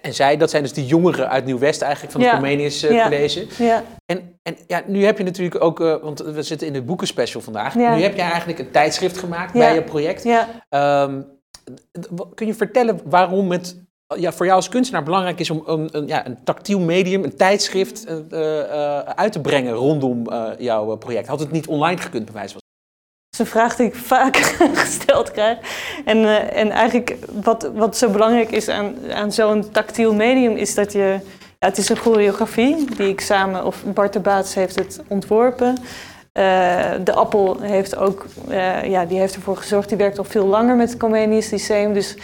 En 0.00 0.14
zij, 0.14 0.36
dat 0.36 0.50
zijn 0.50 0.62
dus 0.62 0.72
die 0.72 0.86
jongeren 0.86 1.28
uit 1.28 1.44
Nieuw-West 1.44 1.82
eigenlijk 1.82 2.12
van 2.12 2.20
het 2.22 2.30
Ja. 2.30 2.36
Comenius 2.36 2.82
eh, 2.82 2.90
Ja. 2.92 3.02
College. 3.02 3.46
Ja, 3.58 3.82
En, 4.06 4.38
en 4.42 4.56
ja, 4.66 4.82
nu 4.86 5.04
heb 5.04 5.18
je 5.18 5.24
natuurlijk 5.24 5.64
ook, 5.64 5.80
eh, 5.80 5.96
want 6.02 6.18
we 6.20 6.42
zitten 6.42 6.66
in 6.66 6.74
het 6.74 6.86
boekenspecial 6.86 7.40
vandaag. 7.42 7.74
Ja. 7.74 7.94
Nu 7.94 8.02
heb 8.02 8.16
jij 8.16 8.28
eigenlijk 8.30 8.58
een 8.58 8.70
tijdschrift 8.70 9.18
gemaakt 9.18 9.52
bij 9.52 9.74
je 9.74 9.82
project. 9.82 10.22
ja. 10.24 10.48
Ehm, 10.68 11.22
kun 12.34 12.46
je 12.46 12.54
vertellen 12.54 13.00
waarom 13.04 13.50
het 13.50 13.82
ja, 14.16 14.32
voor 14.32 14.46
jou 14.46 14.56
als 14.56 14.68
kunstenaar 14.68 15.02
belangrijk 15.02 15.40
is 15.40 15.50
om 15.50 15.62
een, 15.66 15.88
een, 15.92 16.06
ja, 16.06 16.26
een 16.26 16.38
tactiel 16.44 16.80
medium, 16.80 17.24
een 17.24 17.36
tijdschrift 17.36 18.04
eh, 18.04 18.18
eh, 18.18 18.98
uit 18.98 19.32
te 19.32 19.40
brengen 19.40 19.72
rondom 19.72 20.26
eh, 20.26 20.44
jouw 20.58 20.96
project? 20.96 21.26
Had 21.26 21.40
het 21.40 21.50
niet 21.50 21.66
online 21.66 22.00
gekund, 22.00 22.24
bij 22.24 22.34
wijze 22.34 22.52
van 22.52 22.60
Dat 23.30 23.40
is 23.40 23.46
een 23.46 23.52
vraag 23.60 23.76
die 23.76 23.86
ik 23.86 23.94
vaak 23.94 24.36
gesteld 24.84 25.30
krijg. 25.30 25.58
En, 26.04 26.50
en 26.52 26.70
eigenlijk 26.70 27.16
wat, 27.42 27.70
wat 27.74 27.96
zo 27.96 28.10
belangrijk 28.10 28.50
is 28.50 28.68
aan, 28.68 28.94
aan 29.12 29.32
zo'n 29.32 29.70
tactiel 29.70 30.14
medium 30.14 30.56
is 30.56 30.74
dat 30.74 30.92
je... 30.92 31.18
Ja, 31.58 31.68
het 31.68 31.78
is 31.78 31.88
een 31.88 31.96
choreografie 31.96 32.94
die 32.96 33.08
ik 33.08 33.20
samen, 33.20 33.64
of 33.64 33.84
Bart 33.84 34.12
de 34.12 34.20
Baats 34.20 34.54
heeft 34.54 34.78
het 34.78 35.00
ontworpen. 35.08 35.76
De 37.04 37.12
Appel 37.14 37.60
heeft 37.60 37.96
ook, 37.96 38.26
ja, 38.84 39.04
die 39.04 39.18
heeft 39.18 39.34
ervoor 39.34 39.56
gezorgd, 39.56 39.88
die 39.88 39.98
werkt 39.98 40.18
al 40.18 40.24
veel 40.24 40.46
langer 40.46 40.76
met 40.76 40.88
het 40.88 40.98
Comenius 40.98 41.50
Lyceum. 41.50 41.92
Dus 41.92 42.16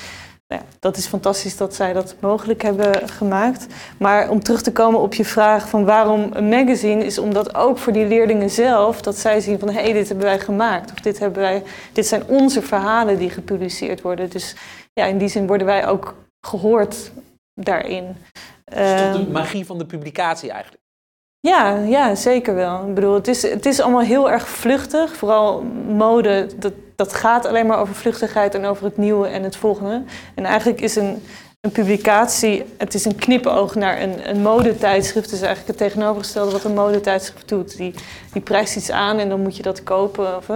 ja, 0.55 0.63
dat 0.79 0.97
is 0.97 1.07
fantastisch 1.07 1.57
dat 1.57 1.75
zij 1.75 1.93
dat 1.93 2.15
mogelijk 2.21 2.63
hebben 2.63 3.09
gemaakt. 3.09 3.67
Maar 3.99 4.31
om 4.31 4.43
terug 4.43 4.63
te 4.63 4.73
komen 4.73 5.01
op 5.01 5.15
je 5.15 5.25
vraag 5.25 5.69
van 5.69 5.85
waarom 5.85 6.31
een 6.33 6.49
magazine, 6.49 7.05
is 7.05 7.19
omdat 7.19 7.55
ook 7.55 7.79
voor 7.79 7.93
die 7.93 8.07
leerlingen 8.07 8.51
zelf, 8.51 9.03
dat 9.03 9.17
zij 9.17 9.41
zien 9.41 9.59
van 9.59 9.69
hé, 9.69 9.81
hey, 9.81 9.93
dit 9.93 10.09
hebben 10.09 10.27
wij 10.27 10.41
gemaakt. 10.41 10.93
Of 10.93 11.01
dit, 11.01 11.19
hebben 11.19 11.43
wij, 11.43 11.63
dit 11.93 12.07
zijn 12.07 12.27
onze 12.27 12.63
verhalen 12.63 13.19
die 13.19 13.31
gepubliceerd 13.31 14.01
worden. 14.01 14.31
Dus 14.31 14.55
ja, 14.93 15.05
in 15.05 15.19
die 15.19 15.29
zin 15.29 15.47
worden 15.47 15.67
wij 15.67 15.87
ook 15.87 16.15
gehoord 16.41 17.13
daarin. 17.55 18.17
Tot 18.65 18.77
de 19.13 19.27
magie 19.33 19.67
van 19.67 19.79
de 19.79 19.87
publicatie 19.87 20.51
eigenlijk. 20.51 20.83
ja, 21.41 21.77
ja, 21.77 22.15
zeker 22.15 22.55
wel. 22.55 22.89
Ik 22.89 22.95
bedoel, 22.95 23.15
het 23.15 23.29
is, 23.29 23.43
het 23.43 23.67
is 23.67 23.81
allemaal 23.81 24.01
heel 24.01 24.31
erg 24.31 24.49
vluchtig. 24.49 25.17
Vooral 25.17 25.63
mode, 25.87 26.51
dat, 26.57 26.73
dat 26.99 27.15
gaat 27.15 27.47
alleen 27.47 27.67
maar 27.67 27.79
over 27.79 27.95
vluchtigheid 27.95 28.55
en 28.55 28.65
over 28.65 28.85
het 28.85 28.97
nieuwe 28.97 29.29
en 29.29 29.43
het 29.43 29.57
volgende. 29.57 30.03
En 30.35 30.45
eigenlijk 30.45 30.81
is 30.81 30.97
een, 30.97 31.23
een 31.61 31.71
publicatie, 31.71 32.65
het 32.79 32.95
is 32.95 33.05
een 33.05 33.15
knipoog 33.15 33.75
naar 33.75 34.01
een, 34.01 34.29
een 34.29 34.43
modetijdschrift. 34.43 35.27
Het 35.27 35.35
is 35.35 35.47
eigenlijk 35.47 35.79
het 35.79 35.89
tegenovergestelde 35.89 36.53
wat 36.53 36.65
een 36.65 36.75
modetijdschrift 36.75 37.49
doet. 37.49 37.77
Die, 37.77 37.95
die 38.33 38.43
prijst 38.43 38.77
iets 38.77 38.91
aan 38.91 39.19
en 39.19 39.29
dan 39.29 39.41
moet 39.43 39.57
je 39.57 39.63
dat 39.63 39.83
kopen. 39.83 40.37
Of, 40.37 40.49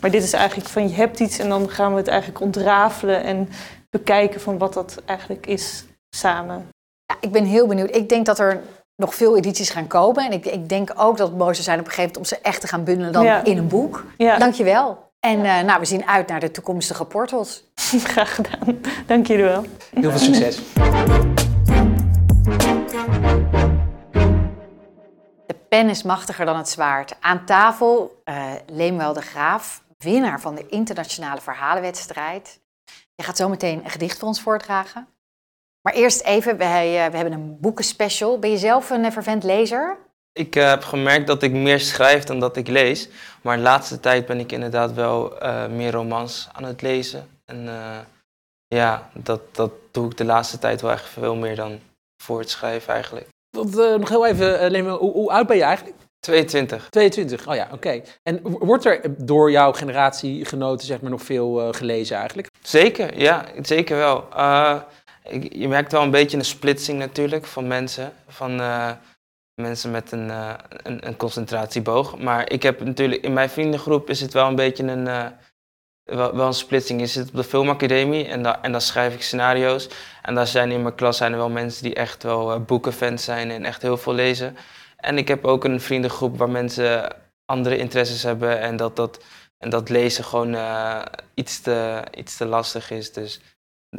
maar 0.00 0.10
dit 0.10 0.22
is 0.22 0.32
eigenlijk 0.32 0.68
van 0.68 0.88
je 0.88 0.94
hebt 0.94 1.20
iets 1.20 1.38
en 1.38 1.48
dan 1.48 1.70
gaan 1.70 1.90
we 1.92 1.98
het 1.98 2.08
eigenlijk 2.08 2.40
ontrafelen 2.40 3.22
en 3.22 3.48
bekijken 3.90 4.40
van 4.40 4.58
wat 4.58 4.74
dat 4.74 5.02
eigenlijk 5.04 5.46
is 5.46 5.84
samen. 6.16 6.68
Ja, 7.06 7.16
ik 7.20 7.32
ben 7.32 7.44
heel 7.44 7.66
benieuwd. 7.66 7.96
Ik 7.96 8.08
denk 8.08 8.26
dat 8.26 8.38
er 8.38 8.60
nog 8.96 9.14
veel 9.14 9.36
edities 9.36 9.70
gaan 9.70 9.86
komen. 9.86 10.24
En 10.24 10.32
ik, 10.32 10.46
ik 10.46 10.68
denk 10.68 10.92
ook 10.96 11.16
dat 11.16 11.28
het 11.28 11.38
mooi 11.38 11.52
zou 11.52 11.64
zijn 11.64 11.78
op 11.80 11.84
een 11.86 11.90
gegeven 11.92 12.12
moment 12.12 12.32
om 12.32 12.38
ze 12.38 12.48
echt 12.48 12.60
te 12.60 12.66
gaan 12.66 12.84
bundelen 12.84 13.12
dan 13.12 13.24
Ja. 13.24 13.44
in 13.44 13.58
een 13.58 13.68
boek. 13.68 14.04
Ja, 14.16 14.38
Dankjewel. 14.38 15.08
En 15.20 15.44
eh, 15.44 15.60
nou, 15.60 15.80
we 15.80 15.84
zien 15.84 16.06
uit 16.06 16.28
naar 16.28 16.40
de 16.40 16.50
toekomstige 16.50 17.04
portals. 17.04 17.64
graag 18.12 18.34
gedaan. 18.34 18.80
Dank 19.06 19.26
jullie 19.26 19.44
wel. 19.44 19.64
Heel 19.94 20.10
veel 20.10 20.18
succes. 20.18 20.60
De 25.46 25.54
pen 25.68 25.88
is 25.88 26.02
machtiger 26.02 26.44
dan 26.44 26.56
het 26.56 26.68
zwaard. 26.68 27.16
Aan 27.20 27.44
tafel 27.44 28.20
eh 28.24 28.52
Leemuel 28.66 29.12
de 29.12 29.22
Graaf, 29.22 29.82
winnaar 29.98 30.40
van 30.40 30.54
de 30.54 30.66
internationale 30.68 31.40
verhalenwedstrijd. 31.40 32.60
Je 33.14 33.22
gaat 33.22 33.36
zo 33.36 33.48
meteen 33.48 33.84
een 33.84 33.90
gedicht 33.90 34.18
voor 34.18 34.28
ons 34.28 34.40
voordragen. 34.40 35.08
Maar 35.82 35.94
eerst 35.94 36.22
even, 36.22 36.56
wij, 36.56 37.04
eh, 37.04 37.10
we 37.10 37.16
hebben 37.16 37.34
een 37.34 37.60
boekenspecial. 37.60 38.38
Ben 38.38 38.50
je 38.50 38.58
zelf 38.58 38.90
een 38.90 39.04
uh, 39.04 39.10
vervent 39.10 39.44
lezer? 39.44 39.96
Ik 40.32 40.56
uh, 40.56 40.68
heb 40.68 40.84
gemerkt 40.84 41.26
dat 41.26 41.42
ik 41.42 41.52
meer 41.52 41.80
schrijf 41.80 42.24
dan 42.24 42.40
dat 42.40 42.56
ik 42.56 42.68
lees. 42.68 43.08
Maar 43.40 43.56
de 43.56 43.62
laatste 43.62 44.00
tijd 44.00 44.26
ben 44.26 44.38
ik 44.38 44.52
inderdaad 44.52 44.92
wel 44.92 45.32
meer 45.70 45.92
romans 45.92 46.48
aan 46.52 46.64
het 46.64 46.82
lezen. 46.82 47.28
En 47.44 47.68
ja, 48.66 49.10
dat, 49.14 49.40
dat 49.52 49.72
doe 49.90 50.10
ik 50.10 50.16
de 50.16 50.24
laatste 50.24 50.58
tijd 50.58 50.80
wel 50.80 50.90
echt 50.90 51.08
veel 51.08 51.34
meer 51.34 51.56
dan 51.56 51.80
voor 52.22 52.38
het 52.38 52.50
schrijven 52.50 52.94
eigenlijk. 52.94 53.26
Want, 53.56 53.74
nog 53.74 54.08
heel 54.08 54.26
even, 54.26 54.76
uh, 54.76 54.96
hoe, 54.96 55.12
hoe 55.12 55.30
oud 55.30 55.46
ben 55.46 55.56
je 55.56 55.62
eigenlijk? 55.62 55.96
22. 56.20 56.88
22, 56.88 57.48
oh 57.48 57.54
ja, 57.54 57.68
oké. 57.72 58.02
En 58.22 58.40
wordt 58.42 58.84
er 58.84 59.24
door 59.24 59.50
jouw 59.50 59.72
generatiegenoten 59.72 60.86
zeg 60.86 61.00
maar 61.00 61.10
nog 61.10 61.22
veel 61.22 61.72
gelezen 61.72 62.16
eigenlijk? 62.16 62.48
Zeker, 62.62 63.18
ja, 63.18 63.44
zeker 63.62 63.96
wel. 63.96 64.28
Ik, 65.24 65.54
je 65.54 65.68
merkt 65.68 65.92
wel 65.92 66.02
een 66.02 66.10
beetje 66.10 66.36
een 66.36 66.44
splitsing 66.44 66.98
natuurlijk 66.98 67.46
van 67.46 67.66
mensen. 67.66 68.12
Van 68.28 68.60
mensen 69.60 69.90
met 69.90 70.12
een, 70.12 70.28
een, 70.82 71.06
een, 71.06 71.16
concentratieboog. 71.16 72.18
Maar 72.18 72.50
ik 72.50 72.62
heb 72.62 72.84
natuurlijk, 72.84 73.24
in 73.24 73.32
mijn 73.32 73.50
vriendengroep 73.50 74.10
is 74.10 74.20
het 74.20 74.32
wel 74.32 74.46
een 74.46 74.54
beetje 74.54 74.84
een, 74.84 75.04
wel, 76.04 76.36
wel, 76.36 76.46
een 76.46 76.52
splitsing. 76.52 77.00
Je 77.00 77.06
zit 77.06 77.28
op 77.28 77.34
de 77.34 77.44
filmacademie 77.44 78.26
en, 78.26 78.42
da, 78.42 78.62
en 78.62 78.72
daar 78.72 78.80
schrijf 78.80 79.14
ik 79.14 79.22
scenario's. 79.22 79.88
En 80.22 80.34
daar 80.34 80.46
zijn 80.46 80.70
in 80.70 80.82
mijn 80.82 80.94
klas 80.94 81.16
zijn 81.16 81.32
er 81.32 81.38
wel 81.38 81.50
mensen 81.50 81.82
die 81.82 81.94
echt 81.94 82.22
wel 82.22 82.60
boekenfans 82.60 83.24
zijn 83.24 83.50
en 83.50 83.64
echt 83.64 83.82
heel 83.82 83.96
veel 83.96 84.14
lezen. 84.14 84.56
En 84.96 85.18
ik 85.18 85.28
heb 85.28 85.44
ook 85.44 85.64
een 85.64 85.80
vriendengroep 85.80 86.38
waar 86.38 86.50
mensen 86.50 87.16
andere 87.44 87.76
interesses 87.76 88.22
hebben 88.22 88.60
en 88.60 88.76
dat, 88.76 88.96
dat, 88.96 89.24
en 89.58 89.70
dat 89.70 89.88
lezen 89.88 90.24
gewoon 90.24 90.56
iets, 91.34 91.60
te, 91.60 92.02
iets 92.14 92.36
te 92.36 92.46
lastig 92.46 92.90
is. 92.90 93.12
Dus 93.12 93.40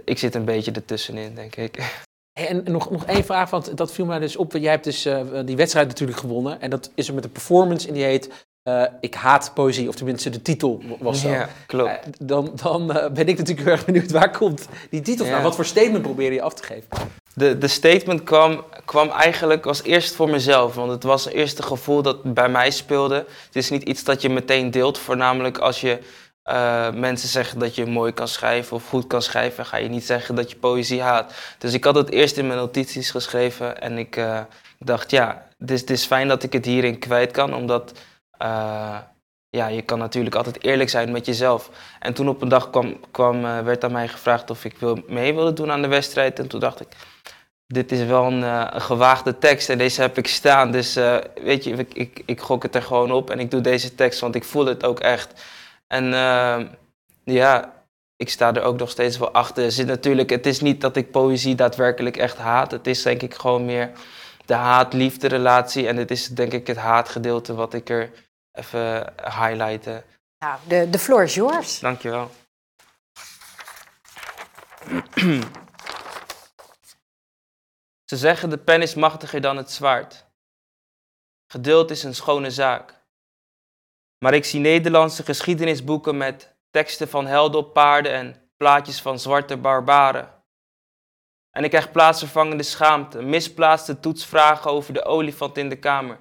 ik 0.04 0.18
zit 0.18 0.36
een 0.36 0.46
beetje 0.46 0.72
ertussenin, 0.72 1.36
denk 1.36 1.56
ik. 1.56 1.78
En 2.34 2.64
nog, 2.64 2.90
nog 2.92 3.06
één 3.06 3.26
vraag, 3.26 3.50
want 3.50 3.78
dat 3.78 3.92
viel 3.92 4.06
mij 4.06 4.20
dus 4.20 4.36
op. 4.36 4.52
Jij 4.52 4.72
hebt 4.72 4.84
dus 4.84 5.06
uh, 5.06 5.22
die 5.46 5.56
wedstrijd 5.56 5.88
natuurlijk 5.88 6.20
gewonnen. 6.20 6.62
En 6.62 6.70
dat 6.70 6.92
is 6.96 7.08
er 7.08 7.14
met 7.14 7.24
een 7.24 7.32
performance 7.32 7.88
in 7.88 7.94
die 7.94 8.04
heet 8.04 8.30
uh, 8.64 8.84
Ik 9.00 9.14
haat 9.14 9.52
poëzie, 9.54 9.88
of 9.88 9.96
tenminste 9.96 10.30
de 10.30 10.42
titel 10.42 10.82
was 11.00 11.22
zo. 11.22 11.30
Ja, 11.30 11.50
klopt. 11.66 11.90
Uh, 11.90 11.98
dan 12.20 12.52
dan 12.64 12.88
ben 12.88 13.28
ik 13.28 13.38
natuurlijk 13.38 13.60
heel 13.60 13.72
erg 13.76 13.86
benieuwd, 13.86 14.12
waar 14.12 14.38
komt 14.38 14.68
die 14.90 15.02
titel 15.02 15.26
van? 15.26 15.36
Ja. 15.36 15.42
Wat 15.42 15.56
voor 15.56 15.66
statement 15.66 16.02
probeer 16.02 16.34
je 16.34 16.42
af 16.42 16.54
te 16.54 16.64
geven? 16.64 16.88
De, 17.34 17.58
de 17.58 17.68
statement 17.68 18.24
kwam, 18.24 18.64
kwam 18.86 19.10
eigenlijk 19.10 19.66
als 19.66 19.84
eerst 19.84 20.16
voor 20.16 20.30
mezelf. 20.30 20.76
Want 20.76 20.92
het 20.92 21.04
was 21.04 21.26
het 21.26 21.34
eerste 21.34 21.64
gevoel 21.64 22.02
dat 22.02 22.34
bij 22.34 22.50
mij 22.50 22.72
speelde. 22.72 23.16
Het 23.46 23.56
is 23.56 23.70
niet 23.70 23.84
iets 23.84 24.04
dat 24.04 24.22
je 24.22 24.30
meteen 24.30 24.72
deelt. 24.72 24.98
Voornamelijk 24.98 25.58
als 25.58 25.82
je 25.82 26.00
uh, 26.50 26.92
mensen 26.92 27.30
zeggen 27.30 27.60
dat 27.60 27.76
je 27.76 27.86
mooi 27.86 28.12
kan 28.12 28.28
schrijven 28.28 28.76
of 28.76 28.88
goed 28.88 29.08
kan 29.08 29.22
schrijven, 29.22 29.66
ga 29.66 29.78
je 29.78 29.90
niet 29.90 30.06
zeggen 30.06 30.36
dat 30.36 30.52
je 30.52 30.58
poëzie 30.58 31.02
haat. 31.02 31.34
Dus 31.58 31.74
ik 31.74 31.84
had 31.84 31.96
het 31.96 32.10
eerst 32.10 32.38
in 32.38 32.48
mijn 32.48 32.60
notities 32.60 33.12
geschreven 33.12 33.82
en 33.82 33.98
ik 33.98 34.16
uh, 34.16 34.40
dacht, 34.80 35.12
ja, 35.12 35.48
het 35.66 35.90
is, 35.90 36.06
fijn 36.06 36.28
dat 36.28 36.44
ik 36.44 36.54
het 36.54 36.66
hierin 36.66 37.00
kwijt 37.00 37.32
kan, 37.32 37.54
omdat 37.54 37.92
uh, 38.42 38.98
ja, 39.50 39.68
je 39.68 39.82
kan 39.82 40.00
natuurlijk 40.00 40.36
altijd 40.36 40.64
eerlijk 40.64 40.90
zijn 40.90 41.12
met 41.12 41.26
jezelf. 41.26 41.70
En 42.00 42.14
toen 42.14 42.30
op 42.30 42.42
een 42.42 42.50
dag 42.50 42.70
kwam, 42.70 43.00
kwam, 43.12 43.42
werd 43.42 43.84
aan 43.84 43.92
mij 43.92 44.08
gevraagd 44.08 44.50
of 44.50 44.66
ik 44.66 44.76
mee 45.08 45.34
wilde 45.34 45.54
doen 45.54 45.72
aan 45.72 45.82
de 45.82 45.88
wedstrijd. 45.88 46.40
En 46.40 46.48
toen 46.48 46.60
dacht 46.60 46.82
ik, 46.82 46.88
dit 47.68 47.92
is 47.92 48.04
wel 48.04 48.26
een, 48.26 48.82
gewaagde 48.82 49.38
tekst 49.38 49.70
en 49.70 49.78
deze 49.78 50.02
heb 50.02 50.18
ik 50.18 50.28
staan. 50.28 50.72
Dus 50.72 50.94
weet 51.42 51.64
je, 51.64 51.86
ik, 51.94 52.22
ik, 52.26 52.40
gok 52.40 52.64
het 52.64 52.76
er 52.76 52.82
gewoon 52.82 53.12
op 53.12 53.30
en 53.30 53.40
ik 53.40 53.52
doe 53.52 53.62
deze 53.62 53.96
tekst, 53.96 54.20
want 54.20 54.36
ik 54.36 54.44
voel 54.44 54.66
het 54.66 54.86
ook 54.86 55.00
echt. 55.00 55.34
En 55.92 56.06
uh, 56.06 56.70
ja, 57.24 57.74
ik 58.16 58.30
sta 58.30 58.54
er 58.54 58.62
ook 58.62 58.78
nog 58.78 58.90
steeds 58.90 59.18
wel 59.18 59.32
achter. 59.32 59.72
Zit 59.72 59.88
natuurlijk, 59.88 60.30
het 60.30 60.46
is 60.46 60.60
niet 60.60 60.82
dat 60.82 60.96
ik 60.96 61.12
poëzie 61.12 61.56
daadwerkelijk 61.56 62.18
echt 62.18 62.38
haat. 62.38 62.72
Het 62.72 62.88
is 62.88 63.02
denk 63.02 63.22
ik 63.22 63.34
gewoon 63.34 63.66
meer 63.66 63.92
de 64.46 64.54
haat-liefde 64.54 65.28
relatie. 65.28 65.88
En 65.88 65.98
het 65.98 66.12
is 66.12 66.28
denk 66.28 66.52
ik 66.52 66.68
het 66.68 66.78
haatgedeelte 66.78 67.54
wat 67.54 67.74
ik 67.74 67.90
er 67.90 68.12
even 68.52 69.14
highlighten. 69.24 70.04
Nou, 70.40 70.60
de, 70.68 70.90
de 70.90 71.00
floor 71.00 71.24
is 71.24 71.36
yours. 71.36 71.80
Dankjewel. 71.80 72.32
Ze 78.06 78.18
zeggen 78.18 78.50
de 78.50 78.58
pen 78.58 78.82
is 78.82 78.96
machtiger 78.96 79.42
dan 79.42 79.58
het 79.58 79.72
zwaard. 79.72 80.26
Geduld 81.48 81.92
is 81.92 82.04
een 82.04 82.16
schone 82.16 82.52
zaak. 82.52 83.01
Maar 84.24 84.34
ik 84.34 84.46
zie 84.46 84.60
Nederlandse 84.60 85.24
geschiedenisboeken 85.24 86.18
met 86.18 86.56
teksten 86.70 87.08
van 87.08 87.26
helden 87.26 87.60
op 87.60 87.74
paarden 87.74 88.12
en 88.12 88.52
plaatjes 88.58 89.02
van 89.02 89.20
zwarte 89.20 89.58
barbaren. 89.58 90.44
En 91.52 91.64
ik 91.64 91.70
krijg 91.70 91.92
plaatsvervangende 91.92 92.64
schaamte, 92.64 93.22
misplaatste 93.22 94.00
toetsvragen 94.00 94.72
over 94.72 94.94
de 94.94 95.06
olifant 95.06 95.58
in 95.58 95.70
de 95.70 95.80
kamer. 95.80 96.20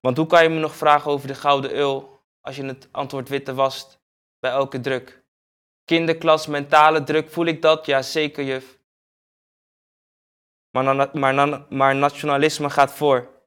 Want 0.00 0.16
hoe 0.16 0.26
kan 0.26 0.42
je 0.42 0.48
me 0.48 0.58
nog 0.58 0.76
vragen 0.76 1.10
over 1.10 1.26
de 1.26 1.34
gouden 1.34 1.74
eul 1.74 2.24
als 2.40 2.56
je 2.56 2.64
het 2.64 2.88
antwoord 2.90 3.28
witte 3.28 3.54
wast 3.54 4.00
bij 4.38 4.50
elke 4.50 4.80
druk? 4.80 5.24
Kinderklas, 5.84 6.46
mentale 6.46 7.02
druk, 7.02 7.30
voel 7.30 7.46
ik 7.46 7.62
dat? 7.62 7.86
Ja, 7.86 8.02
zeker 8.02 8.44
juf. 8.44 8.78
Maar, 10.70 11.10
maar, 11.12 11.66
maar 11.68 11.96
nationalisme 11.96 12.70
gaat 12.70 12.92
voor. 12.92 13.39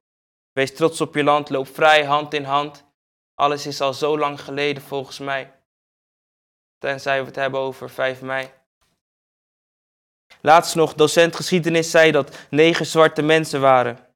Wees 0.54 0.76
trots 0.76 1.02
op 1.02 1.16
je 1.16 1.24
land, 1.24 1.50
loop 1.50 1.68
vrij 1.68 2.06
hand 2.06 2.34
in 2.34 2.44
hand. 2.44 2.84
Alles 3.36 3.66
is 3.66 3.82
al 3.82 3.94
zo 3.94 4.18
lang 4.18 4.42
geleden 4.42 4.84
volgens 4.84 5.20
mij. 5.20 5.54
Tenzij 6.78 7.20
we 7.20 7.26
het 7.26 7.36
hebben 7.36 7.60
over 7.60 7.90
5 7.90 8.22
mei. 8.22 8.52
Laatst 10.42 10.76
nog, 10.76 10.94
docent 10.94 11.36
geschiedenis 11.36 11.92
zei 11.92 12.12
dat 12.12 12.48
negen 12.50 12.86
zwarte 12.86 13.22
mensen 13.22 13.62
waren. 13.62 14.08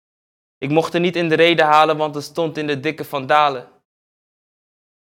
Ik 0.57 0.69
mocht 0.69 0.93
er 0.93 0.99
niet 0.99 1.15
in 1.15 1.29
de 1.29 1.35
reden 1.35 1.65
halen, 1.65 1.97
want 1.97 2.15
het 2.15 2.23
stond 2.23 2.57
in 2.57 2.67
de 2.67 2.79
dikke 2.79 3.05
vandalen. 3.05 3.69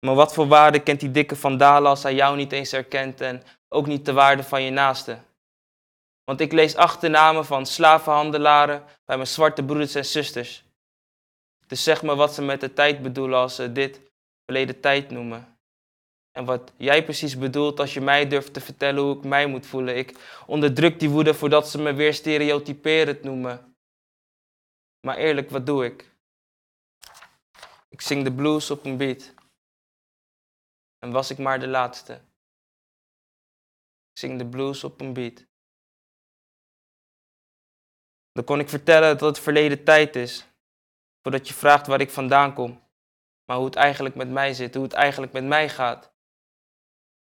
Maar 0.05 0.15
wat 0.15 0.33
voor 0.33 0.47
waarde 0.47 0.79
kent 0.79 0.99
die 0.99 1.11
dikke 1.11 1.35
vandalen 1.35 1.89
als 1.89 2.03
hij 2.03 2.13
jou 2.13 2.35
niet 2.35 2.51
eens 2.51 2.71
herkent 2.71 3.21
en 3.21 3.43
ook 3.69 3.87
niet 3.87 4.05
de 4.05 4.13
waarde 4.13 4.43
van 4.43 4.63
je 4.63 4.71
naaste? 4.71 5.19
Want 6.23 6.41
ik 6.41 6.51
lees 6.51 6.75
achternamen 6.75 7.45
van 7.45 7.65
slavenhandelaren 7.65 8.83
bij 9.05 9.15
mijn 9.15 9.27
zwarte 9.27 9.63
broeders 9.63 9.95
en 9.95 10.05
zusters. 10.05 10.63
Dus 11.71 11.83
zeg 11.83 12.03
me 12.03 12.15
wat 12.15 12.33
ze 12.33 12.41
met 12.41 12.61
de 12.61 12.73
tijd 12.73 13.01
bedoelen 13.01 13.39
als 13.39 13.55
ze 13.55 13.71
dit 13.71 14.01
verleden 14.43 14.79
tijd 14.79 15.09
noemen. 15.09 15.59
En 16.31 16.45
wat 16.45 16.73
jij 16.77 17.03
precies 17.03 17.37
bedoelt 17.37 17.79
als 17.79 17.93
je 17.93 18.01
mij 18.01 18.27
durft 18.27 18.53
te 18.53 18.61
vertellen 18.61 19.03
hoe 19.03 19.17
ik 19.17 19.23
mij 19.23 19.45
moet 19.45 19.65
voelen. 19.65 19.97
Ik 19.97 20.41
onderdruk 20.47 20.99
die 20.99 21.09
woede 21.09 21.33
voordat 21.33 21.69
ze 21.69 21.77
me 21.77 21.93
weer 21.93 22.13
stereotyperend 22.13 23.23
noemen. 23.23 23.75
Maar 25.07 25.17
eerlijk, 25.17 25.49
wat 25.49 25.65
doe 25.65 25.85
ik? 25.85 26.11
Ik 27.89 28.01
zing 28.01 28.23
de 28.23 28.33
blues 28.33 28.71
op 28.71 28.85
een 28.85 28.97
beat. 28.97 29.33
En 30.99 31.11
was 31.11 31.29
ik 31.29 31.37
maar 31.37 31.59
de 31.59 31.67
laatste. 31.67 32.13
Ik 34.11 34.19
zing 34.19 34.37
de 34.37 34.45
blues 34.45 34.83
op 34.83 35.01
een 35.01 35.13
beat. 35.13 35.45
Dan 38.31 38.43
kon 38.43 38.59
ik 38.59 38.69
vertellen 38.69 39.17
dat 39.17 39.35
het 39.35 39.43
verleden 39.43 39.83
tijd 39.83 40.15
is, 40.15 40.49
voordat 41.21 41.47
je 41.47 41.53
vraagt 41.53 41.87
waar 41.87 42.01
ik 42.01 42.09
vandaan 42.09 42.53
kom, 42.53 42.89
maar 43.45 43.57
hoe 43.57 43.65
het 43.65 43.75
eigenlijk 43.75 44.15
met 44.15 44.29
mij 44.29 44.53
zit, 44.53 44.73
hoe 44.73 44.83
het 44.83 44.93
eigenlijk 44.93 45.31
met 45.31 45.43
mij 45.43 45.69
gaat. 45.69 46.13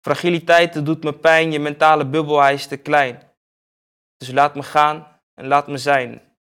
Fragiliteit 0.00 0.84
doet 0.84 1.04
me 1.04 1.12
pijn, 1.12 1.52
je 1.52 1.58
mentale 1.58 2.06
bubbel 2.06 2.48
is 2.48 2.66
te 2.66 2.76
klein. 2.76 3.32
Dus 4.16 4.30
laat 4.30 4.54
me 4.54 4.62
gaan 4.62 5.20
en 5.34 5.46
laat 5.46 5.68
me 5.68 5.78
zijn. 5.78 6.36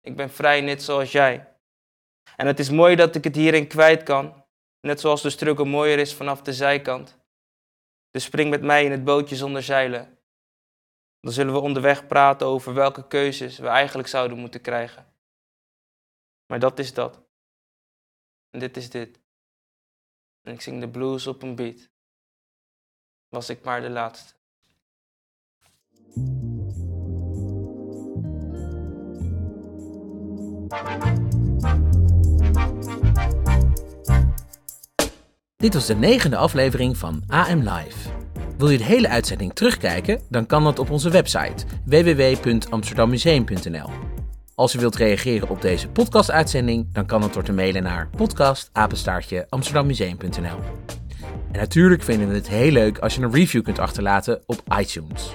Ik 0.00 0.16
ben 0.16 0.30
vrij 0.30 0.60
net 0.60 0.82
zoals 0.82 1.12
jij. 1.12 1.54
En 2.36 2.46
het 2.46 2.58
is 2.58 2.70
mooi 2.70 2.96
dat 2.96 3.14
ik 3.14 3.24
het 3.24 3.36
hierin 3.36 3.66
kwijt 3.66 4.02
kan, 4.02 4.44
net 4.80 5.00
zoals 5.00 5.22
de 5.22 5.30
struggle 5.30 5.64
mooier 5.64 5.98
is 5.98 6.14
vanaf 6.14 6.42
de 6.42 6.52
zijkant. 6.52 7.18
Dus 8.10 8.24
spring 8.24 8.50
met 8.50 8.62
mij 8.62 8.84
in 8.84 8.90
het 8.90 9.04
bootje 9.04 9.36
zonder 9.36 9.62
zeilen. 9.62 10.18
Dan 11.20 11.32
zullen 11.32 11.52
we 11.52 11.60
onderweg 11.60 12.06
praten 12.06 12.46
over 12.46 12.74
welke 12.74 13.06
keuzes 13.06 13.58
we 13.58 13.68
eigenlijk 13.68 14.08
zouden 14.08 14.38
moeten 14.38 14.60
krijgen. 14.60 15.09
Maar 16.50 16.58
dat 16.58 16.78
is 16.78 16.94
dat. 16.94 17.22
En 18.50 18.58
dit 18.58 18.76
is 18.76 18.90
dit. 18.90 19.20
En 20.42 20.52
ik 20.52 20.60
zing 20.60 20.80
de 20.80 20.88
blues 20.88 21.26
op 21.26 21.42
een 21.42 21.54
beat. 21.54 21.90
Was 23.28 23.48
ik 23.48 23.64
maar 23.64 23.80
de 23.80 23.90
laatste. 23.90 24.34
Dit 35.56 35.74
was 35.74 35.86
de 35.86 35.94
negende 35.94 36.36
aflevering 36.36 36.96
van 36.96 37.22
AM 37.26 37.58
Live. 37.58 38.10
Wil 38.56 38.70
je 38.70 38.78
de 38.78 38.84
hele 38.84 39.08
uitzending 39.08 39.52
terugkijken? 39.52 40.20
Dan 40.28 40.46
kan 40.46 40.64
dat 40.64 40.78
op 40.78 40.90
onze 40.90 41.10
website 41.10 41.66
www.amsterdammuseum.nl. 41.84 44.19
Als 44.60 44.74
u 44.74 44.78
wilt 44.78 44.96
reageren 44.96 45.48
op 45.48 45.62
deze 45.62 45.88
podcast-uitzending, 45.88 46.86
dan 46.92 47.06
kan 47.06 47.22
het 47.22 47.32
door 47.32 47.42
te 47.42 47.52
mailen 47.52 47.82
naar 47.82 48.08
podcast@amsterdammuseum.nl. 48.16 50.58
En 51.52 51.58
natuurlijk 51.58 52.02
vinden 52.02 52.28
we 52.28 52.34
het 52.34 52.48
heel 52.48 52.72
leuk 52.72 52.98
als 52.98 53.14
je 53.14 53.22
een 53.22 53.32
review 53.32 53.62
kunt 53.62 53.78
achterlaten 53.78 54.42
op 54.46 54.62
iTunes. 54.78 55.34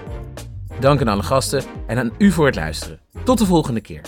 Dank 0.79 1.01
aan 1.01 1.07
alle 1.07 1.23
gasten 1.23 1.63
en 1.87 1.97
aan 1.97 2.11
u 2.17 2.31
voor 2.31 2.45
het 2.45 2.55
luisteren. 2.55 2.99
Tot 3.23 3.37
de 3.37 3.45
volgende 3.45 3.81
keer. 3.81 4.01